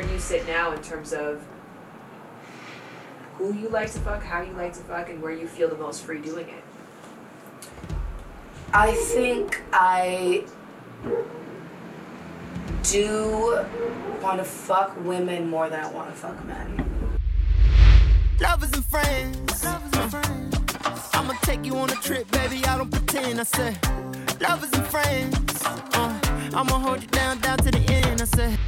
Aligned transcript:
Where 0.00 0.08
do 0.08 0.14
you 0.14 0.20
sit 0.20 0.46
now 0.46 0.72
in 0.72 0.80
terms 0.80 1.12
of 1.12 1.46
who 3.36 3.52
you 3.52 3.68
like 3.68 3.92
to 3.92 3.98
fuck, 3.98 4.22
how 4.22 4.40
you 4.40 4.54
like 4.54 4.72
to 4.72 4.78
fuck, 4.78 5.10
and 5.10 5.20
where 5.20 5.30
you 5.30 5.46
feel 5.46 5.68
the 5.68 5.76
most 5.76 6.04
free 6.04 6.22
doing 6.22 6.48
it? 6.48 6.64
I 8.72 8.92
think 8.92 9.60
I 9.74 10.46
do 12.82 13.66
want 14.22 14.38
to 14.38 14.44
fuck 14.44 14.98
women 15.04 15.50
more 15.50 15.68
than 15.68 15.84
I 15.84 15.90
want 15.90 16.08
to 16.08 16.16
fuck 16.16 16.46
men. 16.46 17.18
Lovers 18.40 18.72
and 18.72 18.86
friends. 18.86 19.62
Lovers 19.62 20.00
and 20.00 20.10
friends. 20.10 21.10
I'ma 21.12 21.34
take 21.42 21.66
you 21.66 21.76
on 21.76 21.90
a 21.90 21.96
trip, 21.96 22.30
baby. 22.30 22.64
I 22.64 22.78
don't 22.78 22.90
pretend. 22.90 23.38
I 23.38 23.42
said, 23.42 23.76
lovers 24.40 24.72
and 24.72 24.86
friends. 24.86 25.62
Uh, 25.66 26.18
I'ma 26.54 26.78
hold 26.78 27.02
you 27.02 27.08
down, 27.08 27.38
down 27.40 27.58
to 27.58 27.70
the 27.70 27.92
end. 27.92 28.22
I 28.22 28.24
said. 28.24 28.58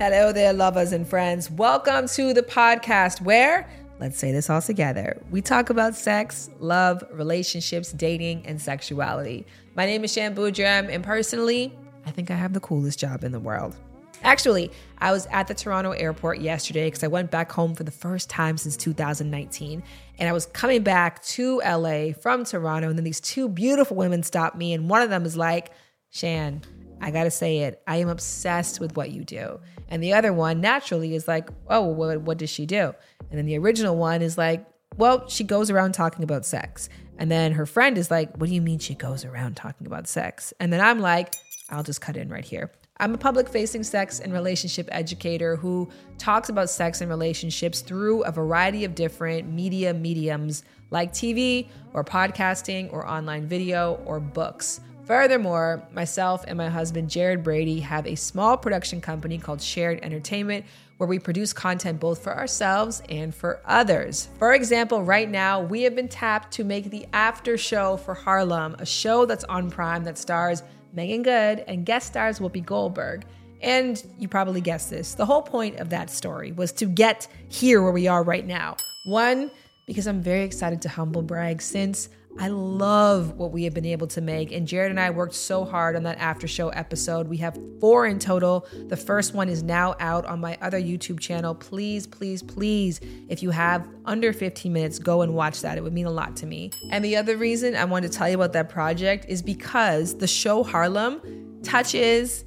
Hello 0.00 0.32
there, 0.32 0.54
lovers 0.54 0.92
and 0.92 1.06
friends. 1.06 1.50
Welcome 1.50 2.08
to 2.08 2.32
the 2.32 2.42
podcast 2.42 3.20
where, 3.20 3.68
let's 3.98 4.16
say 4.16 4.32
this 4.32 4.48
all 4.48 4.62
together, 4.62 5.22
we 5.30 5.42
talk 5.42 5.68
about 5.68 5.94
sex, 5.94 6.48
love, 6.58 7.04
relationships, 7.12 7.92
dating, 7.92 8.46
and 8.46 8.58
sexuality. 8.58 9.44
My 9.74 9.84
name 9.84 10.02
is 10.02 10.10
Shan 10.10 10.34
Boodram, 10.34 10.88
and 10.90 11.04
personally, 11.04 11.76
I 12.06 12.12
think 12.12 12.30
I 12.30 12.34
have 12.34 12.54
the 12.54 12.60
coolest 12.60 12.98
job 12.98 13.24
in 13.24 13.32
the 13.32 13.38
world. 13.38 13.76
Actually, 14.22 14.70
I 15.00 15.12
was 15.12 15.26
at 15.30 15.48
the 15.48 15.54
Toronto 15.54 15.90
airport 15.90 16.40
yesterday 16.40 16.86
because 16.86 17.04
I 17.04 17.08
went 17.08 17.30
back 17.30 17.52
home 17.52 17.74
for 17.74 17.84
the 17.84 17.90
first 17.90 18.30
time 18.30 18.56
since 18.56 18.78
2019. 18.78 19.82
And 20.18 20.28
I 20.30 20.32
was 20.32 20.46
coming 20.46 20.82
back 20.82 21.22
to 21.24 21.58
LA 21.58 22.12
from 22.18 22.46
Toronto, 22.46 22.88
and 22.88 22.96
then 22.96 23.04
these 23.04 23.20
two 23.20 23.50
beautiful 23.50 23.98
women 23.98 24.22
stopped 24.22 24.56
me, 24.56 24.72
and 24.72 24.88
one 24.88 25.02
of 25.02 25.10
them 25.10 25.26
is 25.26 25.36
like, 25.36 25.72
Shan, 26.08 26.62
I 27.00 27.10
gotta 27.10 27.30
say 27.30 27.58
it, 27.60 27.82
I 27.86 27.96
am 27.96 28.08
obsessed 28.08 28.80
with 28.80 28.96
what 28.96 29.10
you 29.10 29.24
do. 29.24 29.60
And 29.88 30.02
the 30.02 30.12
other 30.12 30.32
one 30.32 30.60
naturally 30.60 31.14
is 31.14 31.26
like, 31.26 31.48
oh, 31.68 31.82
what, 31.82 32.20
what 32.22 32.38
does 32.38 32.50
she 32.50 32.66
do? 32.66 32.94
And 33.30 33.38
then 33.38 33.46
the 33.46 33.58
original 33.58 33.96
one 33.96 34.22
is 34.22 34.38
like, 34.38 34.66
well, 34.96 35.28
she 35.28 35.44
goes 35.44 35.70
around 35.70 35.92
talking 35.92 36.24
about 36.24 36.44
sex. 36.44 36.88
And 37.18 37.30
then 37.30 37.52
her 37.52 37.66
friend 37.66 37.98
is 37.98 38.10
like, 38.10 38.36
what 38.36 38.48
do 38.48 38.54
you 38.54 38.62
mean 38.62 38.78
she 38.78 38.94
goes 38.94 39.24
around 39.24 39.56
talking 39.56 39.86
about 39.86 40.08
sex? 40.08 40.52
And 40.60 40.72
then 40.72 40.80
I'm 40.80 41.00
like, 41.00 41.34
I'll 41.70 41.82
just 41.82 42.00
cut 42.00 42.16
in 42.16 42.28
right 42.28 42.44
here. 42.44 42.70
I'm 42.98 43.14
a 43.14 43.18
public 43.18 43.48
facing 43.48 43.82
sex 43.82 44.20
and 44.20 44.32
relationship 44.32 44.86
educator 44.92 45.56
who 45.56 45.88
talks 46.18 46.50
about 46.50 46.68
sex 46.68 47.00
and 47.00 47.08
relationships 47.08 47.80
through 47.80 48.22
a 48.24 48.32
variety 48.32 48.84
of 48.84 48.94
different 48.94 49.48
media 49.48 49.94
mediums 49.94 50.64
like 50.90 51.12
TV 51.12 51.68
or 51.94 52.04
podcasting 52.04 52.92
or 52.92 53.08
online 53.08 53.46
video 53.46 54.02
or 54.04 54.20
books. 54.20 54.80
Furthermore, 55.10 55.82
myself 55.92 56.44
and 56.46 56.56
my 56.56 56.68
husband 56.68 57.10
Jared 57.10 57.42
Brady 57.42 57.80
have 57.80 58.06
a 58.06 58.14
small 58.14 58.56
production 58.56 59.00
company 59.00 59.38
called 59.38 59.60
Shared 59.60 59.98
Entertainment 60.04 60.64
where 60.98 61.08
we 61.08 61.18
produce 61.18 61.52
content 61.52 61.98
both 61.98 62.22
for 62.22 62.32
ourselves 62.32 63.02
and 63.08 63.34
for 63.34 63.60
others. 63.64 64.28
For 64.38 64.54
example, 64.54 65.02
right 65.02 65.28
now 65.28 65.62
we 65.62 65.82
have 65.82 65.96
been 65.96 66.06
tapped 66.06 66.52
to 66.52 66.62
make 66.62 66.90
the 66.90 67.08
after 67.12 67.58
show 67.58 67.96
for 67.96 68.14
Harlem, 68.14 68.76
a 68.78 68.86
show 68.86 69.26
that's 69.26 69.42
on 69.42 69.68
Prime 69.68 70.04
that 70.04 70.16
stars 70.16 70.62
Meagan 70.92 71.24
Good 71.24 71.64
and 71.66 71.84
guest 71.84 72.06
stars 72.06 72.38
Whoopi 72.38 72.64
Goldberg. 72.64 73.24
And 73.60 74.00
you 74.16 74.28
probably 74.28 74.60
guessed 74.60 74.90
this. 74.90 75.14
The 75.14 75.26
whole 75.26 75.42
point 75.42 75.80
of 75.80 75.90
that 75.90 76.08
story 76.08 76.52
was 76.52 76.70
to 76.74 76.86
get 76.86 77.26
here 77.48 77.82
where 77.82 77.90
we 77.90 78.06
are 78.06 78.22
right 78.22 78.46
now. 78.46 78.76
One, 79.06 79.50
because 79.86 80.06
I'm 80.06 80.22
very 80.22 80.44
excited 80.44 80.80
to 80.82 80.88
humble 80.88 81.22
brag 81.22 81.62
since 81.62 82.10
I 82.38 82.48
love 82.48 83.32
what 83.36 83.52
we 83.52 83.64
have 83.64 83.74
been 83.74 83.86
able 83.86 84.06
to 84.08 84.20
make. 84.20 84.52
And 84.52 84.66
Jared 84.66 84.90
and 84.90 85.00
I 85.00 85.10
worked 85.10 85.34
so 85.34 85.64
hard 85.64 85.96
on 85.96 86.04
that 86.04 86.18
after 86.18 86.46
show 86.46 86.68
episode. 86.70 87.28
We 87.28 87.38
have 87.38 87.58
four 87.80 88.06
in 88.06 88.18
total. 88.18 88.66
The 88.88 88.96
first 88.96 89.34
one 89.34 89.48
is 89.48 89.62
now 89.62 89.94
out 90.00 90.24
on 90.26 90.40
my 90.40 90.56
other 90.62 90.80
YouTube 90.80 91.20
channel. 91.20 91.54
Please, 91.54 92.06
please, 92.06 92.42
please, 92.42 93.00
if 93.28 93.42
you 93.42 93.50
have 93.50 93.86
under 94.04 94.32
15 94.32 94.72
minutes, 94.72 94.98
go 94.98 95.22
and 95.22 95.34
watch 95.34 95.60
that. 95.62 95.76
It 95.76 95.82
would 95.82 95.92
mean 95.92 96.06
a 96.06 96.10
lot 96.10 96.36
to 96.36 96.46
me. 96.46 96.70
And 96.90 97.04
the 97.04 97.16
other 97.16 97.36
reason 97.36 97.74
I 97.74 97.84
wanted 97.84 98.12
to 98.12 98.18
tell 98.18 98.28
you 98.28 98.36
about 98.36 98.52
that 98.52 98.68
project 98.68 99.26
is 99.28 99.42
because 99.42 100.16
the 100.16 100.26
show 100.26 100.62
Harlem 100.62 101.60
touches, 101.62 102.44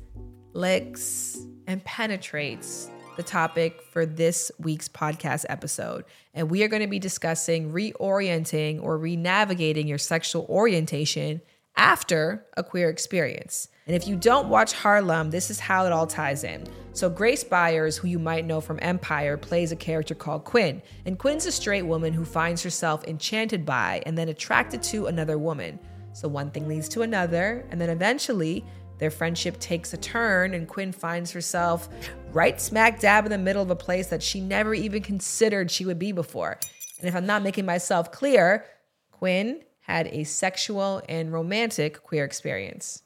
licks, 0.53 1.37
and 1.67 1.83
penetrates 1.83 2.89
the 3.15 3.23
topic 3.23 3.81
for 3.91 4.05
this 4.05 4.51
week's 4.59 4.87
podcast 4.87 5.45
episode. 5.49 6.05
And 6.33 6.49
we 6.49 6.63
are 6.63 6.67
going 6.67 6.81
to 6.81 6.87
be 6.87 6.99
discussing 6.99 7.71
reorienting 7.71 8.81
or 8.81 8.97
renavigating 8.97 9.87
your 9.87 9.97
sexual 9.97 10.45
orientation 10.49 11.41
after 11.75 12.45
a 12.55 12.63
queer 12.63 12.89
experience. 12.89 13.67
And 13.87 13.95
if 13.95 14.07
you 14.07 14.15
don't 14.15 14.47
watch 14.47 14.73
Harlem, 14.73 15.31
this 15.31 15.49
is 15.49 15.59
how 15.59 15.85
it 15.85 15.91
all 15.91 16.07
ties 16.07 16.43
in. 16.43 16.65
So, 16.93 17.09
Grace 17.09 17.43
Byers, 17.43 17.97
who 17.97 18.07
you 18.07 18.19
might 18.19 18.45
know 18.45 18.61
from 18.61 18.79
Empire, 18.81 19.35
plays 19.35 19.71
a 19.71 19.75
character 19.75 20.15
called 20.15 20.45
Quinn. 20.45 20.81
And 21.05 21.17
Quinn's 21.17 21.45
a 21.45 21.51
straight 21.51 21.81
woman 21.81 22.13
who 22.13 22.23
finds 22.23 22.63
herself 22.63 23.03
enchanted 23.05 23.65
by 23.65 24.03
and 24.05 24.17
then 24.17 24.29
attracted 24.29 24.83
to 24.83 25.07
another 25.07 25.37
woman. 25.37 25.79
So, 26.13 26.27
one 26.27 26.51
thing 26.51 26.67
leads 26.67 26.87
to 26.89 27.01
another, 27.01 27.65
and 27.71 27.81
then 27.81 27.89
eventually, 27.89 28.63
their 29.03 29.11
friendship 29.11 29.59
takes 29.59 29.93
a 29.93 29.97
turn, 29.97 30.53
and 30.53 30.65
Quinn 30.65 30.93
finds 30.93 31.29
herself 31.33 31.89
right 32.31 32.61
smack 32.61 33.01
dab 33.01 33.25
in 33.25 33.31
the 33.31 33.37
middle 33.37 33.61
of 33.61 33.69
a 33.69 33.75
place 33.75 34.07
that 34.07 34.23
she 34.23 34.39
never 34.39 34.73
even 34.73 35.03
considered 35.03 35.69
she 35.69 35.85
would 35.85 35.99
be 35.99 36.13
before. 36.13 36.57
And 36.99 37.09
if 37.09 37.13
I'm 37.13 37.25
not 37.25 37.43
making 37.43 37.65
myself 37.65 38.13
clear, 38.13 38.63
Quinn 39.11 39.61
had 39.81 40.07
a 40.07 40.23
sexual 40.23 41.01
and 41.09 41.33
romantic 41.33 42.01
queer 42.01 42.23
experience. 42.23 43.03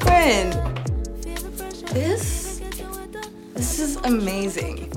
Quinn, 0.00 0.50
this 1.94 2.60
this 3.54 3.78
is 3.78 3.96
amazing. 4.04 4.92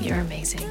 You're 0.00 0.20
amazing. 0.20 0.66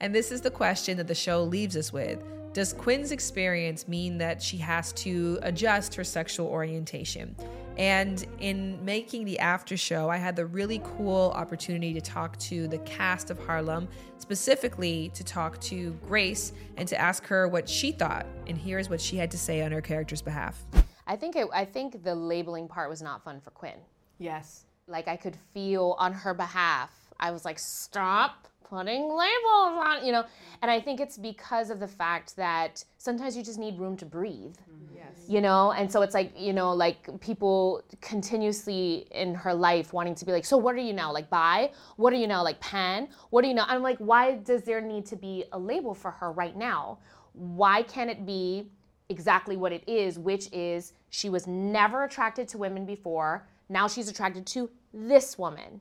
And 0.00 0.14
this 0.14 0.32
is 0.32 0.40
the 0.40 0.50
question 0.50 0.96
that 0.96 1.08
the 1.08 1.14
show 1.14 1.42
leaves 1.44 1.76
us 1.76 1.92
with. 1.92 2.24
Does 2.54 2.72
Quinn's 2.72 3.10
experience 3.10 3.88
mean 3.88 4.16
that 4.18 4.40
she 4.40 4.56
has 4.58 4.92
to 4.92 5.40
adjust 5.42 5.92
her 5.96 6.04
sexual 6.04 6.46
orientation? 6.46 7.34
And 7.76 8.24
in 8.38 8.82
making 8.84 9.24
the 9.24 9.40
after 9.40 9.76
show, 9.76 10.08
I 10.08 10.18
had 10.18 10.36
the 10.36 10.46
really 10.46 10.80
cool 10.84 11.32
opportunity 11.34 11.92
to 11.94 12.00
talk 12.00 12.38
to 12.38 12.68
the 12.68 12.78
cast 12.78 13.30
of 13.30 13.44
Harlem, 13.44 13.88
specifically 14.18 15.10
to 15.14 15.24
talk 15.24 15.60
to 15.62 15.98
Grace 16.06 16.52
and 16.76 16.86
to 16.86 16.96
ask 16.96 17.26
her 17.26 17.48
what 17.48 17.68
she 17.68 17.90
thought. 17.90 18.24
And 18.46 18.56
here's 18.56 18.88
what 18.88 19.00
she 19.00 19.16
had 19.16 19.32
to 19.32 19.38
say 19.38 19.62
on 19.62 19.72
her 19.72 19.80
character's 19.80 20.22
behalf. 20.22 20.64
I 21.08 21.16
think 21.16 21.34
it, 21.34 21.48
I 21.52 21.64
think 21.64 22.04
the 22.04 22.14
labeling 22.14 22.68
part 22.68 22.88
was 22.88 23.02
not 23.02 23.24
fun 23.24 23.40
for 23.40 23.50
Quinn. 23.50 23.80
Yes. 24.18 24.64
Like 24.86 25.08
I 25.08 25.16
could 25.16 25.36
feel 25.52 25.96
on 25.98 26.12
her 26.12 26.34
behalf. 26.34 26.92
I 27.20 27.30
was 27.30 27.44
like, 27.44 27.58
stop 27.58 28.48
putting 28.64 29.02
labels 29.02 29.78
on, 29.78 30.04
you 30.04 30.12
know. 30.12 30.24
And 30.62 30.70
I 30.70 30.80
think 30.80 31.00
it's 31.00 31.18
because 31.18 31.70
of 31.70 31.80
the 31.80 31.88
fact 31.88 32.36
that 32.36 32.84
sometimes 32.98 33.36
you 33.36 33.42
just 33.42 33.58
need 33.58 33.78
room 33.78 33.96
to 33.98 34.06
breathe. 34.06 34.56
Mm-hmm. 34.56 34.96
Yes. 34.96 35.06
You 35.28 35.40
know, 35.40 35.72
and 35.72 35.90
so 35.90 36.02
it's 36.02 36.14
like, 36.14 36.32
you 36.38 36.52
know, 36.52 36.72
like 36.72 37.20
people 37.20 37.82
continuously 38.00 39.06
in 39.10 39.34
her 39.34 39.54
life 39.54 39.92
wanting 39.92 40.14
to 40.16 40.24
be 40.24 40.32
like, 40.32 40.44
so 40.44 40.56
what 40.56 40.74
are 40.74 40.78
you 40.78 40.92
now? 40.92 41.12
Like 41.12 41.30
bi? 41.30 41.70
What 41.96 42.12
are 42.12 42.16
you 42.16 42.26
now? 42.26 42.42
Like 42.42 42.60
pan? 42.60 43.08
What 43.30 43.44
are 43.44 43.48
you 43.48 43.54
now? 43.54 43.66
I'm 43.68 43.82
like, 43.82 43.98
why 43.98 44.36
does 44.36 44.62
there 44.62 44.80
need 44.80 45.06
to 45.06 45.16
be 45.16 45.44
a 45.52 45.58
label 45.58 45.94
for 45.94 46.10
her 46.10 46.32
right 46.32 46.56
now? 46.56 46.98
Why 47.32 47.82
can't 47.82 48.10
it 48.10 48.24
be 48.24 48.70
exactly 49.08 49.56
what 49.56 49.72
it 49.72 49.84
is, 49.86 50.18
which 50.18 50.50
is 50.52 50.92
she 51.10 51.28
was 51.28 51.46
never 51.46 52.04
attracted 52.04 52.48
to 52.48 52.58
women 52.58 52.86
before. 52.86 53.46
Now 53.68 53.88
she's 53.88 54.08
attracted 54.08 54.46
to 54.48 54.70
this 54.92 55.38
woman. 55.38 55.80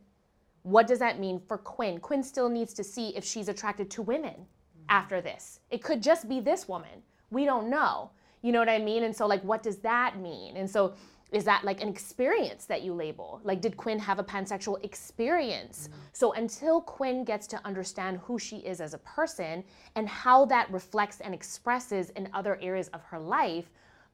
What 0.64 0.88
does 0.88 1.00
that 1.00 1.20
mean 1.20 1.40
for 1.48 1.58
Quinn? 1.58 2.00
Quinn 2.00 2.24
still 2.24 2.50
needs 2.50 2.74
to 2.74 2.84
see 2.84 3.10
if 3.16 3.24
she's 3.24 3.50
attracted 3.50 3.90
to 3.92 4.02
women 4.02 4.48
after 4.90 5.22
this. 5.22 5.60
It 5.70 5.84
could 5.84 6.02
just 6.02 6.28
be 6.28 6.40
this 6.40 6.68
woman. 6.68 7.04
We 7.32 7.46
don't 7.46 7.70
know. 7.70 8.12
You 8.42 8.52
know 8.52 8.60
what 8.60 8.70
I 8.70 8.80
mean? 8.80 9.04
And 9.04 9.16
so, 9.16 9.26
like, 9.26 9.44
what 9.44 9.64
does 9.64 9.78
that 9.80 10.20
mean? 10.20 10.58
And 10.58 10.70
so, 10.70 10.96
is 11.32 11.44
that 11.46 11.64
like 11.64 11.82
an 11.82 11.90
experience 11.90 12.66
that 12.66 12.84
you 12.84 12.94
label? 12.94 13.42
Like, 13.44 13.60
did 13.60 13.76
Quinn 13.76 13.98
have 14.00 14.20
a 14.20 14.24
pansexual 14.24 14.84
experience? 14.84 15.88
Mm-hmm. 15.88 16.00
So, 16.14 16.34
until 16.34 16.82
Quinn 16.82 17.24
gets 17.24 17.48
to 17.48 17.60
understand 17.66 18.20
who 18.20 18.38
she 18.38 18.58
is 18.58 18.82
as 18.82 18.94
a 18.94 19.00
person 19.00 19.64
and 19.96 20.08
how 20.08 20.46
that 20.46 20.72
reflects 20.72 21.22
and 21.22 21.34
expresses 21.34 22.12
in 22.12 22.30
other 22.34 22.60
areas 22.62 22.90
of 22.90 23.02
her 23.04 23.20
life, 23.20 23.72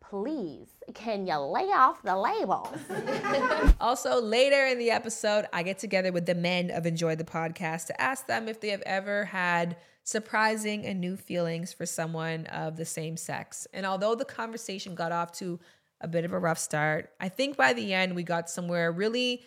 please, 0.10 0.68
can 0.94 1.28
you 1.28 1.38
lay 1.38 1.70
off 1.72 2.02
the 2.02 2.16
labels? 2.16 2.76
Also, 3.80 4.20
later 4.22 4.66
in 4.68 4.78
the 4.78 4.92
episode, 4.92 5.46
I 5.54 5.64
get 5.64 5.80
together 5.80 6.12
with 6.12 6.26
the 6.26 6.36
men 6.36 6.70
of 6.70 6.86
Enjoy 6.86 7.16
the 7.16 7.24
Podcast 7.24 7.86
to 7.86 8.02
ask 8.02 8.28
them 8.28 8.50
if 8.50 8.60
they 8.60 8.70
have 8.70 8.82
ever 8.82 9.26
had 9.26 9.78
surprising 10.04 10.86
and 10.86 11.00
new 11.00 11.16
feelings 11.16 11.72
for 11.72 11.86
someone 11.86 12.46
of 12.48 12.76
the 12.76 12.84
same 12.84 13.16
sex. 13.16 13.68
And 13.74 13.86
although 13.86 14.16
the 14.16 14.26
conversation 14.26 14.96
got 14.96 15.14
off 15.14 15.32
to 15.34 15.60
a 16.02 16.10
bit 16.10 16.26
of 16.26 16.34
a 16.34 16.40
rough 16.40 16.60
start, 16.60 17.12
I 17.22 17.30
think 17.30 17.56
by 17.56 17.72
the 17.72 17.94
end 17.94 18.16
we 18.16 18.24
got 18.24 18.50
somewhere 18.50 18.92
really 18.92 19.44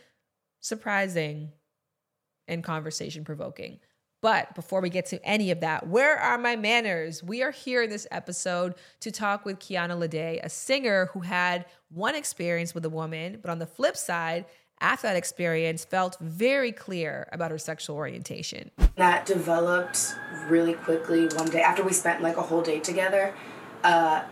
surprising 0.61 1.51
and 2.49 2.65
conversation 2.65 3.25
provoking. 3.25 3.81
But 4.23 4.55
before 4.55 4.81
we 4.81 4.89
get 4.89 5.07
to 5.07 5.23
any 5.27 5.51
of 5.51 5.61
that, 5.61 5.89
where 5.89 6.17
are 6.17 6.39
my 6.39 6.55
manners? 6.55 7.25
We 7.25 7.43
are 7.43 7.51
here 7.51 7.83
in 7.83 7.91
this 7.91 8.07
episode 8.13 8.77
to 9.01 9.11
talk 9.11 9.45
with 9.45 9.59
Kiana 9.59 9.99
Lede, 9.99 10.39
a 10.45 10.49
singer 10.49 11.07
who 11.07 11.21
had 11.21 11.67
one 11.91 12.15
experience 12.15 12.73
with 12.73 12.85
a 12.85 12.89
woman, 12.89 13.41
but 13.43 13.51
on 13.51 13.59
the 13.59 13.67
flip 13.67 13.97
side, 13.97 14.47
after 14.81 15.09
that 15.09 15.17
experience, 15.17 15.85
felt 15.85 16.17
very 16.21 16.71
clear 16.71 17.29
about 17.33 17.51
her 17.51 17.59
sexual 17.59 17.97
orientation. 17.97 18.71
That 18.95 19.27
developed 19.27 20.15
really 20.47 20.75
quickly 20.75 21.27
one 21.27 21.51
day 21.51 21.61
after 21.61 21.83
we 21.83 21.93
spent 21.93 22.23
like 22.23 22.37
a 22.37 22.43
whole 22.43 22.63
day 22.63 22.79
together 22.79 23.35
uh, 23.83 24.23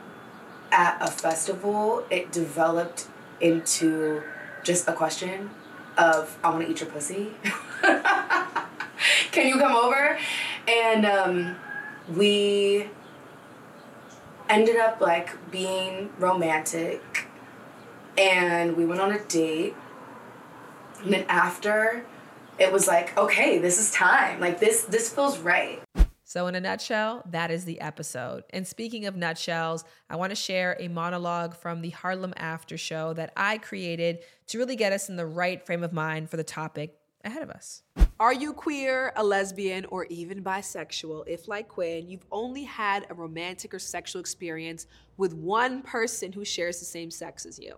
at 0.70 0.98
a 1.00 1.10
festival. 1.10 2.04
It 2.10 2.30
developed 2.30 3.08
into 3.40 4.22
just 4.62 4.86
a 4.86 4.92
question 4.92 5.50
of 5.98 6.38
I 6.44 6.50
want 6.50 6.64
to 6.64 6.70
eat 6.70 6.80
your 6.80 6.90
pussy. 6.90 7.32
Can 9.32 9.46
you 9.46 9.58
come 9.58 9.76
over? 9.76 10.18
And 10.66 11.06
um, 11.06 11.56
we 12.16 12.88
ended 14.48 14.76
up 14.76 15.00
like 15.00 15.50
being 15.52 16.10
romantic 16.18 17.28
and 18.18 18.76
we 18.76 18.84
went 18.84 19.00
on 19.00 19.12
a 19.12 19.20
date. 19.24 19.74
And 21.04 21.12
then 21.12 21.24
after 21.28 22.04
it 22.58 22.72
was 22.72 22.88
like, 22.88 23.16
okay, 23.16 23.58
this 23.58 23.78
is 23.78 23.92
time. 23.92 24.40
Like 24.40 24.58
this 24.58 24.82
this 24.82 25.12
feels 25.12 25.38
right. 25.38 25.80
So, 26.24 26.46
in 26.46 26.54
a 26.54 26.60
nutshell, 26.60 27.24
that 27.30 27.50
is 27.50 27.64
the 27.64 27.80
episode. 27.80 28.44
And 28.50 28.64
speaking 28.64 29.06
of 29.06 29.16
nutshells, 29.16 29.84
I 30.08 30.14
want 30.14 30.30
to 30.30 30.36
share 30.36 30.76
a 30.78 30.86
monologue 30.86 31.56
from 31.56 31.80
the 31.80 31.90
Harlem 31.90 32.34
After 32.36 32.78
Show 32.78 33.14
that 33.14 33.32
I 33.36 33.58
created 33.58 34.20
to 34.48 34.58
really 34.58 34.76
get 34.76 34.92
us 34.92 35.08
in 35.08 35.16
the 35.16 35.26
right 35.26 35.64
frame 35.64 35.82
of 35.82 35.92
mind 35.92 36.30
for 36.30 36.36
the 36.36 36.44
topic 36.44 36.99
ahead 37.24 37.42
of 37.42 37.50
us. 37.50 37.82
Are 38.18 38.34
you 38.34 38.52
queer, 38.52 39.12
a 39.16 39.24
lesbian, 39.24 39.86
or 39.86 40.04
even 40.06 40.42
bisexual? 40.42 41.24
If, 41.26 41.48
like 41.48 41.68
Quinn, 41.68 42.08
you've 42.08 42.26
only 42.30 42.64
had 42.64 43.06
a 43.08 43.14
romantic 43.14 43.72
or 43.72 43.78
sexual 43.78 44.20
experience 44.20 44.86
with 45.16 45.34
one 45.34 45.82
person 45.82 46.32
who 46.32 46.44
shares 46.44 46.78
the 46.78 46.84
same 46.84 47.10
sex 47.10 47.46
as 47.46 47.58
you. 47.58 47.76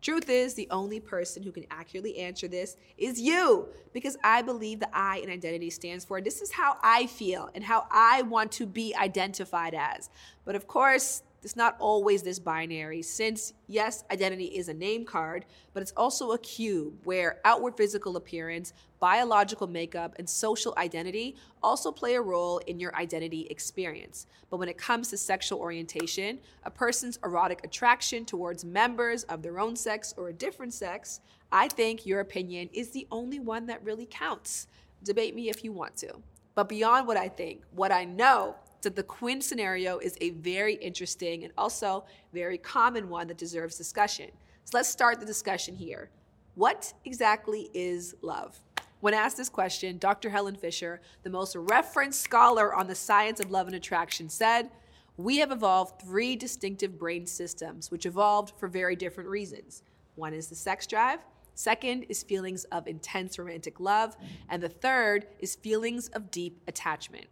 Truth 0.00 0.28
is, 0.28 0.52
the 0.52 0.68
only 0.70 1.00
person 1.00 1.42
who 1.42 1.50
can 1.50 1.64
accurately 1.70 2.18
answer 2.18 2.46
this 2.46 2.76
is 2.98 3.18
you, 3.18 3.68
because 3.94 4.18
I 4.22 4.42
believe 4.42 4.80
the 4.80 4.94
I 4.94 5.16
in 5.18 5.30
identity 5.30 5.70
stands 5.70 6.04
for 6.04 6.20
this 6.20 6.42
is 6.42 6.52
how 6.52 6.76
I 6.82 7.06
feel 7.06 7.48
and 7.54 7.64
how 7.64 7.86
I 7.90 8.20
want 8.20 8.52
to 8.52 8.66
be 8.66 8.94
identified 8.94 9.72
as. 9.72 10.10
But 10.44 10.56
of 10.56 10.66
course, 10.66 11.22
it's 11.44 11.56
not 11.56 11.76
always 11.78 12.22
this 12.22 12.38
binary, 12.38 13.02
since 13.02 13.52
yes, 13.66 14.04
identity 14.10 14.46
is 14.46 14.68
a 14.68 14.74
name 14.74 15.04
card, 15.04 15.44
but 15.72 15.82
it's 15.82 15.92
also 15.96 16.32
a 16.32 16.38
cube 16.38 16.94
where 17.04 17.40
outward 17.44 17.76
physical 17.76 18.16
appearance, 18.16 18.72
biological 19.00 19.66
makeup, 19.66 20.14
and 20.18 20.28
social 20.28 20.74
identity 20.78 21.36
also 21.62 21.92
play 21.92 22.14
a 22.14 22.20
role 22.20 22.58
in 22.66 22.80
your 22.80 22.94
identity 22.96 23.46
experience. 23.50 24.26
But 24.50 24.56
when 24.56 24.68
it 24.68 24.78
comes 24.78 25.08
to 25.08 25.16
sexual 25.16 25.58
orientation, 25.58 26.38
a 26.64 26.70
person's 26.70 27.18
erotic 27.24 27.64
attraction 27.64 28.24
towards 28.24 28.64
members 28.64 29.24
of 29.24 29.42
their 29.42 29.58
own 29.58 29.76
sex 29.76 30.14
or 30.16 30.28
a 30.28 30.32
different 30.32 30.72
sex, 30.72 31.20
I 31.52 31.68
think 31.68 32.06
your 32.06 32.20
opinion 32.20 32.70
is 32.72 32.90
the 32.90 33.06
only 33.10 33.38
one 33.38 33.66
that 33.66 33.84
really 33.84 34.06
counts. 34.06 34.66
Debate 35.02 35.34
me 35.34 35.50
if 35.50 35.62
you 35.62 35.72
want 35.72 35.96
to. 35.98 36.14
But 36.54 36.68
beyond 36.68 37.06
what 37.06 37.16
I 37.16 37.28
think, 37.28 37.62
what 37.72 37.92
I 37.92 38.04
know 38.04 38.56
that 38.84 38.96
the 38.96 39.02
Quinn 39.02 39.42
scenario 39.42 39.98
is 39.98 40.16
a 40.20 40.30
very 40.30 40.74
interesting 40.76 41.44
and 41.44 41.52
also 41.58 42.04
very 42.32 42.56
common 42.56 43.08
one 43.08 43.26
that 43.26 43.36
deserves 43.36 43.76
discussion. 43.76 44.30
So 44.64 44.78
let's 44.78 44.88
start 44.88 45.20
the 45.20 45.26
discussion 45.26 45.74
here. 45.74 46.10
What 46.54 46.94
exactly 47.04 47.70
is 47.74 48.14
love? 48.22 48.58
When 49.00 49.12
asked 49.12 49.36
this 49.36 49.50
question, 49.50 49.98
Dr. 49.98 50.30
Helen 50.30 50.54
Fisher, 50.54 51.00
the 51.24 51.30
most 51.30 51.56
referenced 51.56 52.22
scholar 52.22 52.74
on 52.74 52.86
the 52.86 52.94
science 52.94 53.38
of 53.38 53.50
love 53.50 53.66
and 53.66 53.76
attraction, 53.76 54.30
said, 54.30 54.70
We 55.18 55.38
have 55.38 55.52
evolved 55.52 56.00
three 56.00 56.36
distinctive 56.36 56.98
brain 56.98 57.26
systems, 57.26 57.90
which 57.90 58.06
evolved 58.06 58.54
for 58.58 58.66
very 58.66 58.96
different 58.96 59.28
reasons. 59.28 59.82
One 60.14 60.32
is 60.32 60.46
the 60.46 60.54
sex 60.54 60.86
drive, 60.86 61.18
second 61.54 62.04
is 62.04 62.22
feelings 62.22 62.64
of 62.64 62.86
intense 62.86 63.38
romantic 63.38 63.78
love, 63.78 64.16
and 64.48 64.62
the 64.62 64.68
third 64.68 65.26
is 65.38 65.54
feelings 65.54 66.08
of 66.08 66.30
deep 66.30 66.62
attachment. 66.66 67.26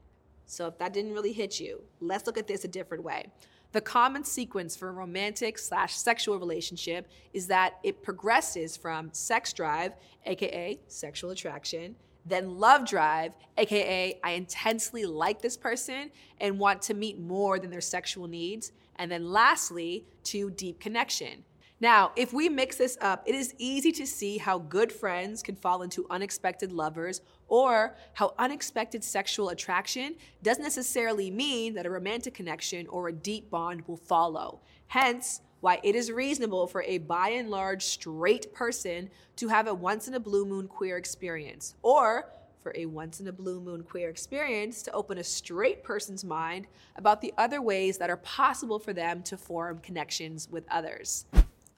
So 0.46 0.66
if 0.66 0.78
that 0.78 0.92
didn't 0.92 1.12
really 1.12 1.32
hit 1.32 1.60
you, 1.60 1.82
let's 2.00 2.26
look 2.26 2.38
at 2.38 2.46
this 2.46 2.64
a 2.64 2.68
different 2.68 3.04
way. 3.04 3.26
The 3.72 3.80
common 3.80 4.22
sequence 4.24 4.76
for 4.76 4.90
a 4.90 4.92
romantic 4.92 5.58
slash 5.58 5.94
sexual 5.94 6.38
relationship 6.38 7.08
is 7.32 7.46
that 7.46 7.78
it 7.82 8.02
progresses 8.02 8.76
from 8.76 9.08
sex 9.12 9.52
drive, 9.54 9.92
aka 10.26 10.78
sexual 10.88 11.30
attraction, 11.30 11.96
then 12.26 12.58
love 12.58 12.86
drive, 12.86 13.34
aka 13.56 14.18
I 14.22 14.30
intensely 14.32 15.06
like 15.06 15.40
this 15.40 15.56
person 15.56 16.10
and 16.40 16.58
want 16.58 16.82
to 16.82 16.94
meet 16.94 17.18
more 17.18 17.58
than 17.58 17.70
their 17.70 17.80
sexual 17.80 18.28
needs, 18.28 18.72
and 18.96 19.10
then 19.10 19.30
lastly, 19.30 20.04
to 20.24 20.50
deep 20.50 20.78
connection. 20.78 21.44
Now, 21.82 22.12
if 22.14 22.32
we 22.32 22.48
mix 22.48 22.76
this 22.76 22.96
up, 23.00 23.24
it 23.26 23.34
is 23.34 23.56
easy 23.58 23.90
to 23.90 24.06
see 24.06 24.38
how 24.38 24.60
good 24.60 24.92
friends 24.92 25.42
can 25.42 25.56
fall 25.56 25.82
into 25.82 26.06
unexpected 26.10 26.70
lovers 26.70 27.22
or 27.48 27.96
how 28.12 28.34
unexpected 28.38 29.02
sexual 29.02 29.48
attraction 29.48 30.14
doesn't 30.44 30.62
necessarily 30.62 31.28
mean 31.28 31.74
that 31.74 31.84
a 31.84 31.90
romantic 31.90 32.34
connection 32.34 32.86
or 32.86 33.08
a 33.08 33.12
deep 33.12 33.50
bond 33.50 33.82
will 33.88 33.96
follow. 33.96 34.60
Hence, 34.86 35.40
why 35.58 35.80
it 35.82 35.96
is 35.96 36.12
reasonable 36.12 36.68
for 36.68 36.84
a 36.84 36.98
by 36.98 37.30
and 37.30 37.50
large 37.50 37.82
straight 37.82 38.54
person 38.54 39.10
to 39.34 39.48
have 39.48 39.66
a 39.66 39.74
once 39.74 40.06
in 40.06 40.14
a 40.14 40.20
blue 40.20 40.46
moon 40.46 40.68
queer 40.68 40.96
experience, 40.96 41.74
or 41.82 42.30
for 42.62 42.72
a 42.76 42.86
once 42.86 43.18
in 43.18 43.26
a 43.26 43.32
blue 43.32 43.60
moon 43.60 43.82
queer 43.82 44.08
experience 44.08 44.82
to 44.82 44.92
open 44.92 45.18
a 45.18 45.24
straight 45.24 45.82
person's 45.82 46.22
mind 46.22 46.68
about 46.94 47.20
the 47.20 47.34
other 47.38 47.60
ways 47.60 47.98
that 47.98 48.08
are 48.08 48.18
possible 48.18 48.78
for 48.78 48.92
them 48.92 49.20
to 49.24 49.36
form 49.36 49.80
connections 49.80 50.48
with 50.48 50.64
others. 50.70 51.24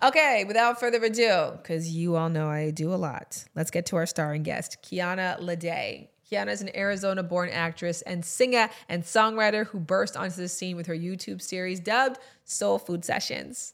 Okay, 0.02 0.44
without 0.46 0.80
further 0.80 1.02
ado, 1.02 1.52
because 1.56 1.94
you 1.94 2.16
all 2.16 2.28
know 2.28 2.48
I 2.48 2.70
do 2.70 2.92
a 2.92 2.96
lot, 2.96 3.44
let's 3.54 3.70
get 3.70 3.86
to 3.86 3.96
our 3.96 4.06
starring 4.06 4.42
guest, 4.42 4.78
Kiana 4.82 5.40
Lede. 5.40 6.08
Kiana 6.30 6.48
is 6.48 6.62
an 6.62 6.74
Arizona 6.74 7.22
born 7.22 7.48
actress 7.50 8.02
and 8.02 8.24
singer 8.24 8.68
and 8.88 9.02
songwriter 9.02 9.66
who 9.66 9.78
burst 9.78 10.16
onto 10.16 10.36
the 10.36 10.48
scene 10.48 10.76
with 10.76 10.86
her 10.86 10.94
YouTube 10.94 11.40
series 11.40 11.80
dubbed 11.80 12.18
Soul 12.44 12.78
Food 12.78 13.04
Sessions. 13.04 13.72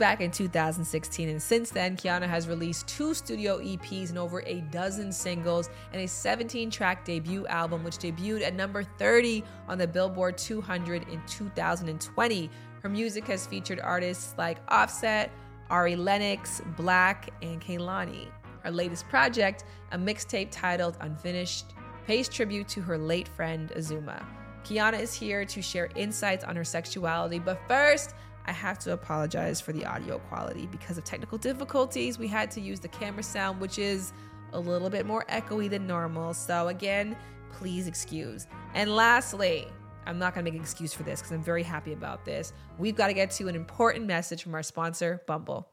Back 0.00 0.22
in 0.22 0.30
2016, 0.30 1.28
and 1.28 1.42
since 1.42 1.68
then, 1.68 1.94
Kiana 1.94 2.26
has 2.26 2.48
released 2.48 2.88
two 2.88 3.12
studio 3.12 3.58
EPs 3.58 4.08
and 4.08 4.16
over 4.16 4.42
a 4.46 4.62
dozen 4.70 5.12
singles 5.12 5.68
and 5.92 6.00
a 6.00 6.08
17 6.08 6.70
track 6.70 7.04
debut 7.04 7.46
album, 7.48 7.84
which 7.84 7.98
debuted 7.98 8.40
at 8.40 8.54
number 8.54 8.82
30 8.82 9.44
on 9.68 9.76
the 9.76 9.86
Billboard 9.86 10.38
200 10.38 11.06
in 11.10 11.20
2020. 11.26 12.50
Her 12.82 12.88
music 12.88 13.26
has 13.26 13.46
featured 13.46 13.78
artists 13.78 14.34
like 14.38 14.56
Offset, 14.68 15.30
Ari 15.68 15.96
Lennox, 15.96 16.62
Black, 16.78 17.28
and 17.42 17.60
Kehlani. 17.60 18.28
Her 18.62 18.70
latest 18.70 19.06
project, 19.10 19.64
a 19.92 19.98
mixtape 19.98 20.48
titled 20.50 20.96
Unfinished, 21.02 21.74
pays 22.06 22.26
tribute 22.26 22.68
to 22.68 22.80
her 22.80 22.96
late 22.96 23.28
friend 23.28 23.70
Azuma. 23.72 24.26
Kiana 24.64 24.98
is 24.98 25.12
here 25.12 25.44
to 25.44 25.60
share 25.60 25.90
insights 25.94 26.44
on 26.44 26.56
her 26.56 26.64
sexuality, 26.64 27.38
but 27.38 27.58
first, 27.68 28.14
I 28.46 28.52
have 28.52 28.78
to 28.80 28.92
apologize 28.92 29.60
for 29.60 29.72
the 29.72 29.84
audio 29.84 30.18
quality 30.18 30.66
because 30.66 30.98
of 30.98 31.04
technical 31.04 31.38
difficulties. 31.38 32.18
We 32.18 32.28
had 32.28 32.50
to 32.52 32.60
use 32.60 32.80
the 32.80 32.88
camera 32.88 33.22
sound, 33.22 33.60
which 33.60 33.78
is 33.78 34.12
a 34.52 34.60
little 34.60 34.90
bit 34.90 35.06
more 35.06 35.24
echoey 35.28 35.68
than 35.70 35.86
normal. 35.86 36.34
So, 36.34 36.68
again, 36.68 37.16
please 37.52 37.86
excuse. 37.86 38.46
And 38.74 38.94
lastly, 38.94 39.66
I'm 40.06 40.18
not 40.18 40.34
gonna 40.34 40.44
make 40.44 40.54
an 40.54 40.60
excuse 40.60 40.92
for 40.92 41.02
this 41.02 41.20
because 41.20 41.32
I'm 41.32 41.42
very 41.42 41.62
happy 41.62 41.92
about 41.92 42.24
this. 42.24 42.52
We've 42.78 42.96
got 42.96 43.08
to 43.08 43.14
get 43.14 43.30
to 43.32 43.48
an 43.48 43.54
important 43.54 44.06
message 44.06 44.42
from 44.42 44.54
our 44.54 44.62
sponsor, 44.62 45.22
Bumble. 45.26 45.68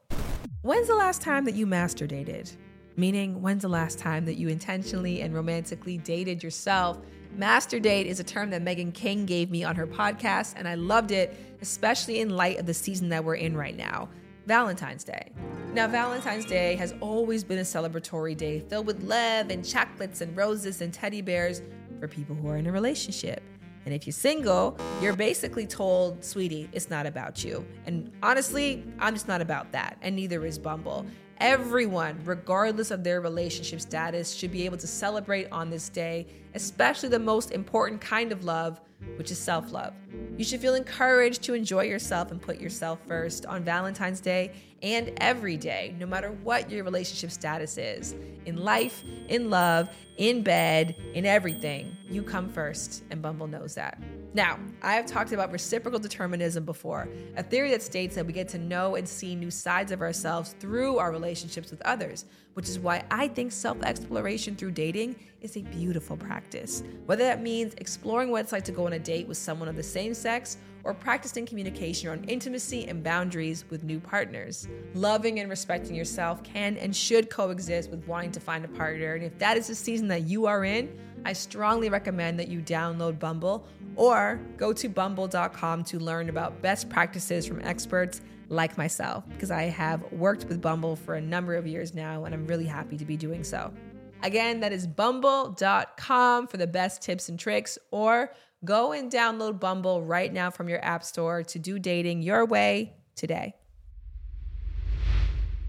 When's 0.62 0.88
the 0.88 0.94
last 0.94 1.22
time 1.22 1.44
that 1.46 1.54
you 1.54 1.66
master 1.66 2.06
dated? 2.06 2.50
Meaning, 2.96 3.40
when's 3.40 3.62
the 3.62 3.68
last 3.68 3.98
time 3.98 4.24
that 4.26 4.34
you 4.34 4.48
intentionally 4.48 5.22
and 5.22 5.32
romantically 5.32 5.98
dated 5.98 6.42
yourself? 6.42 6.98
Master 7.36 7.78
date 7.78 8.06
is 8.06 8.18
a 8.18 8.24
term 8.24 8.50
that 8.50 8.62
Megan 8.62 8.90
King 8.90 9.24
gave 9.24 9.50
me 9.50 9.62
on 9.62 9.76
her 9.76 9.86
podcast, 9.86 10.54
and 10.56 10.66
I 10.66 10.74
loved 10.74 11.12
it 11.12 11.47
especially 11.60 12.20
in 12.20 12.30
light 12.30 12.58
of 12.58 12.66
the 12.66 12.74
season 12.74 13.08
that 13.10 13.24
we're 13.24 13.34
in 13.34 13.56
right 13.56 13.76
now. 13.76 14.08
Valentine's 14.46 15.04
Day. 15.04 15.32
Now, 15.74 15.86
Valentine's 15.86 16.46
Day 16.46 16.74
has 16.76 16.94
always 17.00 17.44
been 17.44 17.58
a 17.58 17.62
celebratory 17.62 18.36
day 18.36 18.60
filled 18.60 18.86
with 18.86 19.02
love 19.02 19.50
and 19.50 19.64
chocolates 19.64 20.22
and 20.22 20.34
roses 20.34 20.80
and 20.80 20.92
teddy 20.92 21.20
bears 21.20 21.60
for 22.00 22.08
people 22.08 22.34
who 22.34 22.48
are 22.48 22.56
in 22.56 22.66
a 22.66 22.72
relationship. 22.72 23.42
And 23.84 23.94
if 23.94 24.06
you're 24.06 24.12
single, 24.12 24.76
you're 25.00 25.16
basically 25.16 25.66
told, 25.66 26.24
sweetie, 26.24 26.68
it's 26.72 26.90
not 26.90 27.06
about 27.06 27.44
you. 27.44 27.64
And 27.86 28.10
honestly, 28.22 28.84
I'm 28.98 29.14
just 29.14 29.28
not 29.28 29.40
about 29.40 29.72
that. 29.72 29.98
And 30.02 30.16
neither 30.16 30.44
is 30.46 30.58
Bumble. 30.58 31.06
Everyone, 31.38 32.18
regardless 32.24 32.90
of 32.90 33.04
their 33.04 33.20
relationship 33.20 33.80
status, 33.80 34.34
should 34.34 34.50
be 34.50 34.64
able 34.64 34.76
to 34.78 34.86
celebrate 34.86 35.48
on 35.52 35.70
this 35.70 35.88
day, 35.88 36.26
especially 36.54 37.08
the 37.08 37.18
most 37.18 37.52
important 37.52 38.00
kind 38.00 38.32
of 38.32 38.44
love, 38.44 38.80
which 39.16 39.30
is 39.30 39.38
self 39.38 39.72
love. 39.72 39.94
You 40.36 40.44
should 40.44 40.60
feel 40.60 40.74
encouraged 40.74 41.42
to 41.44 41.54
enjoy 41.54 41.84
yourself 41.84 42.30
and 42.30 42.40
put 42.40 42.60
yourself 42.60 43.00
first 43.06 43.44
on 43.46 43.64
Valentine's 43.64 44.20
Day 44.20 44.52
and 44.82 45.12
every 45.16 45.56
day, 45.56 45.94
no 45.98 46.06
matter 46.06 46.30
what 46.44 46.70
your 46.70 46.84
relationship 46.84 47.30
status 47.30 47.76
is. 47.76 48.14
In 48.46 48.56
life, 48.56 49.02
in 49.28 49.50
love, 49.50 49.90
in 50.16 50.42
bed, 50.42 50.94
in 51.14 51.26
everything, 51.26 51.96
you 52.08 52.22
come 52.22 52.48
first, 52.48 53.02
and 53.10 53.20
Bumble 53.20 53.48
knows 53.48 53.74
that. 53.74 54.00
Now, 54.34 54.58
I 54.82 54.94
have 54.94 55.06
talked 55.06 55.32
about 55.32 55.50
reciprocal 55.50 55.98
determinism 55.98 56.64
before, 56.64 57.08
a 57.36 57.42
theory 57.42 57.70
that 57.70 57.82
states 57.82 58.14
that 58.14 58.24
we 58.24 58.32
get 58.32 58.48
to 58.50 58.58
know 58.58 58.94
and 58.94 59.08
see 59.08 59.34
new 59.34 59.50
sides 59.50 59.90
of 59.90 60.00
ourselves 60.00 60.54
through 60.60 60.98
our 60.98 61.10
relationships 61.10 61.70
with 61.70 61.82
others, 61.82 62.24
which 62.54 62.68
is 62.68 62.78
why 62.78 63.04
I 63.10 63.28
think 63.28 63.50
self 63.50 63.82
exploration 63.82 64.54
through 64.54 64.72
dating 64.72 65.16
is 65.40 65.56
a 65.56 65.62
beautiful 65.62 66.16
practice. 66.16 66.82
Whether 67.06 67.24
that 67.24 67.42
means 67.42 67.74
exploring 67.74 68.30
what 68.30 68.42
it's 68.42 68.52
like 68.52 68.64
to 68.64 68.72
go 68.72 68.86
on 68.86 68.92
a 68.92 68.98
date 68.98 69.26
with 69.26 69.38
someone 69.38 69.68
of 69.68 69.76
the 69.76 69.82
same 69.82 69.97
sex 70.14 70.58
or 70.84 70.94
practicing 70.94 71.44
communication 71.44 72.08
on 72.08 72.24
intimacy 72.24 72.86
and 72.86 73.02
boundaries 73.02 73.64
with 73.68 73.82
new 73.82 73.98
partners. 73.98 74.68
Loving 74.94 75.40
and 75.40 75.50
respecting 75.50 75.94
yourself 75.94 76.42
can 76.42 76.76
and 76.76 76.94
should 76.94 77.28
coexist 77.28 77.90
with 77.90 78.06
wanting 78.06 78.32
to 78.32 78.40
find 78.40 78.64
a 78.64 78.68
partner. 78.68 79.14
And 79.14 79.24
if 79.24 79.36
that 79.38 79.56
is 79.56 79.66
the 79.66 79.74
season 79.74 80.08
that 80.08 80.22
you 80.22 80.46
are 80.46 80.64
in, 80.64 80.88
I 81.24 81.32
strongly 81.32 81.90
recommend 81.90 82.38
that 82.38 82.48
you 82.48 82.60
download 82.60 83.18
Bumble 83.18 83.66
or 83.96 84.40
go 84.56 84.72
to 84.72 84.88
bumble.com 84.88 85.84
to 85.84 85.98
learn 85.98 86.28
about 86.28 86.62
best 86.62 86.88
practices 86.88 87.44
from 87.44 87.60
experts 87.62 88.20
like 88.48 88.78
myself, 88.78 89.24
because 89.28 89.50
I 89.50 89.64
have 89.64 90.10
worked 90.12 90.46
with 90.46 90.62
Bumble 90.62 90.96
for 90.96 91.16
a 91.16 91.20
number 91.20 91.54
of 91.56 91.66
years 91.66 91.92
now 91.92 92.24
and 92.24 92.32
I'm 92.32 92.46
really 92.46 92.64
happy 92.64 92.96
to 92.96 93.04
be 93.04 93.16
doing 93.16 93.44
so. 93.44 93.74
Again, 94.22 94.60
that 94.60 94.72
is 94.72 94.86
bumble.com 94.86 96.46
for 96.46 96.56
the 96.56 96.66
best 96.66 97.02
tips 97.02 97.28
and 97.28 97.38
tricks, 97.38 97.78
or 97.90 98.32
go 98.64 98.92
and 98.92 99.10
download 99.10 99.60
Bumble 99.60 100.02
right 100.02 100.32
now 100.32 100.50
from 100.50 100.68
your 100.68 100.84
app 100.84 101.04
store 101.04 101.42
to 101.44 101.58
do 101.58 101.78
dating 101.78 102.22
your 102.22 102.44
way 102.44 102.94
today. 103.14 103.54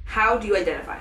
How 0.05 0.38
do 0.38 0.48
you 0.48 0.58
identify? 0.58 0.98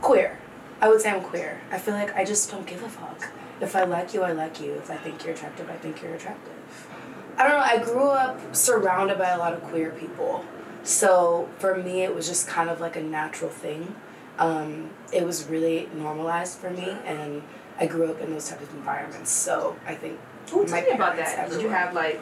Queer. 0.00 0.38
I 0.80 0.88
would 0.88 1.00
say 1.00 1.10
I'm 1.10 1.22
queer. 1.22 1.60
I 1.70 1.78
feel 1.78 1.94
like 1.94 2.14
I 2.14 2.24
just 2.24 2.50
don't 2.50 2.66
give 2.66 2.82
a 2.82 2.88
fuck. 2.88 3.28
If 3.60 3.74
I 3.74 3.84
like 3.84 4.12
you, 4.12 4.22
I 4.22 4.32
like 4.32 4.60
you. 4.60 4.72
If 4.74 4.90
I 4.90 4.96
think 4.96 5.24
you're 5.24 5.32
attractive, 5.32 5.70
I 5.70 5.76
think 5.76 6.02
you're 6.02 6.14
attractive. 6.14 6.52
I 7.38 7.42
don't 7.44 7.52
know. 7.52 7.58
I 7.58 7.78
grew 7.78 8.08
up 8.08 8.54
surrounded 8.54 9.16
by 9.18 9.30
a 9.30 9.38
lot 9.38 9.52
of 9.52 9.62
queer 9.62 9.90
people. 9.90 10.44
So 10.82 11.48
for 11.58 11.76
me, 11.76 12.02
it 12.02 12.14
was 12.14 12.26
just 12.26 12.46
kind 12.46 12.68
of 12.68 12.80
like 12.80 12.96
a 12.96 13.02
natural 13.02 13.50
thing. 13.50 13.94
Um, 14.38 14.90
it 15.12 15.24
was 15.24 15.46
really 15.46 15.88
normalized 15.94 16.58
for 16.58 16.70
me, 16.70 16.96
and 17.04 17.42
I 17.78 17.86
grew 17.86 18.10
up 18.10 18.20
in 18.20 18.30
those 18.32 18.48
types 18.48 18.62
of 18.62 18.74
environments. 18.74 19.30
So 19.30 19.76
I 19.86 19.94
think 19.94 20.18
Ooh, 20.52 20.66
tell 20.66 20.82
me 20.82 20.90
about 20.90 21.16
that. 21.16 21.50
Did 21.50 21.62
you 21.62 21.68
have 21.68 21.92
like 21.94 22.20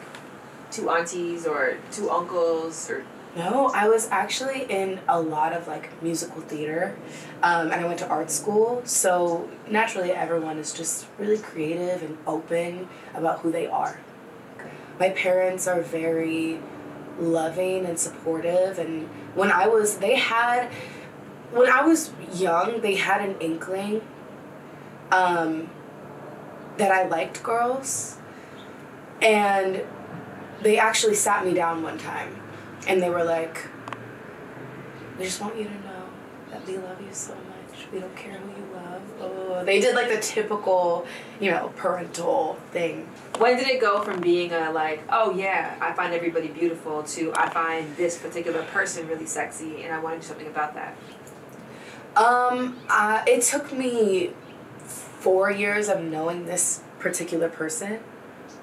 two 0.71 0.89
aunties 0.89 1.45
or 1.45 1.77
two 1.91 2.09
uncles 2.09 2.89
or 2.89 3.05
No, 3.35 3.69
I 3.73 3.87
was 3.87 4.07
actually 4.11 4.63
in 4.63 4.99
a 5.07 5.19
lot 5.19 5.53
of 5.53 5.67
like 5.67 5.89
musical 6.01 6.41
theater, 6.41 6.95
um, 7.43 7.71
and 7.71 7.81
I 7.81 7.85
went 7.85 7.99
to 7.99 8.07
art 8.07 8.31
school. 8.31 8.81
So 8.85 9.49
naturally, 9.69 10.11
everyone 10.11 10.57
is 10.57 10.73
just 10.73 11.05
really 11.19 11.37
creative 11.37 12.01
and 12.01 12.17
open 12.25 12.87
about 13.13 13.39
who 13.39 13.51
they 13.51 13.67
are. 13.67 13.99
My 14.99 15.09
parents 15.09 15.67
are 15.67 15.81
very 15.81 16.61
loving 17.19 17.85
and 17.85 17.99
supportive, 17.99 18.79
and 18.79 19.07
when 19.35 19.51
I 19.51 19.67
was, 19.67 19.97
they 19.97 20.15
had, 20.15 20.69
when 21.51 21.69
I 21.69 21.81
was 21.85 22.11
young, 22.33 22.79
they 22.81 22.95
had 22.95 23.21
an 23.21 23.35
inkling 23.41 24.01
um, 25.11 25.69
that 26.77 26.91
I 26.91 27.07
liked 27.07 27.43
girls, 27.43 28.17
and 29.21 29.83
they 30.61 30.77
actually 30.77 31.15
sat 31.15 31.45
me 31.45 31.53
down 31.53 31.83
one 31.83 31.97
time 31.97 32.41
and 32.87 33.01
they 33.01 33.09
were 33.09 33.23
like, 33.23 33.67
We 35.17 35.25
just 35.25 35.41
want 35.41 35.57
you 35.57 35.65
to 35.65 35.73
know 35.73 36.09
that 36.51 36.65
we 36.67 36.77
love 36.77 37.01
you 37.01 37.13
so 37.13 37.33
much. 37.33 37.87
We 37.91 37.99
don't 37.99 38.15
care 38.15 38.37
who 38.37 38.49
you 38.49 38.73
love. 38.73 39.01
Oh, 39.19 39.63
they 39.65 39.79
did 39.79 39.95
like 39.95 40.09
the 40.09 40.19
typical, 40.19 41.05
you 41.39 41.51
know, 41.51 41.71
parental 41.75 42.57
thing. 42.71 43.07
when 43.37 43.57
did 43.57 43.67
it 43.67 43.81
go 43.81 44.01
from 44.01 44.21
being 44.21 44.51
a 44.53 44.71
like, 44.71 45.03
oh 45.09 45.35
yeah, 45.35 45.75
I 45.81 45.93
find 45.93 46.13
everybody 46.13 46.47
beautiful 46.47 47.03
to 47.03 47.33
I 47.35 47.49
find 47.49 47.95
this 47.95 48.17
particular 48.17 48.63
person 48.63 49.07
really 49.07 49.25
sexy 49.25 49.83
and 49.83 49.93
I 49.93 49.99
want 49.99 50.15
to 50.15 50.21
do 50.21 50.27
something 50.27 50.47
about 50.47 50.75
that? 50.75 50.95
Um, 52.15 52.79
uh, 52.89 53.23
it 53.27 53.41
took 53.41 53.73
me 53.73 54.31
four 55.25 55.49
years 55.49 55.89
of 55.89 56.03
knowing 56.03 56.45
this 56.45 56.83
particular 56.99 57.49
person 57.49 57.99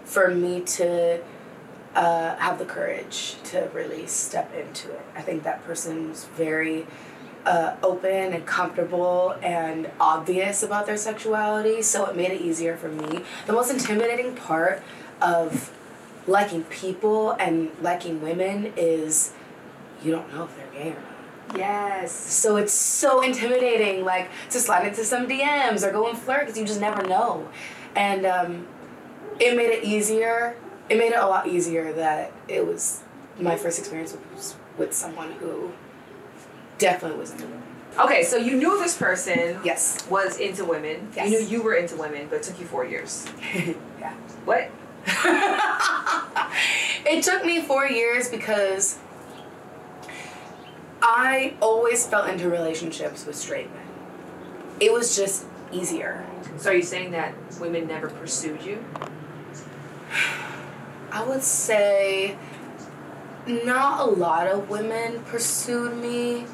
for 0.04 0.28
me 0.28 0.60
to 0.60 1.20
uh, 1.96 2.36
have 2.36 2.56
the 2.60 2.64
courage 2.64 3.34
to 3.42 3.68
really 3.74 4.06
step 4.06 4.54
into 4.54 4.88
it. 4.92 5.02
I 5.16 5.22
think 5.22 5.42
that 5.42 5.64
person 5.64 6.08
was 6.08 6.26
very 6.36 6.86
uh, 7.44 7.74
open 7.82 8.32
and 8.32 8.46
comfortable 8.46 9.34
and 9.42 9.90
obvious 9.98 10.62
about 10.62 10.86
their 10.86 10.96
sexuality, 10.96 11.82
so 11.82 12.06
it 12.06 12.14
made 12.14 12.30
it 12.30 12.40
easier 12.40 12.76
for 12.76 12.88
me. 12.88 13.24
The 13.46 13.52
most 13.52 13.72
intimidating 13.72 14.36
part 14.36 14.84
of 15.20 15.76
liking 16.28 16.62
people 16.62 17.32
and 17.32 17.72
liking 17.82 18.22
women 18.22 18.72
is 18.76 19.32
you 20.04 20.12
don't 20.12 20.32
know 20.32 20.44
if 20.44 20.56
they're 20.56 20.70
gay 20.84 20.90
or 20.90 20.94
not. 20.94 21.11
Yes. 21.56 22.12
So 22.12 22.56
it's 22.56 22.72
so 22.72 23.20
intimidating, 23.20 24.04
like 24.04 24.30
to 24.50 24.58
slide 24.58 24.86
into 24.86 25.04
some 25.04 25.26
DMs 25.28 25.86
or 25.86 25.92
go 25.92 26.08
and 26.08 26.18
flirt 26.18 26.40
because 26.46 26.58
you 26.58 26.64
just 26.64 26.80
never 26.80 27.02
know. 27.02 27.48
And 27.94 28.24
um, 28.24 28.66
it 29.38 29.56
made 29.56 29.70
it 29.70 29.84
easier. 29.84 30.56
It 30.88 30.98
made 30.98 31.12
it 31.12 31.18
a 31.18 31.26
lot 31.26 31.46
easier 31.46 31.92
that 31.92 32.32
it 32.48 32.66
was 32.66 33.02
my 33.38 33.56
first 33.56 33.78
experience 33.78 34.16
was 34.34 34.56
with 34.78 34.92
someone 34.94 35.32
who 35.32 35.72
definitely 36.78 37.18
was 37.18 37.32
into 37.32 37.44
women. 37.44 37.62
Okay, 37.98 38.22
so 38.24 38.36
you 38.36 38.56
knew 38.56 38.78
this 38.78 38.96
person 38.96 39.58
Yes. 39.64 40.06
was 40.08 40.38
into 40.38 40.64
women. 40.64 41.08
Yes. 41.14 41.30
You 41.30 41.40
knew 41.40 41.46
you 41.46 41.62
were 41.62 41.74
into 41.74 41.96
women, 41.96 42.26
but 42.28 42.36
it 42.36 42.42
took 42.42 42.58
you 42.58 42.66
four 42.66 42.86
years. 42.86 43.26
yeah. 44.00 44.14
What? 44.44 44.70
It 47.04 47.24
took 47.24 47.44
me 47.44 47.60
four 47.60 47.86
years 47.86 48.28
because 48.28 48.96
I 51.02 51.54
always 51.60 52.06
fell 52.06 52.24
into 52.26 52.48
relationships 52.48 53.26
with 53.26 53.34
straight 53.34 53.72
men. 53.74 53.86
It 54.78 54.92
was 54.92 55.16
just 55.16 55.46
easier. 55.72 56.24
So 56.58 56.70
are 56.70 56.74
you 56.74 56.82
saying 56.82 57.10
that 57.10 57.34
women 57.60 57.88
never 57.88 58.08
pursued 58.08 58.62
you? 58.62 58.84
I 61.12 61.24
would 61.24 61.42
say 61.42 62.36
not 63.46 64.08
a 64.08 64.10
lot 64.10 64.46
of 64.46 64.70
women 64.70 65.20
pursued 65.24 65.96
me, 65.96 66.46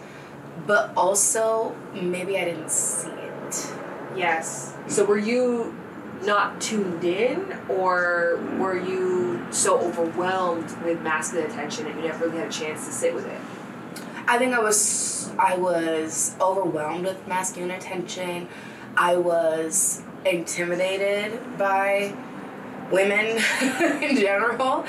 but 0.66 0.92
also 0.96 1.76
maybe 1.92 2.38
I 2.38 2.44
didn't 2.46 2.70
see 2.70 3.10
it. 3.10 3.72
Yes. 4.16 4.74
So 4.88 5.04
were 5.04 5.18
you 5.18 5.76
not 6.22 6.60
tuned 6.60 7.04
in, 7.04 7.56
or 7.68 8.40
were 8.58 8.78
you 8.78 9.46
so 9.50 9.78
overwhelmed 9.78 10.70
with 10.82 11.00
masculine 11.02 11.50
attention 11.50 11.84
that 11.84 11.94
you 11.96 12.02
never 12.02 12.26
really 12.26 12.38
had 12.38 12.48
a 12.48 12.52
chance 12.52 12.86
to 12.86 12.92
sit 12.92 13.14
with 13.14 13.26
it? 13.26 13.40
I 14.28 14.36
think 14.36 14.52
I 14.52 14.60
was 14.60 15.30
I 15.38 15.56
was 15.56 16.36
overwhelmed 16.38 17.06
with 17.06 17.26
masculine 17.26 17.70
attention. 17.70 18.46
I 18.94 19.16
was 19.16 20.02
intimidated 20.26 21.40
by 21.56 22.14
women 22.92 23.24
in 24.02 24.16
general, 24.16 24.84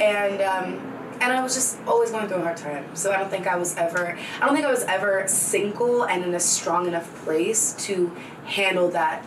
and 0.00 0.40
um, 0.40 0.92
and 1.20 1.32
I 1.34 1.42
was 1.42 1.54
just 1.54 1.80
always 1.86 2.12
going 2.12 2.28
through 2.28 2.38
a 2.38 2.44
hard 2.44 2.56
time. 2.56 2.96
So 2.96 3.12
I 3.12 3.18
don't 3.18 3.28
think 3.28 3.46
I 3.46 3.56
was 3.56 3.76
ever 3.76 4.16
I 4.40 4.46
don't 4.46 4.54
think 4.54 4.66
I 4.66 4.70
was 4.70 4.84
ever 4.84 5.28
single 5.28 6.04
and 6.04 6.24
in 6.24 6.34
a 6.34 6.40
strong 6.40 6.88
enough 6.88 7.24
place 7.26 7.74
to 7.84 8.10
handle 8.46 8.88
that 8.92 9.22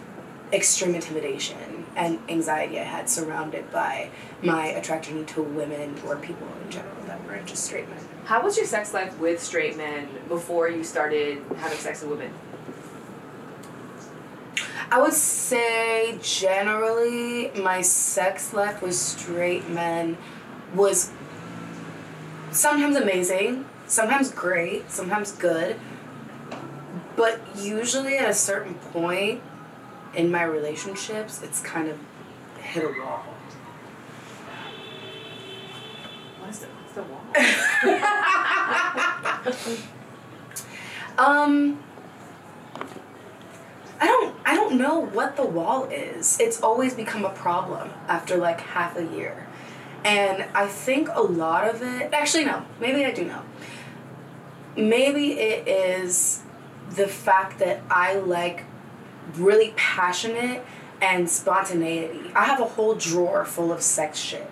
extreme 0.51 0.95
intimidation 0.95 1.74
and 1.95 2.19
anxiety 2.29 2.79
I 2.79 2.83
had 2.83 3.09
surrounded 3.09 3.71
by 3.71 4.09
my 4.41 4.67
attraction 4.67 5.25
to 5.27 5.41
women 5.41 5.95
or 6.05 6.17
people 6.17 6.47
in 6.63 6.71
general 6.71 6.95
that 7.07 7.23
weren't 7.25 7.45
just 7.45 7.65
straight 7.65 7.87
men. 7.89 7.99
How 8.25 8.43
was 8.43 8.57
your 8.57 8.65
sex 8.65 8.93
life 8.93 9.17
with 9.19 9.41
straight 9.41 9.77
men 9.77 10.07
before 10.27 10.69
you 10.69 10.83
started 10.83 11.41
having 11.57 11.77
sex 11.77 12.01
with 12.01 12.11
women? 12.11 12.33
I 14.91 15.01
would 15.01 15.13
say 15.13 16.17
generally 16.21 17.51
my 17.51 17.81
sex 17.81 18.53
life 18.53 18.81
with 18.81 18.95
straight 18.95 19.69
men 19.69 20.17
was 20.73 21.11
sometimes 22.51 22.95
amazing, 22.95 23.65
sometimes 23.87 24.31
great, 24.31 24.89
sometimes 24.91 25.31
good. 25.31 25.77
But 27.15 27.39
usually 27.57 28.17
at 28.17 28.29
a 28.29 28.33
certain 28.33 28.75
point 28.75 29.41
in 30.15 30.31
my 30.31 30.43
relationships, 30.43 31.41
it's 31.43 31.61
kind 31.61 31.87
of 31.87 31.99
hit 32.61 32.83
a 32.83 32.87
wall. 33.01 33.23
What's 36.39 36.59
the, 36.59 36.67
what's 36.67 36.93
the 36.93 37.03
wall? 37.03 37.21
Um 41.17 41.79
I 43.99 44.07
don't 44.07 44.35
I 44.45 44.55
don't 44.55 44.77
know 44.77 44.99
what 44.99 45.37
the 45.37 45.45
wall 45.45 45.85
is. 45.85 46.37
It's 46.39 46.61
always 46.61 46.93
become 46.93 47.23
a 47.25 47.29
problem 47.29 47.91
after 48.07 48.35
like 48.37 48.59
half 48.61 48.97
a 48.97 49.05
year. 49.05 49.47
And 50.03 50.45
I 50.53 50.67
think 50.67 51.09
a 51.11 51.21
lot 51.21 51.67
of 51.67 51.81
it 51.81 52.13
actually 52.13 52.45
no, 52.45 52.65
maybe 52.79 53.05
I 53.05 53.11
do 53.11 53.25
know. 53.25 53.41
Maybe 54.75 55.39
it 55.39 55.67
is 55.67 56.43
the 56.89 57.07
fact 57.07 57.59
that 57.59 57.81
I 57.89 58.15
like 58.15 58.65
really 59.35 59.73
passionate 59.75 60.63
and 61.01 61.29
spontaneity. 61.29 62.31
I 62.35 62.45
have 62.45 62.59
a 62.59 62.65
whole 62.65 62.95
drawer 62.95 63.45
full 63.45 63.71
of 63.71 63.81
sex 63.81 64.17
shit. 64.17 64.49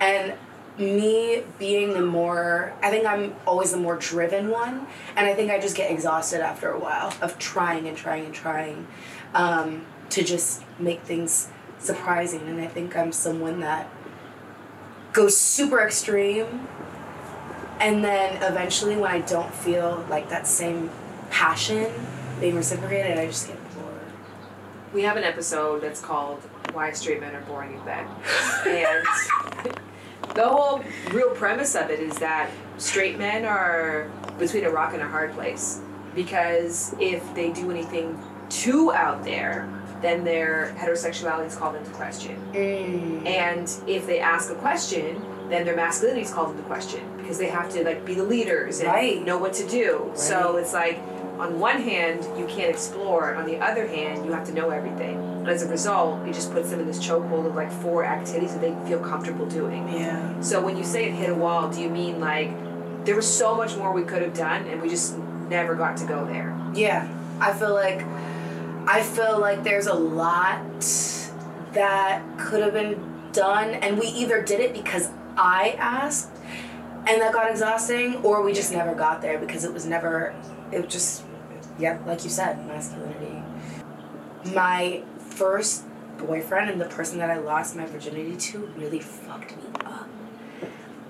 And 0.00 0.34
me 0.78 1.42
being 1.58 1.92
the 1.92 2.02
more 2.02 2.72
I 2.82 2.90
think 2.90 3.06
I'm 3.06 3.34
always 3.46 3.72
the 3.72 3.76
more 3.76 3.96
driven 3.96 4.48
one 4.48 4.86
and 5.16 5.26
I 5.26 5.34
think 5.34 5.50
I 5.50 5.60
just 5.60 5.76
get 5.76 5.90
exhausted 5.90 6.40
after 6.40 6.70
a 6.70 6.78
while 6.78 7.12
of 7.20 7.38
trying 7.38 7.86
and 7.88 7.96
trying 7.96 8.24
and 8.24 8.34
trying 8.34 8.86
um, 9.34 9.84
to 10.10 10.24
just 10.24 10.62
make 10.78 11.02
things 11.02 11.48
surprising 11.78 12.40
and 12.48 12.60
I 12.60 12.68
think 12.68 12.96
I'm 12.96 13.12
someone 13.12 13.60
that 13.60 13.90
goes 15.12 15.36
super 15.36 15.84
extreme 15.84 16.66
and 17.78 18.02
then 18.02 18.42
eventually 18.42 18.96
when 18.96 19.10
I 19.10 19.20
don't 19.20 19.52
feel 19.52 20.06
like 20.08 20.30
that 20.30 20.46
same 20.46 20.90
passion 21.30 21.92
being 22.40 22.56
reciprocated 22.56 23.18
I 23.18 23.26
just 23.26 23.46
get. 23.46 23.58
We 24.92 25.02
have 25.02 25.16
an 25.16 25.24
episode 25.24 25.80
that's 25.80 26.00
called 26.00 26.40
Why 26.72 26.92
Straight 26.92 27.20
Men 27.20 27.34
Are 27.34 27.40
Boring 27.42 27.72
in 27.72 27.84
Bed. 27.84 28.06
And 28.66 29.06
the 30.34 30.46
whole 30.46 30.84
real 31.12 31.30
premise 31.30 31.74
of 31.74 31.90
it 31.90 31.98
is 32.00 32.18
that 32.18 32.50
straight 32.76 33.16
men 33.18 33.44
are 33.46 34.10
between 34.38 34.64
a 34.64 34.70
rock 34.70 34.92
and 34.92 35.02
a 35.02 35.08
hard 35.08 35.32
place. 35.32 35.80
Because 36.14 36.94
if 37.00 37.22
they 37.34 37.52
do 37.52 37.70
anything 37.70 38.22
too 38.50 38.92
out 38.92 39.24
there, 39.24 39.66
then 40.02 40.24
their 40.24 40.74
heterosexuality 40.76 41.46
is 41.46 41.56
called 41.56 41.76
into 41.76 41.90
question. 41.92 42.36
Mm. 42.52 43.24
And 43.26 43.74
if 43.86 44.06
they 44.06 44.20
ask 44.20 44.50
a 44.50 44.54
question, 44.56 45.24
then 45.48 45.64
their 45.64 45.76
masculinity 45.76 46.22
is 46.22 46.32
called 46.32 46.50
into 46.50 46.62
question 46.64 47.00
because 47.16 47.38
they 47.38 47.48
have 47.48 47.70
to 47.70 47.84
like 47.84 48.04
be 48.04 48.14
the 48.14 48.24
leaders 48.24 48.80
and 48.80 48.88
Right. 48.88 49.24
know 49.24 49.38
what 49.38 49.54
to 49.54 49.66
do. 49.66 50.10
So 50.14 50.56
it's 50.56 50.74
like 50.74 50.98
on 51.42 51.58
one 51.58 51.82
hand 51.82 52.24
you 52.38 52.46
can't 52.46 52.70
explore, 52.70 53.34
on 53.34 53.46
the 53.46 53.58
other 53.58 53.86
hand 53.86 54.24
you 54.24 54.32
have 54.32 54.46
to 54.46 54.52
know 54.52 54.70
everything. 54.70 55.18
And 55.18 55.48
as 55.48 55.62
a 55.62 55.68
result, 55.68 56.26
it 56.26 56.34
just 56.34 56.52
puts 56.52 56.70
them 56.70 56.78
in 56.80 56.86
this 56.86 56.98
chokehold 56.98 57.46
of 57.46 57.56
like 57.56 57.70
four 57.70 58.04
activities 58.04 58.52
that 58.54 58.60
they 58.60 58.74
feel 58.88 59.00
comfortable 59.00 59.46
doing. 59.46 59.88
Yeah. 59.88 60.40
So 60.40 60.64
when 60.64 60.76
you 60.76 60.84
say 60.84 61.08
it 61.08 61.14
hit 61.14 61.30
a 61.30 61.34
wall, 61.34 61.68
do 61.68 61.80
you 61.80 61.90
mean 61.90 62.20
like 62.20 62.50
there 63.04 63.16
was 63.16 63.26
so 63.26 63.56
much 63.56 63.76
more 63.76 63.92
we 63.92 64.04
could 64.04 64.22
have 64.22 64.34
done 64.34 64.66
and 64.68 64.80
we 64.80 64.88
just 64.88 65.18
never 65.48 65.74
got 65.74 65.96
to 65.96 66.06
go 66.06 66.24
there? 66.24 66.56
Yeah, 66.74 67.08
I 67.40 67.52
feel 67.52 67.74
like 67.74 68.06
I 68.86 69.02
feel 69.02 69.38
like 69.40 69.62
there's 69.64 69.86
a 69.86 69.94
lot 69.94 70.80
that 71.72 72.22
could 72.38 72.62
have 72.62 72.72
been 72.72 73.30
done, 73.32 73.70
and 73.70 73.98
we 73.98 74.06
either 74.06 74.42
did 74.42 74.60
it 74.60 74.72
because 74.72 75.08
I 75.36 75.76
asked, 75.78 76.30
and 77.06 77.20
that 77.20 77.32
got 77.32 77.50
exhausting, 77.50 78.16
or 78.16 78.42
we 78.42 78.52
just 78.52 78.72
never 78.72 78.94
got 78.94 79.22
there 79.22 79.38
because 79.38 79.64
it 79.64 79.72
was 79.72 79.86
never. 79.86 80.34
It 80.72 80.84
was 80.84 80.92
just, 80.92 81.24
yeah, 81.82 81.98
like 82.06 82.22
you 82.22 82.30
said, 82.30 82.64
masculinity. 82.68 83.42
My 84.54 85.02
first 85.18 85.84
boyfriend 86.16 86.70
and 86.70 86.80
the 86.80 86.86
person 86.86 87.18
that 87.18 87.28
I 87.28 87.38
lost 87.38 87.74
my 87.74 87.86
virginity 87.86 88.36
to 88.36 88.58
really 88.76 89.00
fucked 89.00 89.56
me 89.56 89.64
up. 89.84 90.08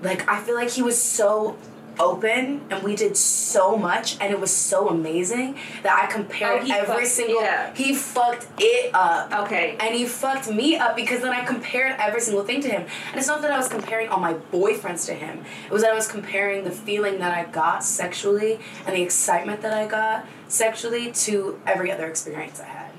Like 0.03 0.27
I 0.27 0.41
feel 0.41 0.55
like 0.55 0.71
he 0.71 0.83
was 0.83 1.01
so 1.01 1.59
open 2.01 2.63
and 2.71 2.83
we 2.83 2.97
did 2.97 3.15
so 3.15 3.77
much 3.77 4.17
and 4.19 4.33
it 4.33 4.41
was 4.41 4.51
so 4.51 4.89
amazing 4.89 5.59
that 5.83 5.93
I 6.03 6.11
compared 6.11 6.63
Oh, 6.63 6.75
every 6.75 6.87
fucked 6.87 7.07
single 7.07 7.43
it 7.43 7.77
he 7.77 7.95
fucked 7.95 8.47
it 8.59 8.95
up. 8.95 9.31
Okay. 9.45 9.77
And 9.79 9.95
he 9.95 10.07
fucked 10.07 10.51
me 10.51 10.77
up 10.77 10.97
because 10.97 11.21
then 11.21 11.33
I 11.33 11.45
compared 11.45 12.01
every 12.01 12.23
single 12.23 12.45
thing 12.45 12.63
to 12.63 12.69
him. 12.69 12.87
And 13.11 13.19
it's 13.19 13.29
not 13.29 13.43
that 13.43 13.53
I 13.53 13.59
was 13.59 13.69
comparing 13.69 14.09
all 14.09 14.21
my 14.21 14.35
boyfriends 14.51 15.05
to 15.07 15.15
him. 15.15 15.45
It 15.67 15.73
was 15.73 15.83
that 15.83 15.93
I 15.93 15.95
was 15.95 16.09
comparing 16.09 16.65
the 16.65 16.71
feeling 16.71 17.19
that 17.19 17.33
I 17.33 17.51
got 17.51 17.85
sexually 17.85 18.59
and 18.87 18.97
the 18.97 19.03
excitement 19.03 19.61
that 19.61 19.75
I 19.75 19.87
got 19.87 20.27
sexually 20.53 21.11
to 21.11 21.59
every 21.67 21.91
other 21.91 22.07
experience 22.07 22.61
I 22.61 22.67
had. 22.67 22.91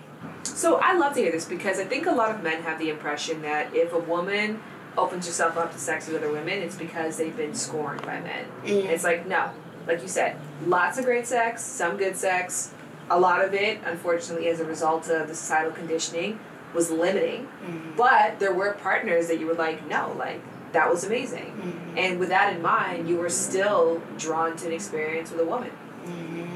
So 0.44 0.78
I 0.78 0.98
love 0.98 1.14
to 1.14 1.22
hear 1.22 1.32
this 1.32 1.46
because 1.46 1.80
I 1.80 1.86
think 1.86 2.08
a 2.08 2.12
lot 2.12 2.32
of 2.32 2.42
men 2.42 2.64
have 2.64 2.80
the 2.80 2.90
impression 2.90 3.44
that 3.44 3.74
if 3.76 3.94
a 3.94 4.00
woman 4.00 4.60
opens 4.98 5.28
herself 5.28 5.56
up 5.56 5.72
to 5.72 5.78
sex 5.78 6.08
with 6.08 6.18
other 6.18 6.32
women, 6.32 6.62
it's 6.62 6.76
because 6.76 7.18
they've 7.18 7.36
been 7.38 7.54
scorned 7.54 8.02
by 8.02 8.20
men. 8.20 8.46
Mm. 8.64 8.86
It's 8.86 9.04
like 9.04 9.28
no, 9.28 9.52
like 9.88 10.02
you 10.02 10.08
said, 10.08 10.36
lots 10.66 10.98
of 10.98 11.06
great 11.06 11.28
sex, 11.28 11.64
some 11.64 11.96
good 11.98 12.18
sex. 12.18 12.74
A 13.10 13.20
lot 13.20 13.44
of 13.44 13.54
it, 13.54 13.80
unfortunately, 13.86 14.48
as 14.48 14.60
a 14.60 14.66
result 14.66 15.10
of 15.10 15.28
the 15.28 15.36
societal 15.36 15.72
conditioning, 15.72 16.40
was 16.74 16.90
limiting. 16.90 17.48
Mm. 17.64 17.96
But 17.96 18.40
there 18.40 18.54
were 18.54 18.74
partners 18.74 19.28
that 19.28 19.40
you 19.40 19.46
were 19.46 19.54
like, 19.54 19.88
no, 19.88 20.16
like 20.18 20.42
that 20.72 20.90
was 20.90 21.04
amazing. 21.04 21.54
Mm. 21.96 22.00
And 22.00 22.20
with 22.20 22.30
that 22.30 22.56
in 22.56 22.62
mind, 22.64 23.08
you 23.08 23.18
were 23.18 23.30
still 23.30 24.02
drawn 24.18 24.58
to 24.58 24.68
an 24.68 24.74
experience 24.74 25.30
with 25.32 25.42
a 25.42 25.46
woman. 25.46 25.72
Mm-hmm. 26.06 26.53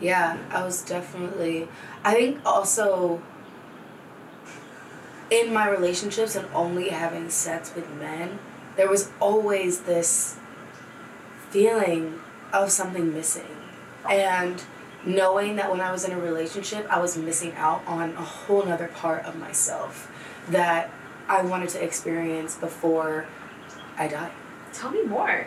Yeah, 0.00 0.38
I 0.50 0.64
was 0.64 0.82
definitely. 0.82 1.68
I 2.04 2.14
think 2.14 2.40
also 2.44 3.22
in 5.30 5.52
my 5.52 5.68
relationships 5.68 6.36
and 6.36 6.46
only 6.54 6.90
having 6.90 7.30
sex 7.30 7.72
with 7.74 7.88
men, 7.96 8.38
there 8.76 8.88
was 8.88 9.10
always 9.20 9.80
this 9.82 10.36
feeling 11.50 12.20
of 12.52 12.70
something 12.70 13.12
missing. 13.12 13.46
And 14.08 14.62
knowing 15.06 15.56
that 15.56 15.70
when 15.70 15.80
I 15.80 15.92
was 15.92 16.04
in 16.04 16.12
a 16.12 16.18
relationship, 16.18 16.86
I 16.90 17.00
was 17.00 17.16
missing 17.16 17.52
out 17.54 17.82
on 17.86 18.10
a 18.12 18.22
whole 18.22 18.64
nother 18.64 18.88
part 18.88 19.24
of 19.24 19.36
myself 19.36 20.10
that 20.50 20.90
I 21.28 21.42
wanted 21.42 21.70
to 21.70 21.82
experience 21.82 22.54
before 22.56 23.26
I 23.96 24.08
died 24.08 24.32
Tell 24.72 24.90
me 24.90 25.04
more. 25.04 25.46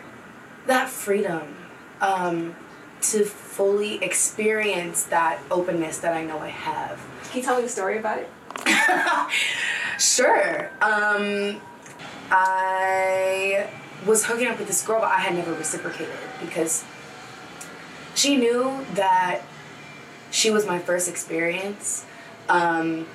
that 0.65 0.89
freedom 0.89 1.55
um, 2.01 2.55
to 3.01 3.23
fully 3.23 4.03
experience 4.03 5.03
that 5.03 5.39
openness 5.51 5.99
that 5.99 6.13
I 6.13 6.23
know 6.23 6.39
I 6.39 6.49
have. 6.49 6.99
Can 7.29 7.37
you 7.39 7.43
tell 7.43 7.57
me 7.57 7.63
the 7.63 7.69
story 7.69 7.97
about 7.99 8.19
it? 8.19 8.29
Sure. 9.99 10.69
Um, 10.81 11.59
I 12.29 13.67
was 14.05 14.25
hooking 14.25 14.47
up 14.47 14.59
with 14.59 14.67
this 14.67 14.85
girl, 14.85 14.99
but 15.01 15.09
I 15.11 15.17
had 15.19 15.33
never 15.33 15.53
reciprocated 15.53 16.13
because 16.39 16.85
she 18.15 18.35
knew 18.37 18.85
that 18.93 19.41
she 20.29 20.51
was 20.51 20.67
my 20.67 20.77
first 20.79 21.09
experience. 21.09 22.05
Um, 22.47 23.07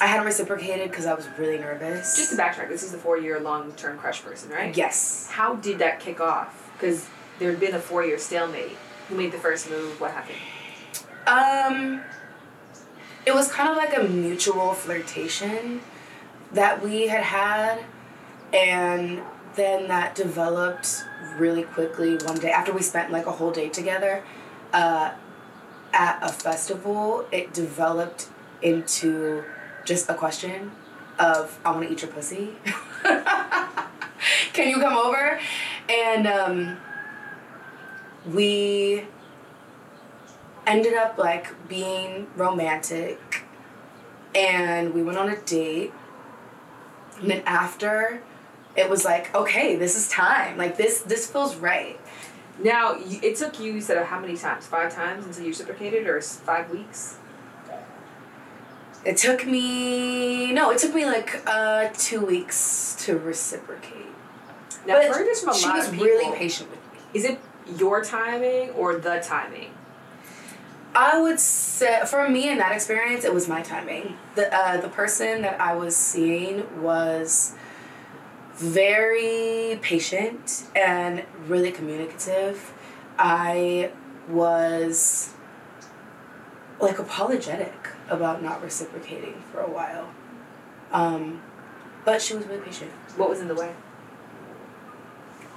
I 0.00 0.06
hadn't 0.06 0.26
reciprocated 0.26 0.90
because 0.90 1.06
I 1.06 1.14
was 1.14 1.28
really 1.38 1.58
nervous. 1.58 2.16
Just 2.16 2.30
to 2.32 2.36
backtrack, 2.36 2.68
this 2.68 2.82
is 2.82 2.92
the 2.92 2.98
four 2.98 3.16
year 3.18 3.38
long 3.38 3.72
term 3.72 3.98
crush 3.98 4.22
person, 4.22 4.50
right? 4.50 4.76
yes. 4.76 5.28
How 5.30 5.54
did 5.54 5.78
that 5.78 6.00
kick 6.00 6.20
off? 6.20 6.70
Because 6.76 7.08
there 7.38 7.50
had 7.50 7.60
been 7.60 7.74
a 7.74 7.80
four 7.80 8.04
year 8.04 8.18
stalemate. 8.18 8.76
Who 9.10 9.16
made 9.16 9.32
the 9.32 9.38
first 9.38 9.68
move? 9.68 10.00
What 10.00 10.12
happened? 10.12 10.38
Um, 11.26 12.00
it 13.26 13.34
was 13.34 13.50
kind 13.50 13.68
of 13.68 13.76
like 13.76 13.96
a 13.96 14.04
mutual 14.04 14.72
flirtation 14.72 15.80
that 16.52 16.80
we 16.82 17.08
had 17.08 17.24
had, 17.24 17.84
and 18.52 19.20
then 19.56 19.88
that 19.88 20.14
developed 20.14 21.04
really 21.36 21.64
quickly 21.64 22.16
one 22.18 22.38
day 22.38 22.52
after 22.52 22.72
we 22.72 22.82
spent 22.82 23.10
like 23.10 23.26
a 23.26 23.32
whole 23.32 23.50
day 23.50 23.68
together 23.68 24.22
uh, 24.72 25.10
at 25.92 26.18
a 26.22 26.28
festival. 26.28 27.26
It 27.32 27.52
developed 27.52 28.28
into 28.62 29.42
just 29.84 30.08
a 30.08 30.14
question 30.14 30.70
of 31.18 31.58
I 31.64 31.72
want 31.72 31.86
to 31.88 31.92
eat 31.92 32.02
your 32.02 32.12
pussy. 32.12 32.54
Can 34.52 34.68
you 34.68 34.80
come 34.80 34.96
over? 34.96 35.40
And 35.88 36.28
um, 36.28 36.76
we 38.26 39.04
ended 40.66 40.94
up 40.94 41.18
like 41.18 41.46
being 41.68 42.26
romantic 42.36 43.44
and 44.34 44.94
we 44.94 45.02
went 45.02 45.18
on 45.18 45.28
a 45.28 45.36
date 45.40 45.92
and 47.20 47.30
then 47.30 47.42
after 47.46 48.22
it 48.76 48.88
was 48.88 49.04
like 49.04 49.34
okay 49.34 49.74
this 49.76 49.96
is 49.96 50.08
time 50.08 50.56
like 50.56 50.76
this 50.76 51.00
this 51.02 51.30
feels 51.30 51.56
right 51.56 51.98
Now, 52.62 52.94
it 52.98 53.36
took 53.36 53.58
you, 53.58 53.72
you 53.72 53.80
said 53.80 54.04
how 54.04 54.20
many 54.20 54.36
times? 54.36 54.66
Five 54.66 54.94
times 54.94 55.24
until 55.24 55.44
you 55.44 55.48
reciprocated, 55.48 56.06
or 56.06 56.20
five 56.20 56.68
weeks? 56.70 57.16
it 59.02 59.16
took 59.16 59.46
me 59.46 60.52
no 60.52 60.70
it 60.70 60.76
took 60.78 60.94
me 60.94 61.06
like 61.06 61.40
uh 61.46 61.88
two 61.96 62.20
weeks 62.20 62.94
to 63.00 63.16
reciprocate 63.18 64.12
Now, 64.86 64.94
but 64.96 65.04
I've 65.06 65.14
heard 65.16 65.26
this 65.26 65.40
from 65.40 65.50
a 65.50 65.54
she 65.54 65.66
lot 65.66 65.76
was 65.78 65.86
of 65.88 65.92
people. 65.92 66.06
really 66.06 66.36
patient 66.36 66.70
with 66.70 66.80
me 66.92 66.98
Is 67.14 67.24
it 67.24 67.40
your 67.78 68.02
timing 68.02 68.70
or 68.70 68.96
the 68.96 69.20
timing? 69.22 69.72
I 70.94 71.20
would 71.20 71.38
say 71.38 72.00
for 72.06 72.28
me 72.28 72.48
in 72.50 72.58
that 72.58 72.72
experience, 72.72 73.24
it 73.24 73.32
was 73.32 73.48
my 73.48 73.62
timing. 73.62 74.16
The 74.34 74.52
uh, 74.54 74.80
the 74.80 74.88
person 74.88 75.42
that 75.42 75.60
I 75.60 75.74
was 75.74 75.96
seeing 75.96 76.82
was 76.82 77.54
very 78.56 79.78
patient 79.80 80.64
and 80.74 81.24
really 81.46 81.70
communicative. 81.70 82.72
I 83.18 83.92
was 84.28 85.32
like 86.80 86.98
apologetic 86.98 87.88
about 88.08 88.42
not 88.42 88.62
reciprocating 88.62 89.42
for 89.52 89.60
a 89.60 89.70
while, 89.70 90.10
um, 90.92 91.40
but 92.04 92.20
she 92.20 92.34
was 92.34 92.46
really 92.46 92.60
patient. 92.60 92.90
What 93.16 93.30
was 93.30 93.40
in 93.40 93.48
the 93.48 93.54
way? 93.54 93.74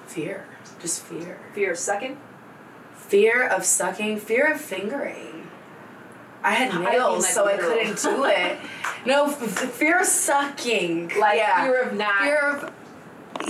Fear, 0.06 0.46
just 0.82 1.02
fear. 1.04 1.40
Fear 1.54 1.72
of 1.72 1.78
sucking? 1.78 2.18
Fear 2.96 3.48
of 3.48 3.64
sucking, 3.66 4.20
fear 4.20 4.52
of 4.52 4.60
fingering. 4.62 5.48
I 6.44 6.52
had 6.52 6.72
I 6.72 6.92
nails, 6.92 7.24
like, 7.24 7.32
so 7.34 7.48
I 7.48 7.58
couldn't 7.58 8.02
do 8.02 8.26
it. 8.26 8.58
No, 9.06 9.26
f- 9.26 9.42
f- 9.44 9.72
fear 9.72 10.00
of 10.00 10.06
sucking. 10.06 11.12
Like 11.20 11.38
yeah. 11.38 11.62
fear 11.66 11.82
of 11.84 11.94
not. 11.94 12.22
Fear 12.22 12.40
of 12.40 12.74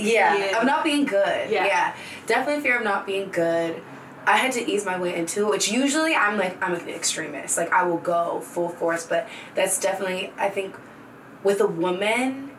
yeah, 0.00 0.36
Yeah. 0.36 0.58
of 0.58 0.66
not 0.66 0.82
being 0.82 1.04
good. 1.04 1.48
Yeah. 1.48 1.64
Yeah. 1.66 1.96
definitely 2.26 2.60
fear 2.62 2.78
of 2.78 2.84
not 2.84 3.06
being 3.06 3.30
good. 3.30 3.80
I 4.26 4.36
had 4.38 4.50
to 4.52 4.68
ease 4.68 4.84
my 4.84 4.98
way 4.98 5.14
into 5.14 5.42
it, 5.46 5.50
which 5.50 5.70
usually 5.70 6.14
I'm 6.14 6.36
like 6.38 6.60
I'm 6.60 6.74
an 6.74 6.88
extremist. 6.88 7.56
Like 7.56 7.70
I 7.72 7.84
will 7.84 7.98
go 7.98 8.40
full 8.40 8.68
force, 8.68 9.06
but 9.06 9.28
that's 9.54 9.78
definitely 9.78 10.32
I 10.36 10.48
think 10.48 10.74
with 11.44 11.60
a 11.60 11.66
woman, 11.68 12.50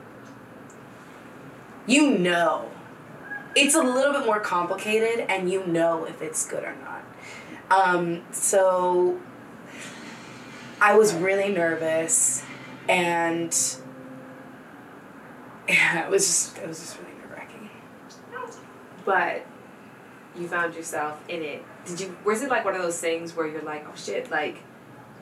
you 1.85 2.17
know, 2.17 2.69
it's 3.55 3.73
a 3.73 3.81
little 3.81 4.11
bit 4.11 4.25
more 4.25 4.39
complicated, 4.39 5.25
and 5.29 5.49
you 5.49 5.65
know 5.65 6.05
if 6.05 6.21
it's 6.21 6.45
good 6.45 6.63
or 6.63 6.75
not. 6.75 7.03
Um, 7.71 8.23
so 8.31 9.19
I 10.81 10.95
was 10.97 11.13
really 11.13 11.51
nervous, 11.51 12.43
and 12.89 13.55
yeah, 15.67 16.05
it 16.05 16.11
was 16.11 16.25
just 16.27 16.57
it 16.57 16.67
was 16.67 16.79
just 16.79 16.97
really 16.99 17.13
nerve 17.13 17.31
wracking. 17.31 17.69
but 19.05 19.45
you 20.37 20.47
found 20.47 20.75
yourself 20.75 21.23
in 21.29 21.41
it. 21.41 21.63
Did 21.85 22.01
you? 22.01 22.17
Was 22.25 22.41
it 22.41 22.49
like 22.49 22.65
one 22.65 22.75
of 22.75 22.81
those 22.81 22.99
things 22.99 23.35
where 23.35 23.47
you're 23.47 23.61
like, 23.61 23.85
oh 23.87 23.95
shit, 23.95 24.29
like 24.29 24.57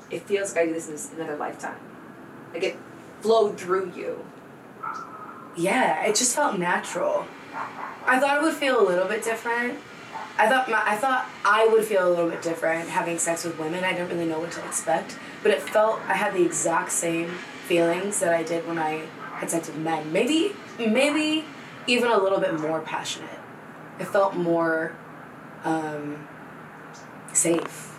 it 0.10 0.24
feels 0.24 0.54
like 0.54 0.64
I 0.64 0.66
do 0.68 0.74
this 0.74 1.12
in 1.12 1.20
another 1.20 1.38
lifetime, 1.38 1.80
like 2.54 2.64
it 2.64 2.78
flowed 3.22 3.60
through 3.60 3.94
you. 3.96 4.26
Yeah, 5.56 6.04
it 6.06 6.16
just 6.16 6.36
felt 6.36 6.58
natural. 6.58 7.28
I 8.06 8.20
thought 8.20 8.38
it 8.38 8.44
would 8.44 8.56
feel 8.56 8.80
a 8.80 8.86
little 8.86 9.08
bit 9.08 9.24
different. 9.24 9.80
I 10.38 10.48
thought 10.50 10.70
my, 10.70 10.82
I 10.86 10.96
thought 10.96 11.30
I 11.46 11.68
would 11.68 11.86
feel 11.86 12.08
a 12.08 12.10
little 12.10 12.30
bit 12.30 12.42
different 12.42 12.90
having 12.90 13.20
sex 13.20 13.44
with 13.44 13.58
women. 13.60 13.84
I 13.84 13.94
didn't 13.94 14.10
really 14.10 14.26
know 14.26 14.40
what 14.40 14.52
to 14.54 14.66
expect, 14.66 15.18
but 15.44 15.52
it 15.52 15.62
felt 15.62 16.00
I 16.08 16.16
had 16.16 16.34
the 16.34 16.44
exact 16.44 16.92
same 16.92 17.30
feelings 17.68 18.20
that 18.20 18.34
I 18.34 18.44
did 18.44 18.68
when 18.68 18.80
I 18.80 19.06
had 19.36 19.52
sex 19.52 19.68
with 19.68 19.78
men. 19.78 20.12
Maybe 20.12 20.54
maybe 20.80 21.46
even 21.88 22.12
a 22.12 22.18
little 22.18 22.40
bit 22.40 22.60
more 22.60 22.82
passionate. 22.82 23.40
It 24.00 24.08
felt 24.08 24.36
more 24.36 24.96
um, 25.64 26.28
safe. 27.32 27.92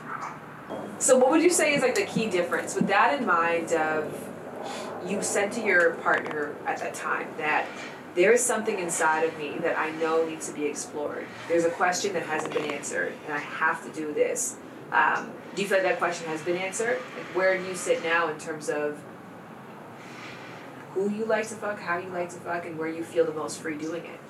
So 0.98 1.18
what 1.18 1.30
would 1.30 1.42
you 1.42 1.50
say 1.50 1.74
is 1.74 1.82
like 1.82 1.94
the 1.94 2.06
key 2.06 2.28
difference 2.28 2.74
with 2.74 2.88
that 2.88 3.18
in 3.18 3.26
mind 3.26 3.72
of 3.72 4.30
you 5.06 5.22
said 5.22 5.52
to 5.52 5.60
your 5.60 5.94
partner 5.94 6.54
at 6.66 6.78
that 6.78 6.94
time 6.94 7.28
that 7.36 7.66
there 8.14 8.32
is 8.32 8.42
something 8.42 8.78
inside 8.78 9.24
of 9.24 9.36
me 9.38 9.58
that 9.58 9.78
I 9.78 9.90
know 9.92 10.26
needs 10.26 10.48
to 10.48 10.54
be 10.54 10.66
explored. 10.66 11.26
There's 11.48 11.64
a 11.64 11.70
question 11.70 12.12
that 12.12 12.22
hasn't 12.22 12.54
been 12.54 12.70
answered 12.70 13.12
and 13.26 13.34
I 13.34 13.38
have 13.38 13.84
to 13.84 13.90
do 13.90 14.14
this. 14.14 14.56
Um, 14.92 15.32
do 15.54 15.62
you 15.62 15.68
feel 15.68 15.78
like 15.78 15.86
that 15.86 15.98
question 15.98 16.28
has 16.28 16.42
been 16.42 16.56
answered? 16.56 17.00
Like 17.16 17.26
where 17.34 17.58
do 17.58 17.64
you 17.64 17.74
sit 17.74 18.02
now 18.04 18.28
in 18.28 18.38
terms 18.38 18.68
of 18.68 19.02
who 20.92 21.10
you 21.10 21.24
like 21.24 21.48
to 21.48 21.54
fuck, 21.54 21.80
how 21.80 21.98
you 21.98 22.08
like 22.10 22.30
to 22.30 22.36
fuck, 22.36 22.64
and 22.66 22.78
where 22.78 22.88
you 22.88 23.02
feel 23.02 23.24
the 23.24 23.32
most 23.32 23.60
free 23.60 23.76
doing 23.76 24.04
it? 24.04 24.20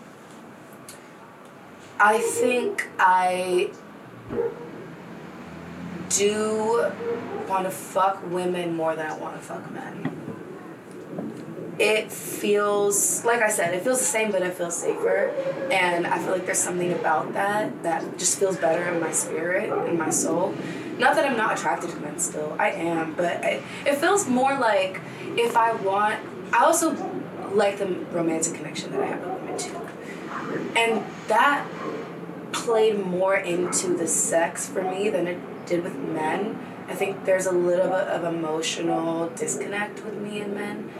I 2.00 2.18
think 2.18 2.88
I 2.98 3.70
do 6.08 6.90
want 7.46 7.64
to 7.64 7.70
fuck 7.70 8.30
women 8.30 8.74
more 8.74 8.96
than 8.96 9.06
I 9.10 9.16
want 9.18 9.36
to 9.36 9.42
fuck 9.42 9.70
men. 9.70 10.23
It 11.78 12.12
feels, 12.12 13.24
like 13.24 13.42
I 13.42 13.48
said, 13.48 13.74
it 13.74 13.82
feels 13.82 13.98
the 13.98 14.04
same, 14.04 14.30
but 14.30 14.42
it 14.42 14.54
feels 14.54 14.76
safer. 14.76 15.28
And 15.72 16.06
I 16.06 16.18
feel 16.18 16.32
like 16.32 16.46
there's 16.46 16.58
something 16.58 16.92
about 16.92 17.32
that 17.34 17.82
that 17.82 18.16
just 18.18 18.38
feels 18.38 18.56
better 18.56 18.86
in 18.88 19.00
my 19.00 19.12
spirit, 19.12 19.70
in 19.88 19.98
my 19.98 20.10
soul. 20.10 20.54
Not 20.98 21.16
that 21.16 21.24
I'm 21.28 21.36
not 21.36 21.58
attracted 21.58 21.90
to 21.90 21.96
men 21.96 22.18
still, 22.20 22.54
I 22.58 22.70
am, 22.70 23.14
but 23.14 23.44
I, 23.44 23.62
it 23.84 23.96
feels 23.96 24.28
more 24.28 24.56
like 24.56 25.00
if 25.36 25.56
I 25.56 25.72
want, 25.72 26.20
I 26.52 26.64
also 26.64 26.94
like 27.52 27.78
the 27.78 27.86
romantic 27.86 28.54
connection 28.54 28.92
that 28.92 29.00
I 29.00 29.06
have 29.06 29.20
with 29.20 29.40
women 29.40 29.58
too. 29.58 29.80
And 30.76 31.04
that 31.28 31.66
played 32.52 33.04
more 33.04 33.34
into 33.36 33.96
the 33.96 34.06
sex 34.06 34.68
for 34.68 34.82
me 34.82 35.08
than 35.10 35.26
it 35.26 35.66
did 35.66 35.82
with 35.82 35.96
men. 35.96 36.58
I 36.88 36.94
think 36.94 37.24
there's 37.24 37.46
a 37.46 37.52
little 37.52 37.88
bit 37.88 38.08
of 38.08 38.24
emotional 38.24 39.30
disconnect 39.30 40.04
with 40.04 40.14
me 40.14 40.40
and 40.40 40.54
men. 40.54 40.90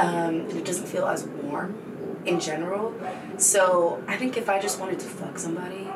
Um, 0.00 0.40
and 0.40 0.52
it 0.52 0.64
doesn't 0.64 0.86
feel 0.86 1.06
as 1.06 1.24
warm 1.24 1.74
in 2.24 2.40
general. 2.40 2.94
So 3.38 4.02
I 4.06 4.16
think 4.16 4.36
if 4.36 4.48
I 4.48 4.60
just 4.60 4.80
wanted 4.80 5.00
to 5.00 5.06
fuck 5.06 5.38
somebody 5.38 5.88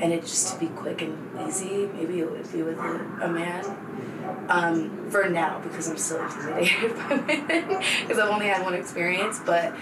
and 0.00 0.12
it 0.12 0.22
just 0.22 0.54
to 0.54 0.60
be 0.60 0.68
quick 0.68 1.02
and 1.02 1.48
easy, 1.48 1.86
maybe 1.86 2.20
it 2.20 2.30
would 2.30 2.50
be 2.52 2.62
with 2.62 2.78
a, 2.78 3.18
a 3.22 3.28
man. 3.28 3.64
Um, 4.48 5.10
for 5.10 5.28
now, 5.28 5.60
because 5.60 5.88
I'm 5.88 5.96
still 5.96 6.22
intimidated 6.22 6.94
by 6.96 7.16
women, 7.16 7.82
because 8.00 8.18
I've 8.18 8.30
only 8.30 8.46
had 8.46 8.62
one 8.62 8.74
experience. 8.74 9.40
But 9.44 9.74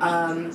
um, 0.00 0.52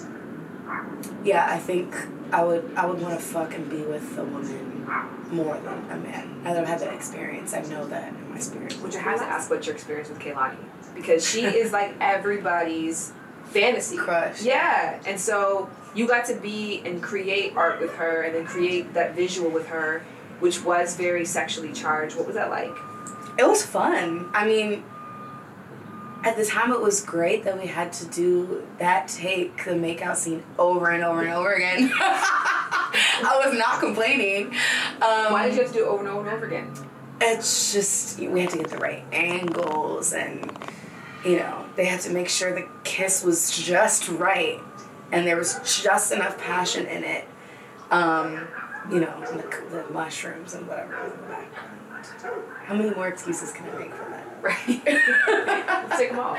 yeah, 1.23 1.45
I 1.49 1.57
think 1.57 1.95
I 2.31 2.43
would 2.43 2.71
I 2.75 2.85
would 2.85 3.01
want 3.01 3.19
to 3.19 3.23
fuck 3.23 3.53
and 3.53 3.69
be 3.69 3.81
with 3.81 4.17
a 4.17 4.23
woman 4.23 4.85
more 5.31 5.57
than 5.57 5.91
a 5.91 5.97
man. 5.97 6.43
That 6.43 6.57
I've 6.57 6.67
had 6.67 6.79
that 6.79 6.93
experience, 6.93 7.53
I 7.53 7.61
know 7.61 7.85
that 7.87 8.09
in 8.09 8.31
my 8.31 8.39
spirit. 8.39 8.73
Which 8.81 8.95
I 8.95 8.99
have 8.99 9.19
to 9.19 9.25
ask 9.25 9.49
what's 9.49 9.67
your 9.67 9.75
experience 9.75 10.09
with 10.09 10.19
Kehlani. 10.19 10.57
Because 10.95 11.27
she 11.27 11.43
is 11.43 11.71
like 11.71 11.95
everybody's 12.01 13.13
fantasy. 13.45 13.97
Crush. 13.97 14.41
Yeah. 14.41 15.01
And 15.06 15.19
so 15.19 15.69
you 15.95 16.08
got 16.08 16.25
to 16.25 16.36
be 16.36 16.82
and 16.86 17.01
create 17.01 17.56
art 17.56 17.79
with 17.79 17.93
her 17.95 18.23
and 18.23 18.36
then 18.36 18.45
create 18.45 18.93
that 18.93 19.15
visual 19.15 19.49
with 19.49 19.67
her, 19.67 20.06
which 20.39 20.63
was 20.63 20.95
very 20.95 21.25
sexually 21.25 21.73
charged. 21.73 22.15
What 22.15 22.25
was 22.25 22.36
that 22.36 22.49
like? 22.49 22.75
It 23.38 23.47
was 23.47 23.65
fun. 23.65 24.29
I 24.34 24.45
mean, 24.45 24.84
at 26.23 26.38
the 26.38 26.45
time, 26.45 26.71
it 26.71 26.79
was 26.79 27.03
great 27.03 27.43
that 27.43 27.60
we 27.60 27.67
had 27.67 27.91
to 27.93 28.06
do 28.06 28.65
that 28.79 29.08
take, 29.08 29.65
the 29.65 29.71
makeout 29.71 30.15
scene, 30.15 30.43
over 30.58 30.89
and 30.89 31.03
over 31.03 31.21
and 31.21 31.34
over 31.34 31.53
again. 31.53 31.91
I 32.95 33.41
was 33.43 33.58
not 33.58 33.79
complaining. 33.79 34.47
Um, 35.01 35.34
Why 35.34 35.47
did 35.47 35.56
you 35.56 35.63
have 35.63 35.71
to 35.71 35.77
do 35.79 35.86
it 35.86 35.88
over 35.88 35.99
and 36.01 36.10
over 36.10 36.27
and 36.27 36.38
over 36.38 36.45
again? 36.45 36.71
it's 37.21 37.73
just 37.73 38.19
we 38.19 38.41
had 38.41 38.49
to 38.49 38.58
get 38.58 38.69
the 38.69 38.77
right 38.77 39.03
angles 39.12 40.13
and 40.13 40.51
you 41.25 41.38
know 41.38 41.65
they 41.75 41.86
had 41.86 41.99
to 42.01 42.09
make 42.12 42.29
sure 42.29 42.53
the 42.53 42.67
kiss 42.83 43.23
was 43.23 43.57
just 43.57 44.07
right 44.09 44.59
and 45.12 45.25
there 45.27 45.38
was 45.38 45.59
just 45.81 46.12
enough 46.12 46.38
passion 46.38 46.86
in 46.86 47.03
it 47.03 47.27
um, 47.91 48.47
you 48.91 48.99
know 48.99 49.19
the, 49.21 49.43
the 49.71 49.93
mushrooms 49.93 50.53
and 50.53 50.67
whatever 50.67 50.95
in 51.03 51.09
the 51.12 51.17
background 51.27 51.79
how 52.65 52.75
many 52.75 52.93
more 52.93 53.07
excuses 53.07 53.51
can 53.53 53.69
i 53.69 53.79
make 53.79 53.93
for 53.93 54.09
that 54.09 54.23
Right. 54.43 54.67
Take 55.97 56.12
them 56.12 56.19
all. 56.19 56.36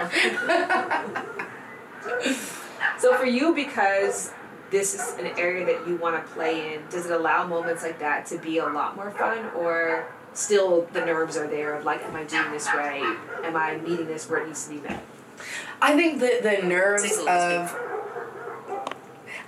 so 2.98 3.16
for 3.16 3.24
you, 3.24 3.54
because 3.54 4.30
this 4.70 4.94
is 4.94 5.18
an 5.18 5.28
area 5.38 5.64
that 5.64 5.88
you 5.88 5.96
want 5.96 6.22
to 6.22 6.32
play 6.34 6.74
in, 6.74 6.82
does 6.90 7.06
it 7.06 7.12
allow 7.12 7.46
moments 7.46 7.82
like 7.82 7.98
that 8.00 8.26
to 8.26 8.36
be 8.36 8.58
a 8.58 8.66
lot 8.66 8.94
more 8.94 9.10
fun, 9.12 9.46
or 9.56 10.12
still 10.34 10.88
the 10.92 11.04
nerves 11.04 11.36
are 11.36 11.46
there 11.46 11.74
of 11.74 11.84
like, 11.84 12.04
am 12.04 12.14
I 12.16 12.24
doing 12.24 12.50
this 12.50 12.66
right? 12.66 13.16
Am 13.42 13.56
I 13.56 13.76
meeting 13.78 14.06
this 14.06 14.28
where 14.28 14.42
it 14.42 14.48
needs 14.48 14.64
to 14.66 14.74
be 14.74 14.80
met? 14.80 15.04
I 15.80 15.96
think 15.96 16.20
the 16.20 16.40
the 16.42 16.66
nerves 16.66 17.18
of 17.18 17.76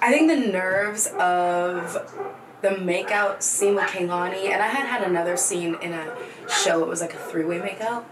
I 0.01 0.11
think 0.13 0.29
the 0.29 0.53
nerves 0.53 1.07
of 1.19 2.13
the 2.63 2.69
makeout 2.69 3.43
scene 3.43 3.75
with 3.75 3.85
Kehlani, 3.85 4.49
and 4.51 4.63
I 4.63 4.69
had 4.69 4.87
had 4.87 5.03
another 5.03 5.37
scene 5.37 5.77
in 5.81 5.93
a 5.93 6.17
show. 6.49 6.83
It 6.83 6.89
was 6.89 7.01
like 7.01 7.15
a 7.15 7.19
three 7.19 7.45
way 7.45 7.59
makeout. 7.59 8.05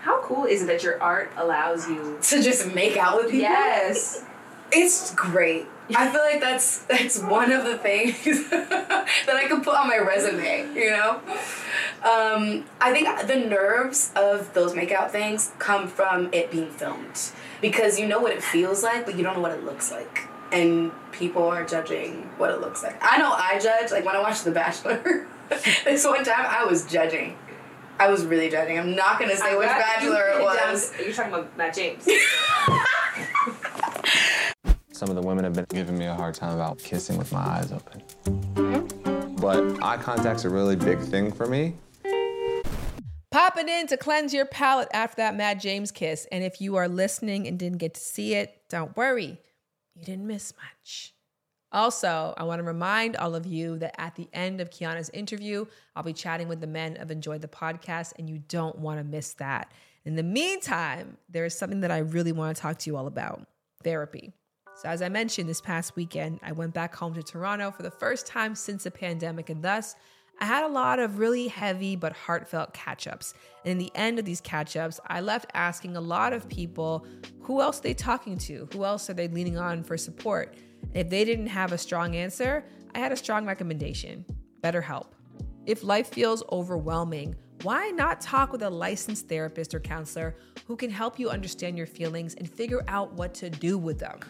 How 0.00 0.20
cool 0.22 0.44
is 0.44 0.62
it 0.62 0.66
that 0.66 0.82
your 0.82 1.02
art 1.02 1.32
allows 1.36 1.88
you? 1.88 2.18
To 2.22 2.42
just 2.42 2.74
make 2.74 2.96
out 2.96 3.16
with 3.16 3.26
people. 3.26 3.40
Yes. 3.40 4.24
It's 4.70 5.14
great. 5.14 5.66
I 5.94 6.08
feel 6.10 6.20
like 6.22 6.40
that's 6.40 6.78
that's 6.86 7.18
one 7.20 7.52
of 7.52 7.64
the 7.64 7.78
things 7.78 8.24
that 8.50 9.08
I 9.28 9.46
could 9.48 9.62
put 9.62 9.76
on 9.76 9.86
my 9.88 9.98
resume, 9.98 10.66
you 10.74 10.90
know? 10.90 11.20
Um, 12.02 12.64
I 12.80 12.92
think 12.92 13.06
the 13.26 13.36
nerves 13.36 14.10
of 14.16 14.52
those 14.54 14.72
makeout 14.74 15.10
things 15.10 15.52
come 15.58 15.86
from 15.88 16.28
it 16.32 16.50
being 16.50 16.70
filmed. 16.70 17.30
Because 17.60 17.98
you 18.00 18.06
know 18.06 18.20
what 18.20 18.32
it 18.32 18.42
feels 18.42 18.82
like, 18.82 19.06
but 19.06 19.16
you 19.16 19.22
don't 19.22 19.36
know 19.36 19.40
what 19.42 19.52
it 19.52 19.64
looks 19.64 19.90
like. 19.92 20.22
and 20.52 20.92
people 21.12 21.44
are 21.44 21.64
judging 21.64 22.22
what 22.36 22.50
it 22.50 22.60
looks 22.60 22.82
like. 22.82 22.96
I 23.02 23.18
know 23.18 23.32
I 23.32 23.58
judge. 23.58 23.90
Like 23.90 24.04
when 24.04 24.14
I 24.16 24.20
watched 24.20 24.44
The 24.44 24.50
Bachelor, 24.52 25.26
this 25.84 26.04
one 26.04 26.24
time 26.24 26.46
I 26.46 26.64
was 26.64 26.84
judging. 26.86 27.36
I 27.98 28.08
was 28.10 28.24
really 28.26 28.50
judging. 28.50 28.78
I'm 28.78 28.94
not 28.94 29.18
gonna 29.18 29.36
say 29.36 29.52
I'm 29.52 29.58
which 29.58 29.68
bachelor 29.68 30.28
it 30.28 30.38
down- 30.38 30.72
was. 30.72 30.92
You're 31.02 31.12
talking 31.14 31.32
about 31.32 31.56
Matt 31.56 31.74
James. 31.74 32.06
Some 34.96 35.10
of 35.10 35.14
the 35.14 35.20
women 35.20 35.44
have 35.44 35.52
been 35.52 35.66
giving 35.68 35.98
me 35.98 36.06
a 36.06 36.14
hard 36.14 36.34
time 36.34 36.54
about 36.54 36.78
kissing 36.78 37.18
with 37.18 37.30
my 37.30 37.40
eyes 37.40 37.70
open. 37.70 38.02
But 39.38 39.82
eye 39.82 39.98
contact's 39.98 40.46
a 40.46 40.48
really 40.48 40.74
big 40.74 40.98
thing 41.00 41.30
for 41.30 41.46
me. 41.46 41.74
Popping 43.30 43.68
in 43.68 43.86
to 43.88 43.98
cleanse 43.98 44.32
your 44.32 44.46
palate 44.46 44.88
after 44.94 45.16
that 45.16 45.36
Matt 45.36 45.60
James 45.60 45.90
kiss. 45.90 46.26
And 46.32 46.42
if 46.42 46.62
you 46.62 46.76
are 46.76 46.88
listening 46.88 47.46
and 47.46 47.58
didn't 47.58 47.76
get 47.76 47.92
to 47.92 48.00
see 48.00 48.36
it, 48.36 48.62
don't 48.70 48.96
worry, 48.96 49.38
you 49.94 50.02
didn't 50.02 50.26
miss 50.26 50.54
much. 50.56 51.12
Also, 51.72 52.32
I 52.38 52.44
want 52.44 52.60
to 52.60 52.64
remind 52.64 53.16
all 53.16 53.34
of 53.34 53.44
you 53.44 53.76
that 53.80 54.00
at 54.00 54.14
the 54.14 54.30
end 54.32 54.62
of 54.62 54.70
Kiana's 54.70 55.10
interview, 55.10 55.66
I'll 55.94 56.04
be 56.04 56.14
chatting 56.14 56.48
with 56.48 56.62
the 56.62 56.66
men 56.66 56.96
of 56.96 57.10
Enjoy 57.10 57.36
the 57.36 57.48
Podcast, 57.48 58.14
and 58.18 58.30
you 58.30 58.38
don't 58.38 58.78
want 58.78 58.98
to 58.98 59.04
miss 59.04 59.34
that. 59.34 59.72
In 60.06 60.16
the 60.16 60.22
meantime, 60.22 61.18
there 61.28 61.44
is 61.44 61.52
something 61.52 61.80
that 61.80 61.90
I 61.90 61.98
really 61.98 62.32
want 62.32 62.56
to 62.56 62.62
talk 62.62 62.78
to 62.78 62.88
you 62.88 62.96
all 62.96 63.06
about 63.06 63.46
therapy. 63.84 64.32
So, 64.76 64.90
as 64.90 65.00
I 65.00 65.08
mentioned 65.08 65.48
this 65.48 65.62
past 65.62 65.96
weekend, 65.96 66.38
I 66.42 66.52
went 66.52 66.74
back 66.74 66.94
home 66.94 67.14
to 67.14 67.22
Toronto 67.22 67.70
for 67.70 67.82
the 67.82 67.90
first 67.90 68.26
time 68.26 68.54
since 68.54 68.84
the 68.84 68.90
pandemic, 68.90 69.48
and 69.48 69.62
thus 69.62 69.96
I 70.38 70.44
had 70.44 70.64
a 70.64 70.68
lot 70.68 70.98
of 70.98 71.18
really 71.18 71.48
heavy 71.48 71.96
but 71.96 72.12
heartfelt 72.12 72.74
catch 72.74 73.06
ups. 73.06 73.32
And 73.64 73.72
in 73.72 73.78
the 73.78 73.90
end 73.94 74.18
of 74.18 74.26
these 74.26 74.42
catch 74.42 74.76
ups, 74.76 75.00
I 75.06 75.22
left 75.22 75.50
asking 75.54 75.96
a 75.96 76.00
lot 76.00 76.34
of 76.34 76.46
people 76.50 77.06
who 77.40 77.62
else 77.62 77.78
are 77.78 77.84
they 77.84 77.94
talking 77.94 78.36
to? 78.38 78.68
Who 78.74 78.84
else 78.84 79.08
are 79.08 79.14
they 79.14 79.28
leaning 79.28 79.56
on 79.56 79.82
for 79.82 79.96
support? 79.96 80.54
And 80.82 80.96
if 80.96 81.08
they 81.08 81.24
didn't 81.24 81.46
have 81.46 81.72
a 81.72 81.78
strong 81.78 82.14
answer, 82.14 82.62
I 82.94 82.98
had 82.98 83.12
a 83.12 83.16
strong 83.16 83.46
recommendation 83.46 84.26
BetterHelp. 84.62 85.06
If 85.64 85.84
life 85.84 86.08
feels 86.08 86.42
overwhelming, 86.52 87.34
why 87.62 87.88
not 87.88 88.20
talk 88.20 88.52
with 88.52 88.62
a 88.62 88.68
licensed 88.68 89.26
therapist 89.26 89.74
or 89.74 89.80
counselor 89.80 90.36
who 90.66 90.76
can 90.76 90.90
help 90.90 91.18
you 91.18 91.30
understand 91.30 91.78
your 91.78 91.86
feelings 91.86 92.34
and 92.34 92.50
figure 92.50 92.84
out 92.88 93.14
what 93.14 93.32
to 93.34 93.48
do 93.48 93.78
with 93.78 93.98
them? 93.98 94.20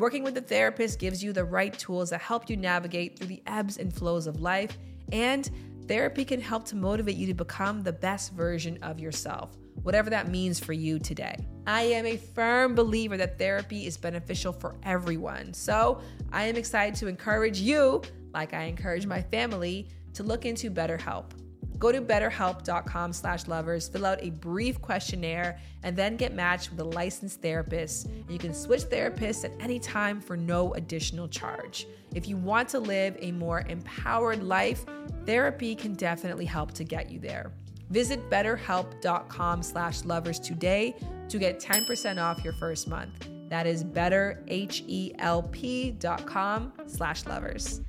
Working 0.00 0.22
with 0.22 0.34
a 0.38 0.40
therapist 0.40 0.98
gives 0.98 1.22
you 1.22 1.34
the 1.34 1.44
right 1.44 1.78
tools 1.78 2.08
that 2.08 2.22
help 2.22 2.48
you 2.48 2.56
navigate 2.56 3.18
through 3.18 3.26
the 3.26 3.42
ebbs 3.46 3.76
and 3.76 3.94
flows 3.94 4.26
of 4.26 4.40
life, 4.40 4.78
and 5.12 5.50
therapy 5.88 6.24
can 6.24 6.40
help 6.40 6.64
to 6.68 6.76
motivate 6.76 7.16
you 7.16 7.26
to 7.26 7.34
become 7.34 7.82
the 7.82 7.92
best 7.92 8.32
version 8.32 8.78
of 8.80 8.98
yourself, 8.98 9.58
whatever 9.82 10.08
that 10.08 10.28
means 10.30 10.58
for 10.58 10.72
you 10.72 10.98
today. 10.98 11.36
I 11.66 11.82
am 11.82 12.06
a 12.06 12.16
firm 12.16 12.74
believer 12.74 13.18
that 13.18 13.38
therapy 13.38 13.84
is 13.84 13.98
beneficial 13.98 14.54
for 14.54 14.74
everyone, 14.84 15.52
so 15.52 16.00
I 16.32 16.44
am 16.44 16.56
excited 16.56 16.94
to 17.00 17.06
encourage 17.06 17.60
you, 17.60 18.00
like 18.32 18.54
I 18.54 18.62
encourage 18.62 19.04
my 19.04 19.20
family, 19.20 19.90
to 20.14 20.22
look 20.22 20.46
into 20.46 20.70
BetterHelp. 20.70 21.26
Go 21.78 21.92
to 21.92 22.00
betterhelp.com 22.00 23.12
slash 23.12 23.46
lovers, 23.46 23.88
fill 23.88 24.04
out 24.04 24.22
a 24.22 24.30
brief 24.30 24.82
questionnaire, 24.82 25.58
and 25.82 25.96
then 25.96 26.16
get 26.16 26.34
matched 26.34 26.70
with 26.70 26.80
a 26.80 26.84
licensed 26.84 27.40
therapist. 27.40 28.06
And 28.06 28.30
you 28.30 28.38
can 28.38 28.52
switch 28.52 28.82
therapists 28.82 29.44
at 29.44 29.52
any 29.60 29.78
time 29.78 30.20
for 30.20 30.36
no 30.36 30.74
additional 30.74 31.26
charge. 31.26 31.86
If 32.14 32.28
you 32.28 32.36
want 32.36 32.68
to 32.70 32.80
live 32.80 33.16
a 33.20 33.32
more 33.32 33.64
empowered 33.68 34.42
life, 34.42 34.84
therapy 35.24 35.74
can 35.74 35.94
definitely 35.94 36.44
help 36.44 36.72
to 36.72 36.84
get 36.84 37.10
you 37.10 37.18
there. 37.18 37.52
Visit 37.88 38.28
betterhelp.com 38.30 39.62
slash 39.62 40.04
lovers 40.04 40.38
today 40.38 40.94
to 41.28 41.38
get 41.38 41.60
10% 41.60 42.22
off 42.22 42.44
your 42.44 42.52
first 42.54 42.88
month. 42.88 43.26
That 43.48 43.66
is 43.66 43.82
betterhelp.com 43.82 46.72
slash 46.86 47.26
lovers. 47.26 47.80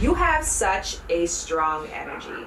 you 0.00 0.14
have 0.14 0.44
such 0.44 0.98
a 1.10 1.26
strong 1.26 1.86
energy, 1.88 2.46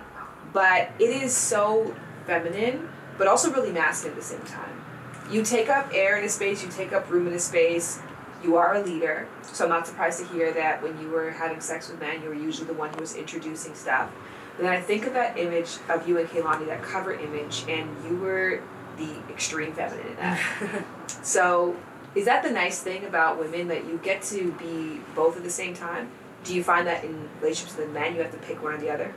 but 0.53 0.91
it 0.99 1.09
is 1.09 1.35
so 1.35 1.95
feminine, 2.25 2.89
but 3.17 3.27
also 3.27 3.51
really 3.51 3.71
masculine 3.71 4.17
at 4.17 4.21
the 4.21 4.25
same 4.25 4.41
time. 4.41 4.83
You 5.29 5.43
take 5.43 5.69
up 5.69 5.89
air 5.93 6.17
in 6.17 6.23
a 6.23 6.29
space, 6.29 6.63
you 6.63 6.69
take 6.69 6.93
up 6.93 7.09
room 7.09 7.27
in 7.27 7.33
a 7.33 7.39
space. 7.39 7.99
You 8.43 8.55
are 8.55 8.75
a 8.75 8.81
leader, 8.81 9.27
so 9.41 9.63
I'm 9.63 9.71
not 9.71 9.87
surprised 9.87 10.19
to 10.19 10.25
hear 10.27 10.53
that 10.53 10.83
when 10.83 10.99
you 11.01 11.09
were 11.09 11.31
having 11.31 11.59
sex 11.59 11.89
with 11.89 11.99
men, 11.99 12.21
you 12.21 12.29
were 12.29 12.35
usually 12.35 12.67
the 12.67 12.73
one 12.73 12.91
who 12.91 13.01
was 13.01 13.15
introducing 13.15 13.73
stuff. 13.73 14.11
But 14.55 14.63
then 14.63 14.71
I 14.71 14.79
think 14.79 15.07
of 15.07 15.13
that 15.13 15.37
image 15.37 15.77
of 15.89 16.07
you 16.07 16.19
and 16.19 16.29
Kehlani, 16.29 16.67
that 16.67 16.83
cover 16.83 17.13
image, 17.13 17.63
and 17.67 17.89
you 18.05 18.17
were 18.17 18.61
the 18.97 19.09
extreme 19.29 19.73
feminine 19.73 20.07
in 20.07 20.15
that. 20.17 20.85
so, 21.23 21.75
is 22.15 22.25
that 22.25 22.43
the 22.43 22.49
nice 22.49 22.81
thing 22.81 23.05
about 23.05 23.39
women 23.39 23.67
that 23.67 23.85
you 23.85 23.99
get 24.03 24.21
to 24.23 24.51
be 24.53 25.01
both 25.15 25.35
at 25.37 25.43
the 25.43 25.49
same 25.49 25.73
time? 25.73 26.09
Do 26.43 26.55
you 26.55 26.63
find 26.63 26.87
that 26.87 27.03
in 27.03 27.27
relationships 27.41 27.77
with 27.77 27.91
men, 27.91 28.15
you 28.15 28.21
have 28.21 28.31
to 28.31 28.37
pick 28.37 28.63
one 28.63 28.73
or 28.73 28.77
the 28.77 28.89
other? 28.89 29.13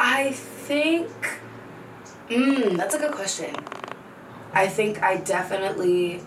I 0.00 0.32
think. 0.32 1.10
Mm, 2.30 2.78
that's 2.78 2.94
a 2.94 2.98
good 2.98 3.12
question. 3.12 3.54
I 4.54 4.66
think 4.66 5.02
I 5.02 5.18
definitely 5.18 6.22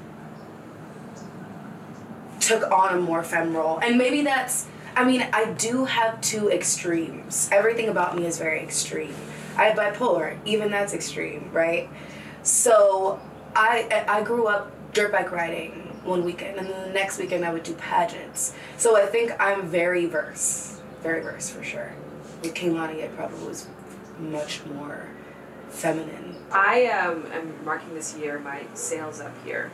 took 2.40 2.70
on 2.72 2.98
a 2.98 3.02
more 3.02 3.24
femme 3.24 3.56
role. 3.56 3.80
And 3.80 3.98
maybe 3.98 4.22
that's. 4.22 4.68
I 4.96 5.04
mean, 5.04 5.28
I 5.34 5.54
do 5.54 5.86
have 5.86 6.22
two 6.22 6.52
extremes. 6.52 7.50
Everything 7.52 7.90
about 7.90 8.16
me 8.16 8.28
is 8.28 8.38
very 8.38 8.62
extreme. 8.62 9.16
I 9.58 9.66
have 9.66 9.78
bipolar, 9.78 10.38
even 10.46 10.70
that's 10.70 10.94
extreme, 10.94 11.50
right? 11.52 11.90
So 12.44 13.20
I 13.56 14.06
I 14.08 14.22
grew 14.22 14.46
up 14.46 14.72
dirt 14.94 15.12
bike 15.12 15.32
riding 15.32 15.72
one 16.04 16.24
weekend, 16.24 16.60
and 16.60 16.70
then 16.70 16.90
the 16.90 16.94
next 16.94 17.18
weekend 17.18 17.44
I 17.44 17.52
would 17.52 17.64
do 17.64 17.74
pageants. 17.74 18.54
So 18.78 18.96
I 18.96 19.08
think 19.08 19.32
I'm 19.40 19.66
very 19.68 20.06
verse, 20.06 20.80
very 21.02 21.24
verse 21.24 21.50
for 21.50 21.64
sure. 21.64 21.94
With 22.44 22.54
Kehlani, 22.54 22.96
it 22.96 23.16
probably 23.16 23.48
was 23.48 23.68
much 24.20 24.66
more 24.66 25.08
feminine. 25.70 26.36
I 26.52 26.88
um, 26.88 27.26
am 27.32 27.66
marking 27.66 27.94
this 27.94 28.18
year 28.18 28.38
my 28.38 28.64
sails 28.74 29.22
up 29.22 29.34
here. 29.46 29.72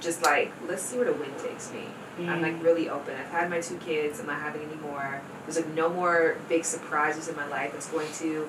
Just 0.00 0.22
like, 0.24 0.50
let's 0.66 0.82
see 0.82 0.96
where 0.96 1.06
the 1.06 1.12
wind 1.12 1.38
takes 1.38 1.70
me. 1.72 1.84
I'm 2.18 2.40
like 2.40 2.62
really 2.62 2.88
open. 2.88 3.14
I've 3.14 3.26
had 3.26 3.50
my 3.50 3.60
two 3.60 3.76
kids. 3.76 4.20
I'm 4.20 4.26
not 4.26 4.40
having 4.40 4.62
any 4.62 4.76
more. 4.76 5.20
There's 5.44 5.56
like 5.56 5.68
no 5.74 5.90
more 5.90 6.38
big 6.48 6.64
surprises 6.64 7.28
in 7.28 7.36
my 7.36 7.46
life 7.46 7.72
that's 7.72 7.90
going 7.90 8.10
to 8.14 8.48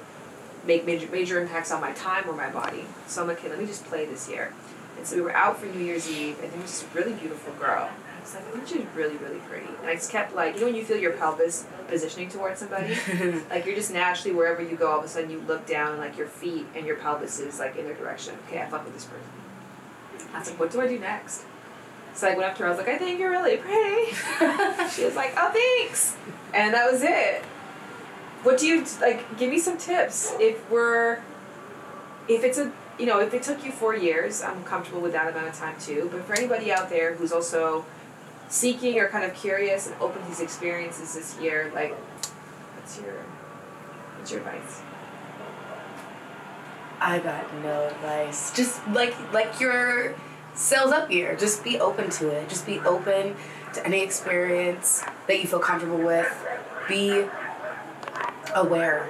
make 0.65 0.86
major 0.86 1.10
major 1.12 1.41
impacts 1.41 1.71
on 1.71 1.82
my 1.82 1.91
time 1.91 2.30
or 2.30 2.34
my 2.34 2.49
body. 2.49 2.86
So 3.08 3.21
I'm 3.21 3.27
like, 3.27 3.39
okay, 3.39 3.49
let 3.49 3.60
me 3.60 3.65
just 3.65 3.84
play 3.84 4.06
this 4.06 4.30
year. 4.30 4.53
And 4.97 5.06
so 5.06 5.17
we 5.17 5.21
were 5.21 5.36
out 5.36 5.60
for 5.60 5.65
New 5.65 5.84
Year's 5.84 6.10
Eve, 6.10 6.39
and 6.41 6.51
there 6.53 6.62
was 6.62 6.82
this 6.82 6.86
really 6.95 7.13
beautiful 7.13 7.53
girl. 7.56 7.89
Was 8.27 8.35
like, 8.35 8.53
think 8.53 8.67
she's 8.67 8.95
really, 8.95 9.15
really 9.17 9.39
pretty. 9.39 9.67
And 9.79 9.87
I 9.87 9.95
just 9.95 10.11
kept 10.11 10.35
like, 10.35 10.55
you 10.55 10.61
know, 10.61 10.65
when 10.67 10.75
you 10.75 10.83
feel 10.83 10.97
your 10.97 11.13
pelvis 11.13 11.65
positioning 11.87 12.29
towards 12.29 12.59
somebody, 12.59 12.89
like 13.49 13.65
you're 13.65 13.75
just 13.75 13.93
naturally 13.93 14.35
wherever 14.35 14.61
you 14.61 14.75
go, 14.75 14.91
all 14.91 14.99
of 14.99 15.05
a 15.05 15.07
sudden 15.07 15.29
you 15.29 15.39
look 15.47 15.65
down, 15.65 15.91
and 15.91 15.99
like 15.99 16.17
your 16.17 16.27
feet 16.27 16.65
and 16.75 16.85
your 16.85 16.97
pelvis 16.97 17.39
is 17.39 17.57
like 17.57 17.77
in 17.77 17.85
their 17.85 17.93
direction. 17.93 18.35
Okay, 18.47 18.61
I 18.61 18.65
fuck 18.65 18.83
with 18.83 18.93
this 18.93 19.05
person. 19.05 19.27
I 20.33 20.39
was 20.39 20.49
like, 20.49 20.59
what 20.59 20.71
do 20.71 20.81
I 20.81 20.87
do 20.87 20.99
next? 20.99 21.45
So 22.15 22.27
I 22.27 22.31
went 22.35 22.49
up 22.49 22.57
to 22.57 22.63
her. 22.63 22.67
I 22.67 22.69
was 22.69 22.79
like, 22.79 22.89
I 22.89 22.97
think 22.97 23.19
you're 23.19 23.31
really 23.31 23.57
pretty. 23.57 24.11
she 24.91 25.05
was 25.05 25.15
like, 25.15 25.33
oh, 25.37 25.51
thanks. 25.53 26.17
And 26.53 26.73
that 26.73 26.91
was 26.91 27.03
it. 27.03 27.43
What 28.43 28.57
do 28.57 28.67
you 28.67 28.85
like? 28.99 29.37
Give 29.37 29.49
me 29.49 29.59
some 29.59 29.77
tips. 29.77 30.33
If 30.39 30.69
we're, 30.69 31.21
if 32.27 32.43
it's 32.43 32.57
a, 32.57 32.73
you 32.99 33.05
know, 33.05 33.19
if 33.19 33.33
it 33.33 33.43
took 33.43 33.63
you 33.63 33.71
four 33.71 33.95
years, 33.95 34.41
I'm 34.41 34.63
comfortable 34.63 34.99
with 34.99 35.13
that 35.13 35.31
amount 35.31 35.47
of 35.47 35.53
time 35.53 35.79
too. 35.79 36.09
But 36.11 36.23
for 36.25 36.33
anybody 36.33 36.71
out 36.71 36.89
there 36.89 37.15
who's 37.15 37.31
also 37.31 37.85
seeking 38.49 38.99
or 38.99 39.10
kind 39.10 39.25
of 39.25 39.36
curious 39.36 39.88
and 39.88 39.95
open 40.01 40.21
to 40.21 40.27
these 40.27 40.39
experiences 40.39 41.15
this 41.15 41.39
year, 41.39 41.71
like, 41.73 41.93
what's 42.75 42.99
your, 42.99 43.15
what's 44.17 44.31
your 44.31 44.41
advice? 44.41 44.81
I 46.99 47.19
got 47.19 47.53
no 47.63 47.88
advice. 47.88 48.53
Just 48.55 48.86
like 48.88 49.15
like 49.31 49.60
your 49.60 50.15
sails 50.55 50.91
up 50.91 51.12
year. 51.12 51.36
Just 51.36 51.63
be 51.63 51.79
open 51.79 52.10
to 52.12 52.29
it. 52.29 52.49
Just 52.49 52.65
be 52.65 52.79
open 52.79 53.36
to 53.73 53.86
any 53.86 54.01
experience 54.01 55.03
that 55.27 55.39
you 55.39 55.47
feel 55.47 55.60
comfortable 55.60 55.99
with. 55.99 56.27
Be 56.88 57.25
aware 58.55 59.07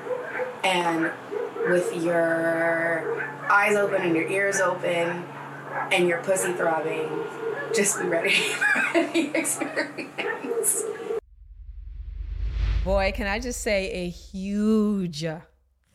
and 0.63 1.11
with 1.69 1.95
your 2.03 3.23
eyes 3.49 3.75
open 3.75 4.01
and 4.01 4.15
your 4.15 4.27
ears 4.27 4.59
open 4.59 5.23
and 5.91 6.07
your 6.07 6.21
pussy 6.23 6.53
throbbing, 6.53 7.09
just 7.73 7.99
be 8.01 8.07
ready 8.07 8.31
for 8.31 8.97
any 8.97 9.29
experience. 9.35 10.83
Boy, 12.83 13.11
can 13.13 13.27
I 13.27 13.39
just 13.39 13.61
say 13.61 13.91
a 13.91 14.09
huge 14.09 15.25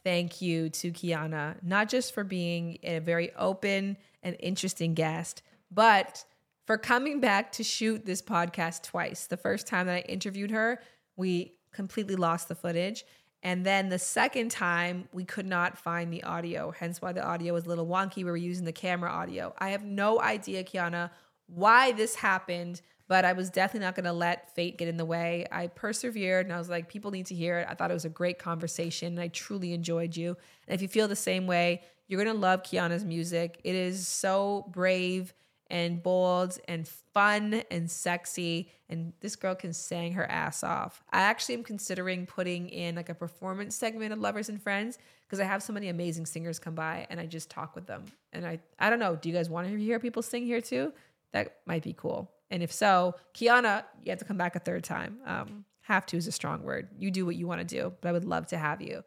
thank 0.05 0.42
you 0.42 0.68
to 0.68 0.90
Kiana, 0.90 1.57
not 1.62 1.88
just 1.88 2.12
for 2.12 2.25
being 2.25 2.79
a 2.83 2.99
very 2.99 3.35
open 3.35 3.97
and 4.23 4.37
interesting 4.40 4.95
guest, 4.95 5.42
but 5.71 6.25
for 6.66 6.77
coming 6.79 7.21
back 7.21 7.53
to 7.53 7.64
shoot 7.64 8.05
this 8.05 8.23
podcast 8.23 8.83
twice. 8.83 9.27
The 9.27 9.37
first 9.37 9.66
time 9.66 9.87
that 9.87 9.97
I 9.97 10.01
interviewed 10.01 10.51
her, 10.51 10.81
we 11.16 11.55
completely 11.73 12.16
lost 12.16 12.49
the 12.49 12.55
footage. 12.55 13.05
And 13.42 13.66
then 13.66 13.88
the 13.88 13.98
second 13.98 14.50
time, 14.50 15.09
we 15.12 15.24
could 15.24 15.46
not 15.46 15.76
find 15.76 16.12
the 16.12 16.22
audio, 16.22 16.70
hence 16.70 17.02
why 17.02 17.12
the 17.12 17.24
audio 17.24 17.52
was 17.52 17.66
a 17.66 17.68
little 17.68 17.87
wonky. 17.87 18.18
We 18.18 18.24
were 18.24 18.37
using 18.37 18.64
the 18.64 18.72
camera 18.72 19.11
audio. 19.11 19.52
I 19.59 19.70
have 19.70 19.85
no 19.85 20.20
idea, 20.20 20.62
Kiana, 20.62 21.11
why 21.46 21.90
this 21.92 22.14
happened, 22.14 22.81
but 23.09 23.24
I 23.24 23.33
was 23.33 23.50
definitely 23.50 23.85
not 23.87 23.96
going 23.96 24.05
to 24.05 24.12
let 24.12 24.55
fate 24.55 24.78
get 24.78 24.87
in 24.87 24.96
the 24.96 25.05
way. 25.05 25.46
I 25.50 25.66
persevered 25.66 26.46
and 26.46 26.55
I 26.55 26.59
was 26.59 26.68
like, 26.68 26.88
people 26.88 27.11
need 27.11 27.26
to 27.26 27.35
hear 27.35 27.59
it. 27.59 27.66
I 27.68 27.74
thought 27.74 27.90
it 27.90 27.94
was 27.94 28.05
a 28.05 28.11
great 28.11 28.38
conversation 28.38 29.09
and 29.09 29.20
I 29.20 29.28
truly 29.28 29.72
enjoyed 29.72 30.16
you. 30.16 30.37
And 30.68 30.74
if 30.74 30.81
you 30.81 30.88
feel 30.88 31.09
the 31.09 31.16
same 31.16 31.48
way, 31.48 31.83
you're 32.07 32.22
going 32.22 32.35
to 32.35 32.40
love 32.40 32.62
Kiana's 32.62 33.05
music. 33.05 33.61
It 33.64 33.74
is 33.74 34.07
so 34.07 34.66
brave 34.70 35.35
and 35.72 36.02
bold 36.02 36.58
and 36.68 36.87
fun 36.87 37.62
and 37.70 37.90
sexy. 37.90 38.70
And 38.90 39.14
this 39.20 39.35
girl 39.35 39.54
can 39.54 39.72
sing 39.72 40.12
her 40.12 40.30
ass 40.30 40.62
off. 40.62 41.02
I 41.11 41.22
actually 41.22 41.54
am 41.56 41.64
considering 41.64 42.26
putting 42.26 42.68
in 42.68 42.94
like 42.94 43.08
a 43.08 43.14
performance 43.14 43.74
segment 43.74 44.12
of 44.12 44.20
Lovers 44.20 44.50
and 44.50 44.62
Friends 44.62 44.98
because 45.24 45.40
I 45.40 45.44
have 45.44 45.62
so 45.62 45.72
many 45.72 45.88
amazing 45.88 46.26
singers 46.26 46.58
come 46.58 46.74
by 46.74 47.06
and 47.08 47.18
I 47.18 47.24
just 47.24 47.50
talk 47.50 47.74
with 47.74 47.87
them. 47.87 48.04
And 48.35 48.46
I, 48.46 48.61
I 48.78 48.90
don't 48.90 48.98
know, 48.98 49.16
do 49.16 49.30
you 49.30 49.35
guys 49.35 49.48
want 49.48 49.66
to 49.66 49.76
hear 49.78 49.98
people 49.98 50.22
sing 50.22 50.44
here 50.44 50.61
too? 50.61 50.92
That 51.32 51.56
might 51.64 51.82
be 51.82 51.94
cool. 51.94 52.30
And 52.50 52.62
if 52.62 52.70
so, 52.70 53.14
Kiana, 53.35 53.85
you 54.04 54.11
have 54.11 54.18
to 54.18 54.26
come 54.26 54.37
back 54.37 54.54
a 54.54 54.58
third 54.58 54.85
time. 54.85 55.20
Um, 55.24 55.64
have 55.80 56.04
to 56.06 56.18
is 56.18 56.26
a 56.26 56.32
strong 56.32 56.62
word. 56.62 56.88
You 56.98 57.11
do 57.11 57.24
what 57.24 57.37
you 57.37 57.46
want 57.46 57.66
to 57.66 57.66
do, 57.66 57.94
but 58.02 58.11
I 58.11 58.12
would 58.12 58.26
love 58.26 58.46
to 58.48 58.58
have 58.58 58.82
you. 58.82 59.02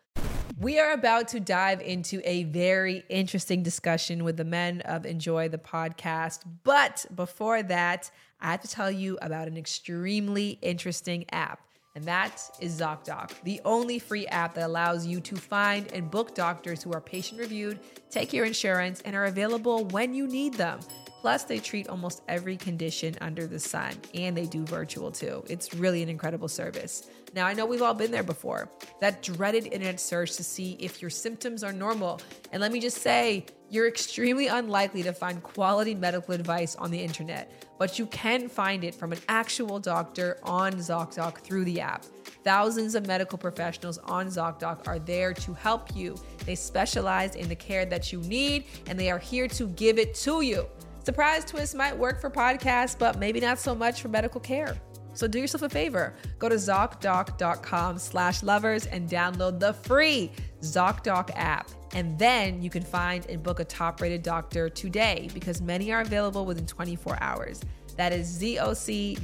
We 0.58 0.80
are 0.80 0.94
about 0.94 1.28
to 1.30 1.41
dive 1.41 1.82
into 1.82 2.22
a 2.24 2.46
very 2.46 3.04
interesting 3.10 3.62
discussion 3.62 4.24
with 4.24 4.38
the 4.38 4.46
men 4.46 4.80
of 4.82 5.06
Enjoy 5.06 5.50
the 5.50 5.58
Podcast. 5.58 6.44
But 6.63 7.06
before 7.13 7.62
that, 7.63 8.10
I 8.39 8.52
have 8.52 8.62
to 8.62 8.68
tell 8.70 8.89
you 8.89 9.18
about 9.22 9.50
an 9.50 9.58
extremely 9.58 10.58
interesting 10.62 11.26
app, 11.34 11.60
and 11.94 12.06
that 12.06 12.41
is 12.62 12.80
ZocDoc, 12.80 13.32
the 13.44 13.60
only 13.65 14.00
free 14.00 14.28
app 14.28 14.54
that 14.54 14.65
allows 14.65 15.06
you 15.06 15.20
to 15.22 15.36
find 15.36 15.91
and 15.91 16.10
book 16.10 16.34
doctors 16.34 16.82
who 16.82 16.94
are 16.94 17.02
patient 17.02 17.41
reviewed, 17.41 17.78
take 18.10 18.32
your 18.32 18.46
insurance, 18.46 19.02
and 19.02 19.13
are 19.13 19.26
available 19.26 19.84
when 19.88 20.13
you 20.13 20.26
need 20.26 20.54
them. 20.54 20.80
Plus, 21.26 21.44
they 21.44 21.58
treat 21.58 21.90
almost 21.90 22.22
every 22.28 22.56
condition 22.56 23.16
under 23.20 23.48
the 23.48 23.58
sun, 23.58 23.96
and 24.14 24.38
they 24.38 24.46
do 24.46 24.64
virtual 24.64 25.10
too. 25.10 25.44
It's 25.50 25.74
really 25.74 26.04
an 26.04 26.08
incredible 26.08 26.48
service. 26.48 27.10
Now, 27.34 27.48
I 27.48 27.54
know 27.54 27.66
we've 27.66 27.82
all 27.82 27.96
been 27.96 28.12
there 28.12 28.22
before 28.22 28.70
that 29.02 29.24
dreaded 29.24 29.66
internet 29.66 30.00
search 30.00 30.36
to 30.36 30.44
see 30.44 30.74
if 30.80 31.02
your 31.02 31.10
symptoms 31.10 31.64
are 31.64 31.74
normal. 31.74 32.22
And 32.52 32.62
let 32.62 32.72
me 32.72 32.80
just 32.80 33.02
say, 33.02 33.48
you're 33.72 33.88
extremely 33.88 34.46
unlikely 34.46 35.02
to 35.02 35.14
find 35.14 35.42
quality 35.42 35.96
medical 35.96 36.36
advice 36.36 36.76
on 36.76 36.92
the 36.92 37.02
internet, 37.02 37.52
but 37.80 37.98
you 37.98 38.06
can 38.06 38.48
find 38.48 38.84
it 38.84 38.94
from 38.94 39.12
an 39.12 39.18
actual 39.28 39.80
doctor 39.80 40.38
on 40.44 40.74
ZocDoc 40.74 41.40
through 41.40 41.66
the 41.66 41.82
app. 41.82 42.06
Thousands 42.44 42.94
of 42.94 43.08
medical 43.08 43.40
professionals 43.40 43.98
on 43.98 44.28
ZocDoc 44.28 44.88
are 44.88 45.00
there 45.00 45.34
to 45.34 45.54
help 45.56 45.96
you. 45.96 46.16
They 46.46 46.54
specialize 46.54 47.36
in 47.36 47.50
the 47.50 47.56
care 47.56 47.88
that 47.88 48.14
you 48.14 48.22
need, 48.22 48.66
and 48.86 49.00
they 49.00 49.10
are 49.10 49.18
here 49.18 49.48
to 49.48 49.68
give 49.70 49.98
it 49.98 50.14
to 50.16 50.42
you. 50.42 50.68
Surprise 51.06 51.46
twist 51.46 51.76
might 51.76 51.96
work 51.96 52.20
for 52.20 52.32
podcasts, 52.32 52.98
but 52.98 53.20
maybe 53.20 53.39
not 53.39 53.60
so 53.60 53.76
much 53.76 54.02
for 54.02 54.08
medical 54.08 54.41
care. 54.41 54.76
So 55.13 55.28
do 55.28 55.38
yourself 55.39 55.62
a 55.62 55.70
favor. 55.70 56.15
Go 56.39 56.50
to 56.50 56.56
ZocDoc.com 56.56 58.00
slash 58.00 58.41
lovers 58.41 58.88
and 58.88 59.08
download 59.08 59.60
the 59.60 59.74
free 59.74 60.32
ZocDoc 60.62 61.30
app. 61.36 61.70
And 61.94 62.18
then 62.18 62.63
you 62.63 62.72
can 62.72 62.82
find 62.82 63.24
and 63.30 63.44
book 63.44 63.60
a 63.60 63.65
top-rated 63.65 64.24
doctor 64.24 64.68
today 64.68 65.30
because 65.32 65.62
many 65.62 65.91
are 65.94 66.02
available 66.02 66.44
within 66.44 66.65
24 66.65 67.20
hours. 67.22 67.62
That 67.98 68.12
is 68.12 68.41
ZocDoc.com 68.41 69.15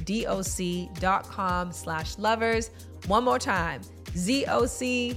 slash 1.72 2.16
lovers. 2.16 2.70
One 3.08 3.24
more 3.24 3.40
time, 3.40 3.80
ZocDoc.com 4.14 5.16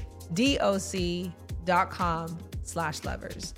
slash 2.64 3.04
lovers. 3.04 3.54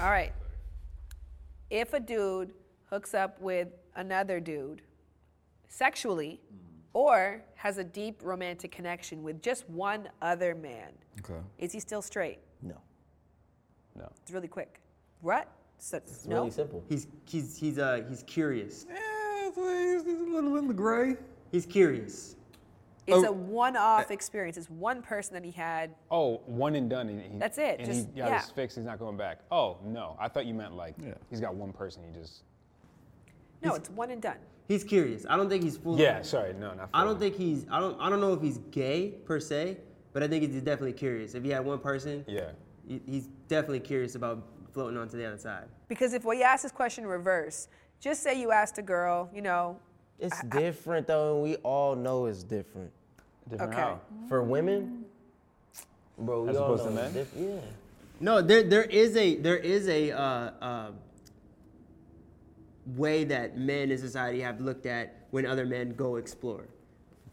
All 0.00 0.08
right. 0.08 0.32
If 1.72 1.94
a 1.94 2.00
dude 2.00 2.52
hooks 2.90 3.14
up 3.14 3.40
with 3.40 3.68
another 3.96 4.40
dude 4.40 4.82
sexually 5.68 6.38
or 6.92 7.42
has 7.54 7.78
a 7.78 7.84
deep 7.84 8.20
romantic 8.22 8.70
connection 8.70 9.22
with 9.22 9.40
just 9.40 9.66
one 9.70 10.10
other 10.20 10.54
man, 10.54 10.92
Okay. 11.20 11.40
is 11.56 11.72
he 11.72 11.80
still 11.80 12.02
straight? 12.02 12.40
No. 12.60 12.74
No. 13.96 14.06
It's 14.20 14.30
really 14.30 14.48
quick. 14.48 14.80
What? 15.22 15.48
So, 15.78 15.96
It's 15.96 16.26
no? 16.26 16.40
really 16.40 16.50
simple. 16.50 16.84
He's 16.90 17.06
he's 17.26 17.56
he's 17.56 17.78
uh 17.78 18.02
he's 18.06 18.22
curious. 18.24 18.84
Yeah, 18.90 18.98
it's, 19.48 19.56
it's 19.56 20.06
a 20.06 20.30
little 20.30 20.58
in 20.58 20.68
the 20.68 20.74
gray. 20.74 21.16
He's 21.52 21.64
curious. 21.64 22.36
It's 23.18 23.26
Oh. 23.26 23.30
a 23.30 23.32
one-off 23.32 24.10
eh. 24.10 24.14
experience. 24.14 24.56
It's 24.56 24.70
one 24.70 25.02
person 25.02 25.34
that 25.34 25.44
he 25.44 25.50
had. 25.50 25.94
Oh, 26.10 26.38
one 26.46 26.74
and 26.74 26.88
done. 26.90 27.08
And 27.08 27.20
he, 27.20 27.38
That's 27.38 27.58
it, 27.58 27.78
And 27.80 27.86
just- 27.86 28.08
he 28.14 28.20
got 28.20 28.28
yeah. 28.30 28.40
his 28.40 28.50
fix. 28.50 28.74
He's 28.76 28.84
not 28.84 28.98
going 28.98 29.16
back. 29.16 29.40
Oh 29.50 29.78
no, 29.84 30.16
I 30.20 30.28
thought 30.28 30.46
you 30.46 30.54
meant 30.54 30.74
like 30.74 30.94
yeah. 30.98 31.14
he's 31.30 31.40
got 31.40 31.54
one 31.54 31.72
person. 31.72 32.02
He 32.04 32.18
just. 32.18 32.42
No, 33.62 33.74
it's 33.74 33.90
one 33.90 34.10
and 34.10 34.20
done. 34.20 34.38
He's 34.68 34.84
curious. 34.84 35.24
I 35.28 35.36
don't 35.36 35.48
think 35.48 35.62
he's 35.62 35.76
full. 35.76 35.98
Yeah, 35.98 36.22
sorry, 36.22 36.52
no, 36.54 36.72
not. 36.74 36.88
I 36.94 37.04
don't 37.04 37.18
think 37.18 37.36
he's. 37.36 37.66
I 37.70 37.78
don't. 37.80 38.00
I 38.00 38.08
don't 38.10 38.20
know 38.20 38.32
if 38.32 38.40
he's 38.42 38.58
gay 38.70 39.10
per 39.24 39.38
se, 39.40 39.78
but 40.12 40.22
I 40.22 40.28
think 40.28 40.44
he's 40.44 40.62
definitely 40.62 40.94
curious. 40.94 41.34
If 41.34 41.44
he 41.44 41.50
had 41.50 41.64
one 41.64 41.78
person, 41.78 42.24
Yeah. 42.26 42.50
he- 42.86 43.02
he's 43.06 43.28
definitely 43.48 43.80
curious 43.80 44.14
about 44.14 44.42
floating 44.72 44.96
onto 44.98 45.16
the 45.16 45.26
other 45.26 45.36
side. 45.38 45.68
Because 45.88 46.12
if 46.14 46.24
we 46.24 46.42
ask 46.42 46.62
this 46.62 46.72
question 46.72 47.04
in 47.04 47.10
reverse, 47.10 47.68
just 48.00 48.22
say 48.22 48.40
you 48.40 48.50
asked 48.50 48.78
a 48.78 48.82
girl, 48.82 49.28
you 49.34 49.42
know, 49.42 49.78
It's 50.18 50.42
different 50.44 51.06
though, 51.06 51.34
and 51.34 51.42
we 51.42 51.56
all 51.56 51.94
know 51.96 52.26
it's 52.26 52.42
different. 52.42 52.90
Different 53.48 53.72
Okay. 53.72 53.80
how? 53.82 54.00
For 54.28 54.42
women, 54.42 55.04
bro, 56.18 56.42
we 56.44 56.50
As 56.50 56.56
all 56.56 56.64
opposed 56.74 56.84
to 56.84 56.90
know 56.94 57.02
it's 57.02 57.14
men? 57.14 57.24
diff- 57.24 57.34
yeah. 57.36 57.70
No, 58.20 58.40
there 58.40 58.62
there 58.62 58.84
is 58.84 59.16
a 59.16 59.36
there 59.36 59.56
is 59.56 59.88
a 59.88 60.12
uh, 60.12 60.20
uh, 60.60 60.90
way 62.96 63.24
that 63.24 63.58
men 63.58 63.90
in 63.90 63.98
society 63.98 64.40
have 64.40 64.60
looked 64.60 64.86
at 64.86 65.26
when 65.30 65.46
other 65.46 65.66
men 65.66 65.94
go 65.94 66.16
explore. 66.16 66.66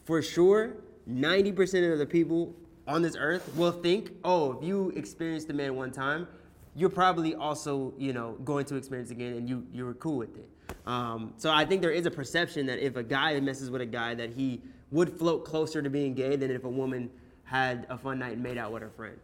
For 0.06 0.22
sure, 0.22 0.78
ninety 1.06 1.52
percent 1.52 1.92
of 1.92 2.00
the 2.00 2.06
people 2.06 2.56
on 2.88 3.02
this 3.04 3.16
earth 3.20 3.56
will 3.56 3.72
think, 3.72 4.12
oh, 4.24 4.54
if 4.58 4.64
you 4.64 4.92
experienced 4.96 5.50
a 5.52 5.54
man 5.54 5.76
one 5.76 5.92
time, 5.92 6.28
you're 6.76 6.90
probably 6.90 7.36
also 7.36 7.94
you 7.98 8.12
know 8.14 8.34
going 8.44 8.66
to 8.66 8.76
experience 8.76 9.12
again, 9.12 9.34
and 9.34 9.48
you 9.48 9.66
you 9.72 9.86
were 9.86 9.94
cool 9.96 10.18
with 10.18 10.36
it. 10.38 10.50
Um, 10.88 11.34
so 11.38 11.52
I 11.52 11.66
think 11.66 11.82
there 11.84 11.92
is 11.92 12.06
a 12.08 12.12
perception 12.12 12.66
that 12.68 12.80
if 12.80 12.96
a 12.96 13.04
guy 13.04 13.40
messes 13.40 13.70
with 13.70 13.82
a 13.82 13.86
guy, 13.86 14.16
that 14.16 14.32
he 14.32 14.62
would 14.92 15.18
float 15.18 15.46
closer 15.46 15.82
to 15.82 15.90
being 15.90 16.14
gay 16.14 16.36
than 16.36 16.52
if 16.52 16.64
a 16.64 16.70
woman 16.70 17.10
had 17.44 17.86
a 17.90 17.98
fun 17.98 18.20
night 18.20 18.34
and 18.34 18.44
made 18.44 18.58
out 18.58 18.72
with 18.72 18.82
her 18.82 18.90
friend 18.90 19.20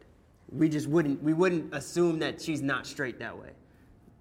we 0.50 0.68
just 0.68 0.86
wouldn't 0.86 1.22
we 1.22 1.32
wouldn't 1.32 1.74
assume 1.74 2.18
that 2.20 2.40
she's 2.40 2.62
not 2.62 2.86
straight 2.86 3.18
that 3.18 3.36
way. 3.38 3.50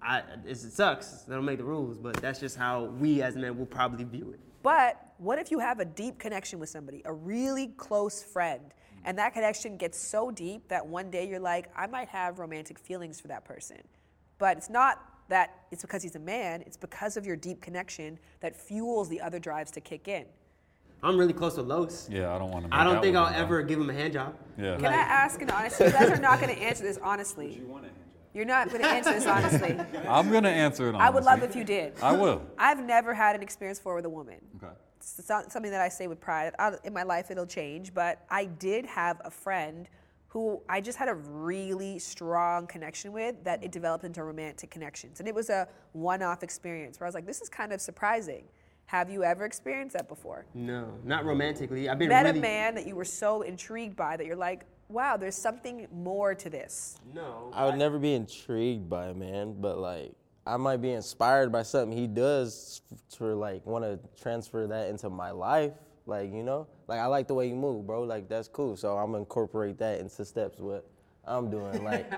I, 0.02 0.22
it 0.46 0.58
sucks. 0.58 1.22
They 1.22 1.34
don't 1.34 1.46
make 1.46 1.58
the 1.58 1.64
rules, 1.64 1.98
but 1.98 2.16
that's 2.18 2.40
just 2.40 2.58
how 2.58 2.86
we 2.86 3.24
as 3.24 3.36
men 3.36 3.58
will 3.58 3.66
probably 3.66 4.04
view 4.04 4.32
it. 4.34 4.40
But 4.62 5.14
what 5.18 5.40
if 5.40 5.50
you 5.50 5.58
have 5.60 5.80
a 5.80 5.86
deep 5.86 6.20
connection 6.20 6.60
with 6.60 6.70
somebody, 6.70 7.02
a 7.06 7.14
really 7.14 7.68
close 7.70 8.22
friend, 8.22 8.74
and 9.04 9.18
that 9.18 9.34
connection 9.34 9.78
gets 9.78 10.00
so 10.00 10.30
deep 10.30 10.68
that 10.68 10.86
one 10.86 11.10
day 11.10 11.28
you're 11.28 11.40
like, 11.40 11.72
I 11.76 11.88
might 11.88 12.08
have 12.10 12.38
romantic 12.38 12.78
feelings 12.78 13.20
for 13.20 13.28
that 13.30 13.46
person. 13.46 13.78
But 14.38 14.58
it's 14.58 14.70
not 14.70 15.02
that 15.30 15.66
it's 15.72 15.82
because 15.82 16.04
he's 16.04 16.16
a 16.16 16.20
man, 16.20 16.62
it's 16.62 16.78
because 16.78 17.18
of 17.18 17.26
your 17.26 17.36
deep 17.36 17.62
connection 17.62 18.20
that 18.42 18.56
fuels 18.56 19.10
the 19.10 19.20
other 19.22 19.40
drives 19.40 19.72
to 19.72 19.82
kick 19.82 20.08
in. 20.08 20.26
I'm 21.06 21.18
really 21.20 21.34
close 21.34 21.56
with 21.56 21.68
Los. 21.68 22.10
Yeah, 22.10 22.34
I 22.34 22.40
don't 22.40 22.50
want 22.50 22.70
to. 22.70 22.76
I 22.76 22.84
don't 22.84 23.00
think 23.00 23.16
I'll 23.16 23.34
ever 23.34 23.62
give 23.62 23.80
him 23.80 23.90
a 23.92 23.94
hand 23.94 24.14
job. 24.14 24.36
Yeah. 24.58 24.78
Can 24.78 24.88
I 24.88 24.96
ask 24.96 25.40
an 25.40 25.52
honest? 25.52 25.80
You 25.80 25.92
guys 25.92 26.10
are 26.10 26.18
not 26.18 26.42
going 26.42 26.54
to 26.54 26.60
answer 26.60 26.84
this 26.84 26.98
honestly. 27.02 27.54
you 27.54 27.68
want 27.68 27.84
a 27.86 27.90
hand 27.90 28.00
job? 28.00 28.06
You're 28.34 28.46
not 28.46 28.70
going 28.70 28.82
to 28.82 28.88
answer 28.88 29.14
this 29.14 29.28
honestly. 29.28 29.78
I'm 30.10 30.32
gonna 30.32 30.50
answer 30.50 30.86
it. 30.86 30.96
Honestly. 30.96 31.08
I 31.08 31.10
would 31.12 31.24
love 31.24 31.44
if 31.44 31.56
you 31.56 31.64
did. 31.64 31.94
I 32.02 32.14
will. 32.14 32.42
I've 32.58 32.84
never 32.84 33.14
had 33.14 33.36
an 33.36 33.44
experience 33.44 33.80
for 33.80 33.96
with 33.96 34.06
a 34.06 34.10
woman. 34.10 34.40
Okay. 34.58 34.74
It's 34.98 35.30
not 35.30 35.52
something 35.52 35.72
that 35.72 35.82
I 35.82 35.90
say 35.90 36.08
with 36.08 36.20
pride. 36.20 36.54
I, 36.58 36.74
in 36.84 36.92
my 36.92 37.04
life, 37.04 37.30
it'll 37.30 37.46
change. 37.46 37.94
But 37.94 38.26
I 38.30 38.46
did 38.46 38.88
have 38.88 39.22
a 39.24 39.30
friend 39.30 39.88
who 40.30 40.62
I 40.68 40.82
just 40.82 40.98
had 40.98 41.08
a 41.08 41.14
really 41.14 42.00
strong 42.00 42.68
connection 42.68 43.14
with 43.14 43.42
that 43.44 43.64
it 43.64 43.72
developed 43.72 44.04
into 44.04 44.24
romantic 44.24 44.72
connections. 44.72 45.20
And 45.20 45.30
it 45.30 45.36
was 45.36 45.50
a 45.50 45.68
one 45.94 46.24
off 46.24 46.42
experience 46.44 47.00
where 47.00 47.06
I 47.06 47.10
was 47.10 47.16
like, 47.16 47.26
this 47.26 47.40
is 47.42 47.48
kind 47.48 47.72
of 47.72 47.80
surprising. 47.80 48.46
Have 48.88 49.10
you 49.10 49.24
ever 49.24 49.46
experienced 49.46 49.96
that 49.96 50.08
before? 50.08 50.46
No, 50.54 50.94
not 51.04 51.26
romantically. 51.26 51.90
I've 51.90 51.98
been 51.98 52.10
Met 52.10 52.26
really 52.26 52.40
a 52.40 52.42
man 52.42 52.76
that 52.76 52.86
you 52.86 52.96
were 52.96 53.06
so 53.06 53.42
intrigued 53.42 53.96
by 53.96 54.16
that 54.16 54.26
you're 54.26 54.36
like, 54.36 54.66
wow, 54.90 55.18
there's 55.18 55.36
something 55.36 55.88
more 55.92 56.36
to 56.36 56.50
this. 56.50 57.00
no. 57.14 57.50
I 57.54 57.66
would 57.66 57.76
never 57.78 57.98
be 57.98 58.14
intrigued 58.14 58.88
by 58.90 59.08
a 59.08 59.14
man, 59.14 59.56
but 59.60 59.80
like 59.80 60.14
I 60.46 60.58
might 60.58 60.78
be 60.78 60.92
inspired 60.92 61.52
by 61.52 61.64
something 61.64 61.98
he 61.98 62.06
does 62.08 62.82
to 63.18 63.36
like 63.36 63.66
want 63.66 63.84
to 63.84 64.00
transfer 64.22 64.68
that 64.68 64.90
into 64.90 65.10
my 65.10 65.32
life. 65.32 65.74
Like 66.06 66.32
you 66.32 66.44
know, 66.44 66.68
like 66.88 67.00
I 67.00 67.08
like 67.08 67.28
the 67.28 67.34
way 67.34 67.48
you 67.48 67.56
move, 67.56 67.88
bro. 67.88 68.04
Like 68.04 68.30
that's 68.30 68.48
cool. 68.48 68.78
So 68.78 68.96
I'm 68.96 69.08
gonna 69.08 69.20
incorporate 69.20 69.80
that 69.80 70.00
into 70.00 70.24
steps. 70.24 70.60
What 70.60 70.88
I'm 71.28 71.50
doing, 71.50 71.84
like 71.84 72.12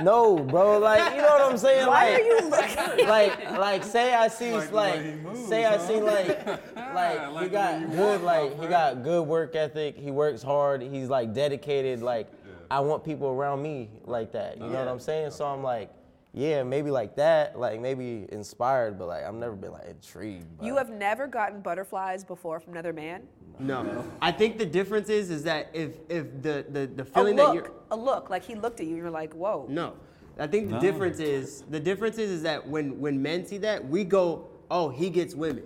no, 0.00 0.38
bro. 0.38 0.78
Like 0.78 1.14
you 1.14 1.22
know 1.22 1.28
what 1.28 1.52
I'm 1.52 1.58
saying? 1.58 1.86
Why 1.86 2.12
like, 2.12 2.22
are 2.22 2.26
you 2.26 2.40
looking? 2.48 3.08
like 3.08 3.50
like 3.58 3.84
say 3.84 4.14
I 4.14 4.28
see 4.28 4.52
Like 4.52 4.72
like, 4.72 4.94
the 4.94 4.98
way 4.98 5.10
he 5.10 5.16
moves, 5.16 5.48
say 5.48 5.64
I 5.64 5.78
see 5.78 6.00
like 6.00 6.46
like 6.76 7.32
like 7.32 7.42
he 7.42 7.48
got 7.48 7.90
good 7.90 7.98
walk, 7.98 8.22
like 8.22 8.58
my 8.58 8.64
he 8.64 8.70
got 8.70 9.02
good 9.02 9.22
work 9.26 9.56
ethic. 9.56 9.96
He 9.96 10.10
works 10.10 10.42
hard. 10.42 10.82
He's 10.82 11.08
like 11.08 11.34
dedicated. 11.34 12.02
Like 12.02 12.28
I 12.70 12.80
want 12.80 13.04
people 13.04 13.28
around 13.28 13.62
me 13.62 13.90
like 14.04 14.32
that. 14.32 14.56
You 14.56 14.64
know 14.64 14.78
what 14.78 14.88
I'm 14.88 15.00
saying? 15.00 15.32
So 15.32 15.44
I'm 15.44 15.62
like, 15.62 15.90
yeah, 16.32 16.62
maybe 16.62 16.90
like 16.90 17.16
that, 17.16 17.58
like 17.58 17.80
maybe 17.80 18.26
inspired, 18.32 18.98
but 18.98 19.08
like 19.08 19.24
I've 19.24 19.34
never 19.34 19.54
been 19.54 19.72
like 19.72 19.88
intrigued. 19.88 20.56
By 20.56 20.66
You 20.66 20.76
have 20.76 20.88
never 20.88 21.26
gotten 21.26 21.60
butterflies 21.60 22.24
before 22.24 22.60
from 22.60 22.72
another 22.72 22.92
man? 22.92 23.24
No. 23.62 24.04
I 24.20 24.32
think 24.32 24.58
the 24.58 24.66
difference 24.66 25.08
is 25.08 25.30
is 25.30 25.44
that 25.44 25.70
if 25.72 25.96
if 26.08 26.42
the 26.42 26.64
the, 26.68 26.86
the 26.86 27.02
A 27.02 27.06
feeling 27.06 27.36
that 27.36 27.54
you're 27.54 27.64
look, 27.64 27.86
a 27.90 27.96
look, 27.96 28.30
like 28.30 28.44
he 28.44 28.54
looked 28.54 28.80
at 28.80 28.86
you 28.86 28.96
you're 28.96 29.10
like, 29.10 29.32
whoa. 29.34 29.66
No. 29.68 29.94
I 30.38 30.46
think 30.46 30.68
the 30.68 30.74
No. 30.74 30.80
difference 30.80 31.18
is 31.20 31.62
the 31.70 31.80
difference 31.80 32.18
is, 32.18 32.30
is 32.30 32.42
that 32.42 32.66
when 32.66 32.98
when 33.00 33.20
men 33.20 33.46
see 33.46 33.58
that, 33.58 33.86
we 33.86 34.02
go, 34.04 34.48
"Oh, 34.70 34.88
he 34.88 35.10
gets 35.10 35.34
women. 35.34 35.64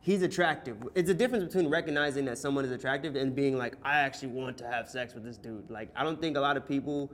He's 0.00 0.22
attractive." 0.22 0.76
It's 0.94 1.08
a 1.10 1.14
difference 1.14 1.44
between 1.44 1.68
recognizing 1.70 2.24
that 2.24 2.36
someone 2.38 2.64
is 2.64 2.72
attractive 2.72 3.14
and 3.16 3.34
being 3.34 3.56
like, 3.56 3.74
"I 3.84 4.00
actually 4.00 4.28
want 4.32 4.58
to 4.58 4.66
have 4.66 4.88
sex 4.88 5.14
with 5.14 5.24
this 5.24 5.36
dude." 5.36 5.70
Like, 5.70 5.88
I 5.94 6.02
don't 6.02 6.20
think 6.20 6.36
a 6.36 6.40
lot 6.40 6.56
of 6.56 6.66
people 6.66 7.12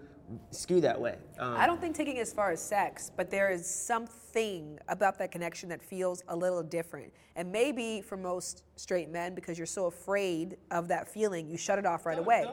skew 0.50 0.80
that 0.80 1.00
way. 1.00 1.16
Um, 1.38 1.54
I 1.56 1.66
don't 1.66 1.80
think 1.80 1.94
taking 1.96 2.16
it 2.16 2.20
as 2.20 2.32
far 2.32 2.50
as 2.50 2.60
sex, 2.60 3.10
but 3.16 3.30
there 3.30 3.50
is 3.50 3.66
something 3.66 4.78
about 4.88 5.18
that 5.18 5.30
connection 5.30 5.68
that 5.68 5.82
feels 5.82 6.22
a 6.28 6.36
little 6.36 6.62
different. 6.62 7.12
And 7.36 7.52
maybe 7.52 8.00
for 8.00 8.16
most 8.16 8.64
straight 8.76 9.10
men, 9.10 9.34
because 9.34 9.58
you're 9.58 9.66
so 9.66 9.86
afraid 9.86 10.56
of 10.70 10.88
that 10.88 11.08
feeling, 11.08 11.48
you 11.48 11.56
shut 11.56 11.78
it 11.78 11.86
off 11.86 12.06
right 12.06 12.18
away. 12.18 12.46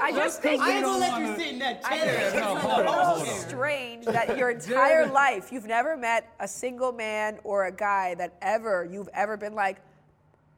I 0.00 0.12
just 0.14 0.40
think 0.42 0.60
I 0.62 0.70
ain't 0.70 0.78
it's- 0.78 0.82
gonna 0.84 0.98
let 0.98 1.20
you 1.20 1.36
sit 1.36 1.52
in 1.52 1.58
that 1.60 1.80
I 1.84 1.98
chair. 1.98 2.06
think 2.06 2.22
it's 2.24 2.34
No, 2.36 2.54
hold 2.56 2.86
on, 2.86 2.94
hold 3.16 3.28
on. 3.28 3.34
strange 3.34 4.04
that 4.06 4.36
your 4.36 4.50
entire 4.50 5.06
life 5.06 5.52
you've 5.52 5.66
never 5.66 5.96
met 5.96 6.32
a 6.40 6.48
single 6.48 6.92
man 6.92 7.38
or 7.44 7.66
a 7.66 7.72
guy 7.72 8.14
that 8.16 8.34
ever 8.42 8.84
you've 8.90 9.08
ever 9.14 9.36
been 9.36 9.54
like, 9.54 9.78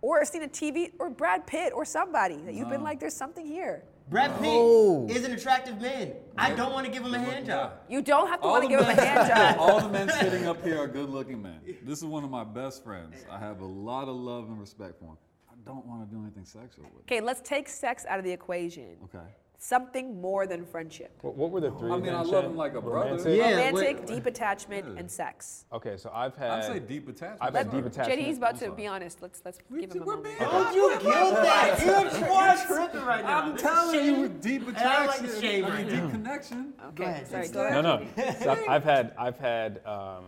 or 0.05 0.23
seen 0.27 0.43
a 0.43 0.49
TV 0.49 0.93
or 0.99 1.09
Brad 1.09 1.47
Pitt 1.47 1.73
or 1.75 1.85
somebody 1.85 2.37
that 2.37 2.55
you've 2.55 2.69
been 2.69 2.83
like, 2.83 3.01
there's 3.01 3.17
something 3.17 3.47
here. 3.47 3.85
Brad 4.11 4.33
Pitt 4.33 4.43
No. 4.43 5.07
is 5.09 5.25
an 5.25 5.33
attractive 5.33 5.81
man. 5.81 6.13
I 6.37 6.53
don't 6.55 6.75
want 6.75 6.85
to 6.85 6.93
give 6.93 7.03
him 7.03 7.15
a 7.15 7.19
hand 7.19 7.47
job. 7.47 7.73
You 7.89 8.03
don't 8.03 8.29
have 8.29 8.41
to 8.43 8.47
All 8.47 8.53
want 8.53 8.65
to 8.65 8.69
the 8.69 8.77
give 8.77 8.87
him 8.87 8.99
a 8.99 9.01
hand 9.03 9.29
job. 9.35 9.57
All 9.59 9.81
the 9.81 9.89
men 9.89 10.11
sitting 10.11 10.47
up 10.47 10.63
here 10.63 10.79
are 10.79 10.87
good-looking 10.87 11.41
men. 11.41 11.61
This 11.85 11.99
is 12.01 12.05
one 12.05 12.23
of 12.23 12.31
my 12.31 12.45
best 12.45 12.85
friends. 12.85 13.25
I 13.31 13.39
have 13.39 13.61
a 13.61 13.67
lot 13.67 14.09
of 14.09 14.17
love 14.17 14.45
and 14.49 14.61
respect 14.61 14.99
for 14.99 15.07
him. 15.07 15.17
I 15.51 15.55
don't 15.65 15.87
want 15.87 16.07
to 16.07 16.15
do 16.15 16.21
anything 16.23 16.45
sexual 16.45 16.85
with. 16.85 16.93
Him. 16.97 17.01
Okay, 17.09 17.21
let's 17.23 17.41
take 17.41 17.67
sex 17.69 18.05
out 18.07 18.19
of 18.19 18.25
the 18.27 18.31
equation. 18.33 18.97
Okay. 19.05 19.25
Something 19.65 20.21
more 20.21 20.47
than 20.47 20.67
friendship. 20.67 21.17
What, 21.23 21.37
what 21.37 21.51
were 21.51 21.61
the 21.63 21.71
three? 21.71 21.91
I 21.91 21.97
mean, 21.97 22.13
I 22.13 22.21
love 22.21 22.45
Shay? 22.45 22.51
him 22.51 22.55
like 22.55 22.75
a 22.75 22.83
brother. 22.83 23.13
Romantic? 23.13 23.39
Yeah, 23.39 23.51
Romantic, 23.53 23.99
wait- 24.01 24.07
deep 24.07 24.27
attachment, 24.27 24.99
and 24.99 25.11
sex. 25.11 25.65
Okay, 25.73 25.97
so 25.97 26.11
I've 26.13 26.37
had. 26.37 26.51
I'd 26.51 26.65
say 26.65 26.79
deep 26.81 27.09
attachment. 27.09 27.39
I've 27.41 27.55
had 27.55 27.71
deep 27.71 27.87
attachment. 27.87 28.21
JD's 28.21 28.37
about 28.37 28.51
I'm 28.51 28.55
to 28.59 28.65
sorry. 28.67 28.77
be 28.77 28.87
honest. 28.87 29.23
Let's 29.23 29.41
let's 29.43 29.59
give 29.81 29.91
him 29.91 30.03
a 30.03 30.05
moment. 30.05 30.39
Don't 30.39 30.75
you 30.77 30.91
guilt 31.01 31.35
that. 31.37 31.83
You're 31.83 32.29
What? 32.29 32.67
tripping 32.67 33.07
right 33.07 33.25
now. 33.25 33.41
I'm 33.41 33.57
telling 33.57 34.05
you, 34.05 34.21
with 34.21 34.43
deep 34.43 34.69
And 34.69 34.77
I 34.77 35.07
like 35.07 35.21
the 35.21 35.41
shame 35.41 35.65
I 35.65 35.69
right 35.71 35.87
mean, 35.87 35.99
deep 36.03 36.11
connection. 36.11 36.75
Okay, 36.89 37.05
ahead. 37.05 37.27
sorry, 37.27 37.49
go 37.49 37.67
ahead. 37.67 37.83
No, 37.83 37.97
no. 37.97 38.07
So 38.43 38.51
I've, 38.51 38.69
I've 38.69 38.85
had 38.85 39.15
I've 39.17 39.39
had 39.39 39.81
um, 39.87 40.25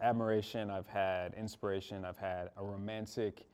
admiration. 0.00 0.70
I've 0.70 0.86
had 0.86 1.34
inspiration. 1.34 2.04
I've 2.04 2.16
had 2.16 2.50
a 2.56 2.62
romantic 2.64 3.44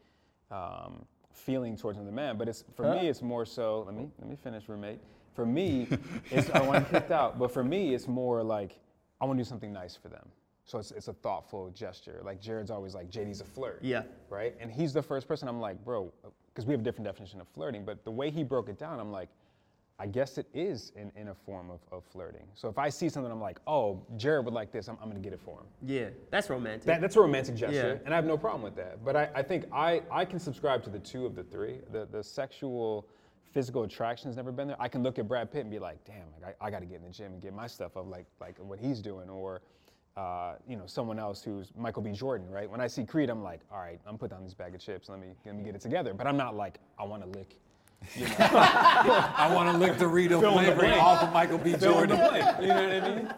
um, 0.50 1.06
feeling 1.38 1.76
towards 1.76 1.98
another 1.98 2.14
man. 2.14 2.36
But 2.36 2.48
it's 2.48 2.64
for 2.74 2.94
me, 2.94 3.08
it's 3.08 3.22
more 3.22 3.46
so. 3.46 3.84
Let 3.86 3.94
me 3.94 4.08
let 4.18 4.28
me 4.28 4.36
finish, 4.36 4.68
roommate. 4.68 5.00
For 5.34 5.46
me, 5.46 5.88
it's 6.30 6.50
I 6.50 6.60
want 6.62 6.84
to 6.84 6.90
kicked 6.90 7.12
out. 7.12 7.38
But 7.38 7.50
for 7.50 7.64
me, 7.64 7.94
it's 7.94 8.08
more 8.08 8.42
like 8.42 8.78
I 9.20 9.24
want 9.24 9.38
to 9.38 9.44
do 9.44 9.48
something 9.48 9.72
nice 9.72 9.96
for 9.96 10.08
them. 10.08 10.28
So 10.64 10.78
it's, 10.78 10.90
it's 10.90 11.08
a 11.08 11.14
thoughtful 11.14 11.70
gesture. 11.70 12.20
Like 12.22 12.42
Jared's 12.42 12.70
always 12.70 12.94
like, 12.94 13.10
JD's 13.10 13.40
a 13.40 13.44
flirt. 13.44 13.78
Yeah. 13.82 14.02
Right? 14.28 14.54
And 14.60 14.70
he's 14.70 14.92
the 14.92 15.02
first 15.02 15.26
person 15.26 15.48
I'm 15.48 15.60
like, 15.60 15.82
bro, 15.82 16.12
because 16.48 16.66
we 16.66 16.72
have 16.72 16.80
a 16.80 16.84
different 16.84 17.06
definition 17.06 17.40
of 17.40 17.48
flirting. 17.48 17.86
But 17.86 18.04
the 18.04 18.10
way 18.10 18.30
he 18.30 18.44
broke 18.44 18.68
it 18.68 18.78
down, 18.78 19.00
I'm 19.00 19.10
like, 19.10 19.30
I 20.00 20.06
guess 20.06 20.38
it 20.38 20.46
is 20.54 20.92
in, 20.94 21.10
in 21.16 21.28
a 21.28 21.34
form 21.34 21.70
of, 21.70 21.80
of 21.90 22.04
flirting. 22.04 22.46
So 22.54 22.68
if 22.68 22.78
I 22.78 22.88
see 22.88 23.08
something, 23.08 23.32
I'm 23.32 23.40
like, 23.40 23.58
oh, 23.66 24.00
Jared 24.16 24.44
would 24.44 24.54
like 24.54 24.70
this, 24.70 24.88
I'm, 24.88 24.96
I'm 25.02 25.08
gonna 25.08 25.18
get 25.18 25.32
it 25.32 25.40
for 25.40 25.58
him. 25.58 25.66
Yeah, 25.82 26.10
that's 26.30 26.48
romantic. 26.50 26.84
That, 26.84 27.00
that's 27.00 27.16
a 27.16 27.20
romantic 27.20 27.56
gesture, 27.56 27.98
Yeah. 28.00 28.04
and 28.04 28.14
I 28.14 28.16
have 28.16 28.24
no 28.24 28.38
problem 28.38 28.62
with 28.62 28.76
that. 28.76 29.04
But 29.04 29.16
I, 29.16 29.28
I 29.34 29.42
think 29.42 29.64
I, 29.72 30.02
I 30.10 30.24
can 30.24 30.38
subscribe 30.38 30.84
to 30.84 30.90
the 30.90 31.00
two 31.00 31.26
of 31.26 31.34
the 31.34 31.42
three. 31.42 31.78
The, 31.90 32.06
the 32.12 32.22
sexual, 32.22 33.08
physical 33.52 33.82
attraction 33.82 34.28
has 34.28 34.36
never 34.36 34.52
been 34.52 34.68
there. 34.68 34.76
I 34.80 34.86
can 34.86 35.02
look 35.02 35.18
at 35.18 35.26
Brad 35.26 35.50
Pitt 35.50 35.62
and 35.62 35.70
be 35.70 35.80
like, 35.80 36.04
damn, 36.04 36.26
like, 36.40 36.54
I, 36.60 36.66
I 36.66 36.70
got 36.70 36.78
to 36.80 36.86
get 36.86 36.98
in 36.98 37.02
the 37.02 37.10
gym 37.10 37.32
and 37.32 37.42
get 37.42 37.52
my 37.52 37.66
stuff 37.66 37.96
up 37.96 38.08
like, 38.08 38.26
like 38.40 38.56
what 38.58 38.78
he's 38.78 39.00
doing. 39.00 39.28
Or, 39.28 39.62
uh, 40.16 40.54
you 40.68 40.76
know, 40.76 40.86
someone 40.86 41.18
else 41.18 41.42
who's 41.42 41.72
Michael 41.76 42.02
B. 42.02 42.12
Jordan, 42.12 42.48
right? 42.50 42.70
When 42.70 42.80
I 42.80 42.86
see 42.86 43.04
Creed, 43.04 43.30
I'm 43.30 43.42
like, 43.42 43.62
all 43.72 43.78
right, 43.78 43.98
I'm 44.06 44.16
put 44.16 44.30
down 44.30 44.44
this 44.44 44.54
bag 44.54 44.76
of 44.76 44.80
chips. 44.80 45.08
Let 45.08 45.18
me, 45.18 45.28
let 45.44 45.56
me 45.56 45.64
get 45.64 45.74
it 45.74 45.80
together. 45.80 46.14
But 46.14 46.28
I'm 46.28 46.36
not 46.36 46.54
like, 46.54 46.78
I 47.00 47.04
want 47.04 47.22
to 47.24 47.38
lick. 47.38 47.56
You 48.16 48.26
know? 48.26 48.34
I 48.38 49.50
want 49.54 49.70
to 49.72 49.78
lick 49.78 49.92
Dorito 49.94 50.40
Fill 50.40 50.58
in 50.58 50.64
the 50.66 50.72
flavor 50.72 50.80
blank. 50.80 51.02
off 51.02 51.22
of 51.22 51.32
Michael 51.32 51.58
B. 51.58 51.72
Fill 51.74 51.98
in 52.02 52.08
the 52.08 52.16
Jordan. 52.16 52.16
blank, 52.16 52.60
You 52.62 52.66
know 52.68 52.74
what 52.74 53.02
I 53.04 53.16
mean? 53.16 53.34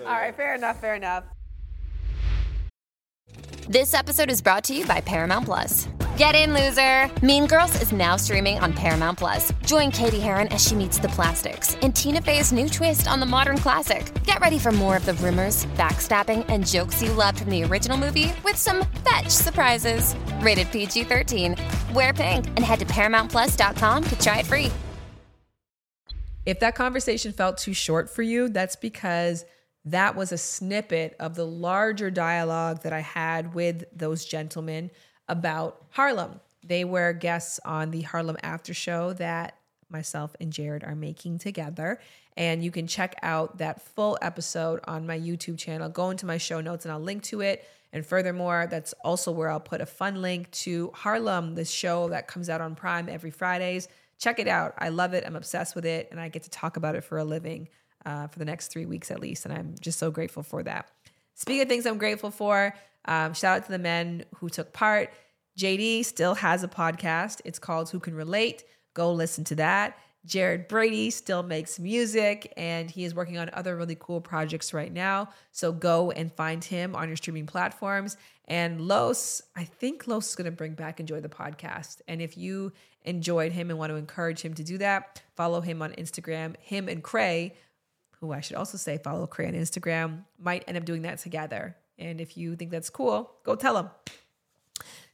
All 0.00 0.12
right, 0.12 0.34
fair 0.36 0.54
enough, 0.54 0.80
fair 0.80 0.94
enough. 0.94 1.24
This 3.68 3.94
episode 3.94 4.30
is 4.30 4.40
brought 4.40 4.64
to 4.64 4.74
you 4.74 4.86
by 4.86 5.00
Paramount 5.00 5.44
Plus. 5.46 5.88
Get 6.18 6.34
in, 6.34 6.52
loser! 6.52 7.08
Mean 7.24 7.46
Girls 7.46 7.80
is 7.80 7.92
now 7.92 8.16
streaming 8.16 8.58
on 8.58 8.72
Paramount 8.72 9.18
Plus. 9.18 9.52
Join 9.64 9.92
Cady 9.92 10.18
Heron 10.18 10.48
as 10.48 10.60
she 10.66 10.74
meets 10.74 10.98
the 10.98 11.06
plastics 11.10 11.76
in 11.76 11.92
Tina 11.92 12.20
Fey's 12.20 12.50
new 12.50 12.68
twist 12.68 13.06
on 13.06 13.20
the 13.20 13.24
modern 13.24 13.56
classic. 13.56 14.12
Get 14.24 14.40
ready 14.40 14.58
for 14.58 14.72
more 14.72 14.96
of 14.96 15.06
the 15.06 15.14
rumors, 15.14 15.66
backstabbing, 15.76 16.44
and 16.48 16.66
jokes 16.66 17.00
you 17.00 17.12
loved 17.12 17.38
from 17.38 17.50
the 17.50 17.62
original 17.62 17.96
movie 17.96 18.32
with 18.42 18.56
some 18.56 18.84
fetch 19.08 19.28
surprises. 19.28 20.16
Rated 20.40 20.72
PG 20.72 21.04
13. 21.04 21.54
Wear 21.94 22.12
pink 22.12 22.48
and 22.48 22.64
head 22.64 22.80
to 22.80 22.86
ParamountPlus.com 22.86 24.02
to 24.02 24.18
try 24.18 24.40
it 24.40 24.46
free. 24.46 24.72
If 26.44 26.58
that 26.58 26.74
conversation 26.74 27.32
felt 27.32 27.58
too 27.58 27.74
short 27.74 28.10
for 28.10 28.22
you, 28.22 28.48
that's 28.48 28.74
because 28.74 29.44
that 29.84 30.16
was 30.16 30.32
a 30.32 30.38
snippet 30.38 31.14
of 31.20 31.36
the 31.36 31.46
larger 31.46 32.10
dialogue 32.10 32.82
that 32.82 32.92
I 32.92 33.02
had 33.02 33.54
with 33.54 33.84
those 33.96 34.24
gentlemen 34.24 34.90
about 35.28 35.84
Harlem. 35.90 36.40
They 36.64 36.84
were 36.84 37.12
guests 37.12 37.60
on 37.64 37.90
the 37.90 38.02
Harlem 38.02 38.36
After 38.42 38.74
Show 38.74 39.12
that 39.14 39.56
myself 39.90 40.34
and 40.40 40.52
Jared 40.52 40.84
are 40.84 40.94
making 40.94 41.38
together. 41.38 42.00
And 42.36 42.62
you 42.62 42.70
can 42.70 42.86
check 42.86 43.14
out 43.22 43.58
that 43.58 43.82
full 43.82 44.18
episode 44.22 44.80
on 44.84 45.06
my 45.06 45.18
YouTube 45.18 45.58
channel. 45.58 45.88
Go 45.88 46.10
into 46.10 46.26
my 46.26 46.38
show 46.38 46.60
notes 46.60 46.84
and 46.84 46.92
I'll 46.92 47.00
link 47.00 47.22
to 47.24 47.40
it. 47.40 47.66
And 47.92 48.04
furthermore, 48.04 48.66
that's 48.70 48.92
also 49.02 49.32
where 49.32 49.50
I'll 49.50 49.60
put 49.60 49.80
a 49.80 49.86
fun 49.86 50.20
link 50.20 50.50
to 50.50 50.90
Harlem, 50.94 51.54
the 51.54 51.64
show 51.64 52.10
that 52.10 52.28
comes 52.28 52.50
out 52.50 52.60
on 52.60 52.74
Prime 52.74 53.08
every 53.08 53.30
Fridays. 53.30 53.88
Check 54.18 54.38
it 54.38 54.48
out. 54.48 54.74
I 54.78 54.90
love 54.90 55.14
it. 55.14 55.24
I'm 55.26 55.36
obsessed 55.36 55.74
with 55.74 55.86
it. 55.86 56.08
And 56.10 56.20
I 56.20 56.28
get 56.28 56.42
to 56.42 56.50
talk 56.50 56.76
about 56.76 56.96
it 56.96 57.02
for 57.02 57.18
a 57.18 57.24
living 57.24 57.68
uh, 58.04 58.26
for 58.26 58.38
the 58.38 58.44
next 58.44 58.68
three 58.68 58.86
weeks 58.86 59.10
at 59.10 59.20
least. 59.20 59.46
And 59.46 59.54
I'm 59.54 59.74
just 59.80 59.98
so 59.98 60.10
grateful 60.10 60.42
for 60.42 60.62
that. 60.64 60.90
Speaking 61.34 61.62
of 61.62 61.68
things 61.68 61.86
I'm 61.86 61.98
grateful 61.98 62.30
for, 62.30 62.74
um, 63.08 63.32
shout 63.34 63.56
out 63.56 63.64
to 63.64 63.72
the 63.72 63.78
men 63.78 64.24
who 64.36 64.48
took 64.48 64.72
part. 64.72 65.12
JD 65.58 66.04
still 66.04 66.34
has 66.34 66.62
a 66.62 66.68
podcast. 66.68 67.40
It's 67.44 67.58
called 67.58 67.90
Who 67.90 67.98
Can 67.98 68.14
Relate. 68.14 68.64
Go 68.94 69.12
listen 69.12 69.42
to 69.44 69.56
that. 69.56 69.98
Jared 70.24 70.68
Brady 70.68 71.10
still 71.10 71.42
makes 71.42 71.78
music 71.78 72.52
and 72.56 72.90
he 72.90 73.04
is 73.04 73.14
working 73.14 73.38
on 73.38 73.48
other 73.54 73.76
really 73.76 73.96
cool 73.98 74.20
projects 74.20 74.74
right 74.74 74.92
now. 74.92 75.30
So 75.52 75.72
go 75.72 76.10
and 76.10 76.30
find 76.32 76.62
him 76.62 76.94
on 76.94 77.08
your 77.08 77.16
streaming 77.16 77.46
platforms. 77.46 78.16
And 78.44 78.82
Los, 78.82 79.40
I 79.56 79.64
think 79.64 80.06
Los 80.06 80.28
is 80.28 80.36
going 80.36 80.44
to 80.44 80.50
bring 80.50 80.74
back 80.74 81.00
Enjoy 81.00 81.20
the 81.20 81.28
Podcast. 81.28 82.02
And 82.08 82.20
if 82.20 82.36
you 82.36 82.72
enjoyed 83.02 83.52
him 83.52 83.70
and 83.70 83.78
want 83.78 83.90
to 83.90 83.96
encourage 83.96 84.42
him 84.42 84.52
to 84.54 84.64
do 84.64 84.76
that, 84.78 85.22
follow 85.34 85.62
him 85.62 85.80
on 85.80 85.92
Instagram. 85.92 86.56
Him 86.58 86.88
and 86.88 87.02
Cray, 87.02 87.54
who 88.20 88.32
I 88.32 88.40
should 88.40 88.56
also 88.56 88.76
say 88.76 88.98
follow 88.98 89.26
Cray 89.26 89.46
on 89.46 89.54
Instagram, 89.54 90.24
might 90.38 90.64
end 90.66 90.76
up 90.76 90.84
doing 90.84 91.02
that 91.02 91.18
together. 91.18 91.74
And 91.98 92.20
if 92.20 92.36
you 92.36 92.56
think 92.56 92.70
that's 92.70 92.90
cool, 92.90 93.32
go 93.44 93.54
tell 93.54 93.74
them. 93.74 93.90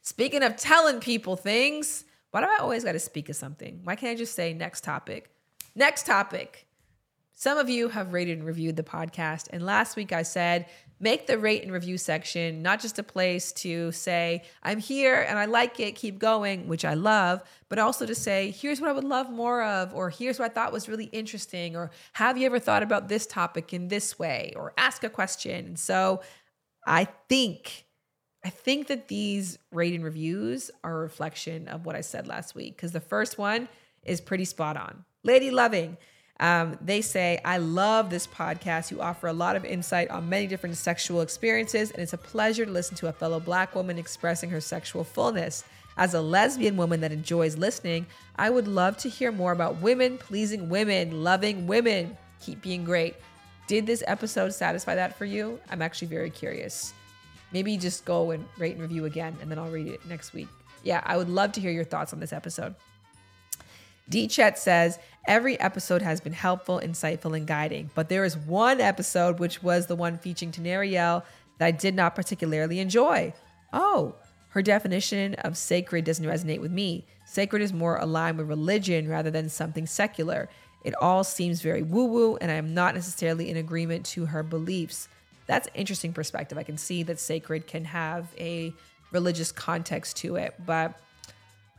Speaking 0.02 0.42
of 0.42 0.56
telling 0.56 1.00
people 1.00 1.36
things, 1.36 2.04
why 2.30 2.40
do 2.40 2.46
I 2.46 2.58
always 2.60 2.84
got 2.84 2.92
to 2.92 2.98
speak 2.98 3.28
of 3.28 3.36
something? 3.36 3.80
Why 3.84 3.96
can't 3.96 4.12
I 4.12 4.16
just 4.16 4.34
say 4.34 4.52
next 4.52 4.84
topic? 4.84 5.30
Next 5.74 6.04
topic. 6.04 6.66
Some 7.32 7.58
of 7.58 7.68
you 7.68 7.88
have 7.88 8.12
rated 8.12 8.38
and 8.38 8.46
reviewed 8.46 8.76
the 8.76 8.82
podcast. 8.82 9.48
And 9.50 9.64
last 9.64 9.96
week 9.96 10.12
I 10.12 10.22
said, 10.22 10.66
make 11.00 11.26
the 11.26 11.38
rate 11.38 11.62
and 11.62 11.72
review 11.72 11.98
section 11.98 12.62
not 12.62 12.80
just 12.80 12.98
a 12.98 13.02
place 13.02 13.52
to 13.52 13.90
say, 13.92 14.42
I'm 14.62 14.78
here 14.78 15.26
and 15.28 15.38
I 15.38 15.46
like 15.46 15.80
it, 15.80 15.96
keep 15.96 16.18
going, 16.18 16.68
which 16.68 16.84
I 16.84 16.94
love, 16.94 17.42
but 17.68 17.78
also 17.78 18.06
to 18.06 18.14
say, 18.14 18.50
here's 18.50 18.80
what 18.80 18.88
I 18.88 18.92
would 18.92 19.04
love 19.04 19.30
more 19.30 19.64
of, 19.64 19.92
or 19.94 20.10
here's 20.10 20.38
what 20.38 20.50
I 20.50 20.54
thought 20.54 20.72
was 20.72 20.88
really 20.88 21.06
interesting, 21.06 21.76
or 21.76 21.90
have 22.12 22.38
you 22.38 22.46
ever 22.46 22.60
thought 22.60 22.82
about 22.82 23.08
this 23.08 23.26
topic 23.26 23.72
in 23.72 23.88
this 23.88 24.18
way, 24.18 24.52
or 24.54 24.72
ask 24.78 25.02
a 25.02 25.10
question. 25.10 25.66
And 25.66 25.78
so 25.78 26.20
I 26.86 27.06
think 27.28 27.84
I 28.44 28.50
think 28.50 28.88
that 28.88 29.08
these 29.08 29.58
rating 29.72 30.02
reviews 30.02 30.70
are 30.82 30.98
a 30.98 31.00
reflection 31.00 31.66
of 31.68 31.86
what 31.86 31.96
I 31.96 32.02
said 32.02 32.26
last 32.26 32.54
week 32.54 32.76
because 32.76 32.92
the 32.92 33.00
first 33.00 33.38
one 33.38 33.68
is 34.04 34.20
pretty 34.20 34.44
spot 34.44 34.76
on. 34.76 35.04
Lady 35.22 35.50
Loving, 35.50 35.96
um, 36.40 36.78
they 36.82 37.00
say, 37.00 37.40
I 37.42 37.56
love 37.56 38.10
this 38.10 38.26
podcast. 38.26 38.90
You 38.90 39.00
offer 39.00 39.28
a 39.28 39.32
lot 39.32 39.56
of 39.56 39.64
insight 39.64 40.10
on 40.10 40.28
many 40.28 40.46
different 40.46 40.76
sexual 40.76 41.22
experiences, 41.22 41.90
and 41.90 42.02
it's 42.02 42.12
a 42.12 42.18
pleasure 42.18 42.66
to 42.66 42.70
listen 42.70 42.96
to 42.98 43.08
a 43.08 43.12
fellow 43.12 43.40
Black 43.40 43.74
woman 43.74 43.98
expressing 43.98 44.50
her 44.50 44.60
sexual 44.60 45.04
fullness. 45.04 45.64
As 45.96 46.12
a 46.12 46.20
lesbian 46.20 46.76
woman 46.76 47.00
that 47.00 47.12
enjoys 47.12 47.56
listening, 47.56 48.04
I 48.36 48.50
would 48.50 48.68
love 48.68 48.96
to 48.98 49.08
hear 49.08 49.32
more 49.32 49.52
about 49.52 49.80
women 49.80 50.18
pleasing 50.18 50.68
women, 50.68 51.22
loving 51.22 51.66
women. 51.66 52.18
Keep 52.42 52.60
being 52.60 52.84
great. 52.84 53.14
Did 53.66 53.86
this 53.86 54.02
episode 54.06 54.52
satisfy 54.52 54.94
that 54.94 55.16
for 55.16 55.24
you? 55.24 55.58
I'm 55.70 55.80
actually 55.80 56.08
very 56.08 56.30
curious. 56.30 56.92
Maybe 57.52 57.76
just 57.76 58.04
go 58.04 58.30
and 58.30 58.44
rate 58.58 58.72
and 58.72 58.82
review 58.82 59.06
again, 59.06 59.36
and 59.40 59.50
then 59.50 59.58
I'll 59.58 59.70
read 59.70 59.86
it 59.86 60.04
next 60.06 60.34
week. 60.34 60.48
Yeah, 60.82 61.00
I 61.04 61.16
would 61.16 61.30
love 61.30 61.52
to 61.52 61.60
hear 61.60 61.70
your 61.70 61.84
thoughts 61.84 62.12
on 62.12 62.20
this 62.20 62.32
episode. 62.32 62.74
D 64.08 64.26
Chet 64.26 64.58
says, 64.58 64.98
Every 65.26 65.58
episode 65.58 66.02
has 66.02 66.20
been 66.20 66.34
helpful, 66.34 66.78
insightful, 66.84 67.34
and 67.34 67.46
guiding, 67.46 67.90
but 67.94 68.10
there 68.10 68.24
is 68.24 68.36
one 68.36 68.80
episode, 68.80 69.38
which 69.38 69.62
was 69.62 69.86
the 69.86 69.96
one 69.96 70.18
featuring 70.18 70.52
Tenariel, 70.52 71.22
that 71.58 71.66
I 71.66 71.70
did 71.70 71.94
not 71.94 72.14
particularly 72.14 72.80
enjoy. 72.80 73.32
Oh, 73.72 74.16
her 74.50 74.60
definition 74.60 75.34
of 75.34 75.56
sacred 75.56 76.04
doesn't 76.04 76.24
resonate 76.24 76.60
with 76.60 76.70
me. 76.70 77.06
Sacred 77.24 77.62
is 77.62 77.72
more 77.72 77.96
aligned 77.96 78.38
with 78.38 78.48
religion 78.48 79.08
rather 79.08 79.30
than 79.30 79.48
something 79.48 79.86
secular. 79.86 80.48
It 80.84 80.94
all 81.00 81.24
seems 81.24 81.62
very 81.62 81.82
woo 81.82 82.04
woo, 82.04 82.36
and 82.36 82.50
I 82.50 82.54
am 82.54 82.74
not 82.74 82.94
necessarily 82.94 83.50
in 83.50 83.56
agreement 83.56 84.04
to 84.06 84.26
her 84.26 84.42
beliefs. 84.42 85.08
That's 85.46 85.68
interesting 85.74 86.12
perspective. 86.12 86.58
I 86.58 86.62
can 86.62 86.78
see 86.78 87.02
that 87.04 87.18
sacred 87.18 87.66
can 87.66 87.84
have 87.86 88.28
a 88.38 88.72
religious 89.10 89.50
context 89.50 90.18
to 90.18 90.36
it, 90.36 90.54
but 90.64 91.00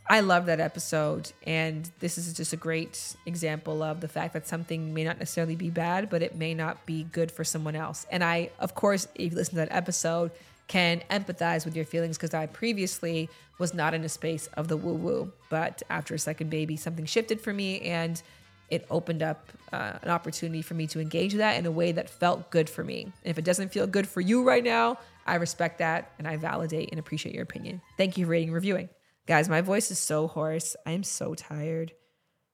I 0.07 0.19
love 0.19 0.45
that 0.47 0.59
episode. 0.59 1.31
And 1.45 1.89
this 1.99 2.17
is 2.17 2.33
just 2.33 2.53
a 2.53 2.57
great 2.57 3.15
example 3.25 3.81
of 3.81 4.01
the 4.01 4.07
fact 4.07 4.33
that 4.33 4.47
something 4.47 4.93
may 4.93 5.03
not 5.03 5.17
necessarily 5.17 5.55
be 5.55 5.69
bad, 5.69 6.09
but 6.09 6.21
it 6.21 6.35
may 6.35 6.53
not 6.53 6.85
be 6.85 7.03
good 7.03 7.31
for 7.31 7.43
someone 7.43 7.75
else. 7.75 8.05
And 8.11 8.23
I, 8.23 8.51
of 8.59 8.75
course, 8.75 9.07
if 9.15 9.31
you 9.31 9.37
listen 9.37 9.53
to 9.53 9.57
that 9.57 9.71
episode, 9.71 10.31
can 10.67 11.01
empathize 11.11 11.65
with 11.65 11.75
your 11.75 11.85
feelings 11.85 12.17
because 12.17 12.33
I 12.33 12.47
previously 12.47 13.29
was 13.59 13.73
not 13.73 13.93
in 13.93 14.03
a 14.03 14.09
space 14.09 14.47
of 14.53 14.67
the 14.67 14.77
woo 14.77 14.93
woo. 14.93 15.31
But 15.49 15.83
after 15.89 16.15
a 16.15 16.19
second 16.19 16.49
baby, 16.49 16.75
something 16.75 17.05
shifted 17.05 17.39
for 17.39 17.53
me 17.53 17.81
and 17.81 18.21
it 18.69 18.85
opened 18.89 19.21
up 19.21 19.49
uh, 19.71 19.93
an 20.01 20.09
opportunity 20.09 20.61
for 20.61 20.73
me 20.73 20.87
to 20.87 20.99
engage 20.99 21.33
that 21.35 21.57
in 21.57 21.65
a 21.65 21.71
way 21.71 21.91
that 21.91 22.09
felt 22.09 22.49
good 22.49 22.69
for 22.69 22.83
me. 22.83 23.03
And 23.03 23.13
if 23.23 23.37
it 23.37 23.45
doesn't 23.45 23.71
feel 23.71 23.87
good 23.87 24.07
for 24.07 24.21
you 24.21 24.43
right 24.43 24.63
now, 24.63 24.97
I 25.25 25.35
respect 25.35 25.79
that 25.79 26.11
and 26.17 26.27
I 26.27 26.37
validate 26.37 26.89
and 26.91 26.99
appreciate 26.99 27.33
your 27.33 27.43
opinion. 27.43 27.81
Thank 27.97 28.17
you 28.17 28.25
for 28.25 28.31
rating 28.31 28.49
and 28.49 28.55
reviewing. 28.55 28.89
Guys, 29.27 29.49
my 29.49 29.61
voice 29.61 29.89
is 29.91 29.99
so 29.99 30.27
hoarse. 30.27 30.75
I 30.85 30.91
am 30.91 31.03
so 31.03 31.33
tired. 31.33 31.93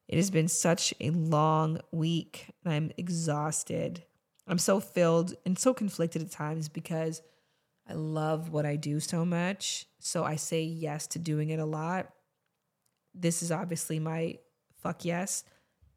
It 0.07 0.15
has 0.17 0.29
been 0.29 0.47
such 0.47 0.93
a 0.99 1.09
long 1.09 1.79
week 1.91 2.47
and 2.63 2.73
I'm 2.73 2.91
exhausted. 2.97 4.03
I'm 4.47 4.57
so 4.57 4.79
filled 4.79 5.35
and 5.45 5.57
so 5.57 5.73
conflicted 5.73 6.21
at 6.21 6.31
times 6.31 6.69
because 6.69 7.21
I 7.89 7.93
love 7.93 8.49
what 8.49 8.65
I 8.65 8.75
do 8.75 8.99
so 8.99 9.25
much. 9.25 9.85
So 9.99 10.23
I 10.23 10.35
say 10.35 10.63
yes 10.63 11.07
to 11.07 11.19
doing 11.19 11.49
it 11.49 11.59
a 11.59 11.65
lot. 11.65 12.09
This 13.13 13.43
is 13.43 13.51
obviously 13.51 13.99
my 13.99 14.37
fuck 14.81 15.05
yes, 15.05 15.43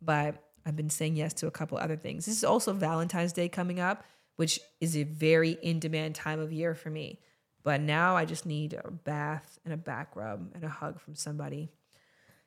but 0.01 0.43
I've 0.67 0.77
been 0.77 0.91
saying 0.91 1.17
yes 1.17 1.33
to 1.35 1.47
a 1.47 1.51
couple 1.51 1.79
other 1.79 1.97
things. 1.97 2.27
This 2.27 2.37
is 2.37 2.45
also 2.45 2.73
Valentine's 2.73 3.33
Day 3.33 3.49
coming 3.49 3.81
up, 3.81 4.05
which 4.37 4.61
is 4.81 4.97
a 4.97 5.03
very 5.05 5.53
in 5.63 5.79
demand 5.79 6.15
time 6.15 6.41
of 6.41 6.53
year 6.53 6.75
for 6.75 6.91
me. 6.91 7.21
But 7.63 7.81
now 7.81 8.17
I 8.17 8.25
just 8.25 8.45
need 8.45 8.75
a 8.75 8.91
bath 8.91 9.59
and 9.65 9.73
a 9.73 9.77
back 9.77 10.17
rub 10.17 10.51
and 10.55 10.65
a 10.65 10.69
hug 10.69 11.01
from 11.01 11.15
somebody. 11.15 11.71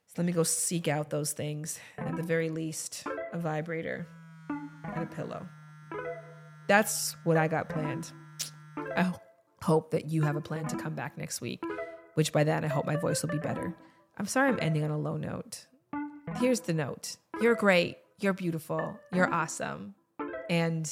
So 0.08 0.14
let 0.18 0.26
me 0.26 0.32
go 0.32 0.44
seek 0.44 0.88
out 0.88 1.10
those 1.10 1.34
things. 1.34 1.80
At 1.98 2.16
the 2.16 2.24
very 2.24 2.50
least, 2.50 3.04
a 3.34 3.38
vibrator 3.38 4.08
and 4.50 5.04
a 5.04 5.08
pillow. 5.08 5.48
That's 6.68 7.16
what 7.24 7.38
I 7.38 7.48
got 7.48 7.70
planned. 7.70 8.12
I 8.96 9.12
hope 9.62 9.92
that 9.92 10.06
you 10.06 10.22
have 10.22 10.36
a 10.36 10.42
plan 10.42 10.68
to 10.68 10.76
come 10.76 10.94
back 10.94 11.18
next 11.18 11.42
week, 11.42 11.64
which 12.14 12.32
by 12.32 12.44
then 12.44 12.64
I 12.64 12.68
hope 12.68 12.86
my 12.86 12.96
voice 12.96 13.22
will 13.22 13.30
be 13.30 13.40
better. 13.40 13.76
I'm 14.18 14.26
sorry 14.26 14.50
I'm 14.50 14.60
ending 14.62 14.84
on 14.84 14.92
a 14.92 14.98
low 14.98 15.18
note. 15.18 15.66
Here's 16.40 16.62
the 16.62 16.74
note 16.74 17.18
You're 17.40 17.56
great. 17.56 17.98
You're 18.20 18.34
beautiful. 18.34 19.00
You're 19.14 19.32
awesome. 19.32 19.94
And 20.50 20.90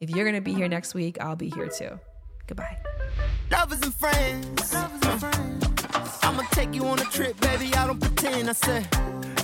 if 0.00 0.10
you're 0.10 0.24
going 0.24 0.34
to 0.34 0.40
be 0.40 0.54
here 0.54 0.68
next 0.68 0.94
week, 0.94 1.20
I'll 1.20 1.36
be 1.36 1.50
here 1.50 1.68
too. 1.68 2.00
Goodbye. 2.46 2.78
Lovers 3.50 3.82
and 3.82 3.94
friends. 3.94 4.74
I'ma 6.22 6.42
take 6.52 6.74
you 6.74 6.86
on 6.86 6.98
a 7.00 7.04
trip, 7.04 7.38
baby. 7.40 7.72
I 7.74 7.86
don't 7.86 8.00
pretend. 8.00 8.48
I 8.48 8.52
said, 8.52 8.86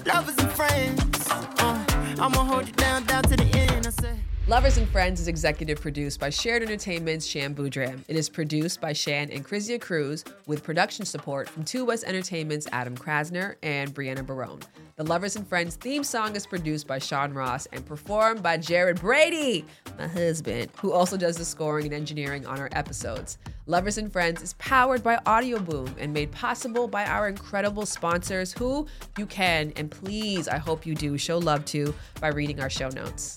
lovers 0.06 0.38
and 0.38 0.50
friends. 0.52 1.28
Uh, 1.30 1.84
I'ma 2.18 2.44
hold 2.44 2.66
you 2.66 2.72
down, 2.72 3.04
down 3.04 3.22
to 3.24 3.36
the 3.36 3.58
end. 3.58 3.86
I 3.86 3.90
said. 3.90 4.18
Lovers 4.50 4.78
and 4.78 4.88
Friends 4.88 5.20
is 5.20 5.28
executive 5.28 5.80
produced 5.80 6.18
by 6.18 6.28
Shared 6.28 6.64
Entertainment's 6.64 7.24
Shan 7.24 7.54
Boodram. 7.54 8.00
It 8.08 8.16
is 8.16 8.28
produced 8.28 8.80
by 8.80 8.92
Shan 8.92 9.30
and 9.30 9.46
Krizia 9.46 9.80
Cruz 9.80 10.24
with 10.48 10.64
production 10.64 11.04
support 11.04 11.48
from 11.48 11.62
Two 11.62 11.84
West 11.84 12.02
Entertainment's 12.02 12.66
Adam 12.72 12.96
Krasner 12.96 13.54
and 13.62 13.94
Brianna 13.94 14.26
Barone. 14.26 14.58
The 14.96 15.04
Lovers 15.04 15.36
and 15.36 15.46
Friends 15.46 15.76
theme 15.76 16.02
song 16.02 16.34
is 16.34 16.48
produced 16.48 16.88
by 16.88 16.98
Sean 16.98 17.32
Ross 17.32 17.66
and 17.66 17.86
performed 17.86 18.42
by 18.42 18.56
Jared 18.56 19.00
Brady, 19.00 19.64
my 19.96 20.08
husband, 20.08 20.72
who 20.80 20.90
also 20.90 21.16
does 21.16 21.36
the 21.36 21.44
scoring 21.44 21.84
and 21.84 21.94
engineering 21.94 22.44
on 22.44 22.58
our 22.58 22.70
episodes. 22.72 23.38
Lovers 23.66 23.98
and 23.98 24.12
Friends 24.12 24.42
is 24.42 24.54
powered 24.54 25.04
by 25.04 25.18
Audioboom 25.26 25.94
and 25.96 26.12
made 26.12 26.32
possible 26.32 26.88
by 26.88 27.04
our 27.04 27.28
incredible 27.28 27.86
sponsors 27.86 28.52
who 28.52 28.88
you 29.16 29.26
can 29.26 29.72
and 29.76 29.92
please, 29.92 30.48
I 30.48 30.58
hope 30.58 30.84
you 30.84 30.96
do, 30.96 31.16
show 31.16 31.38
love 31.38 31.64
to 31.66 31.94
by 32.20 32.30
reading 32.30 32.58
our 32.58 32.68
show 32.68 32.88
notes. 32.88 33.36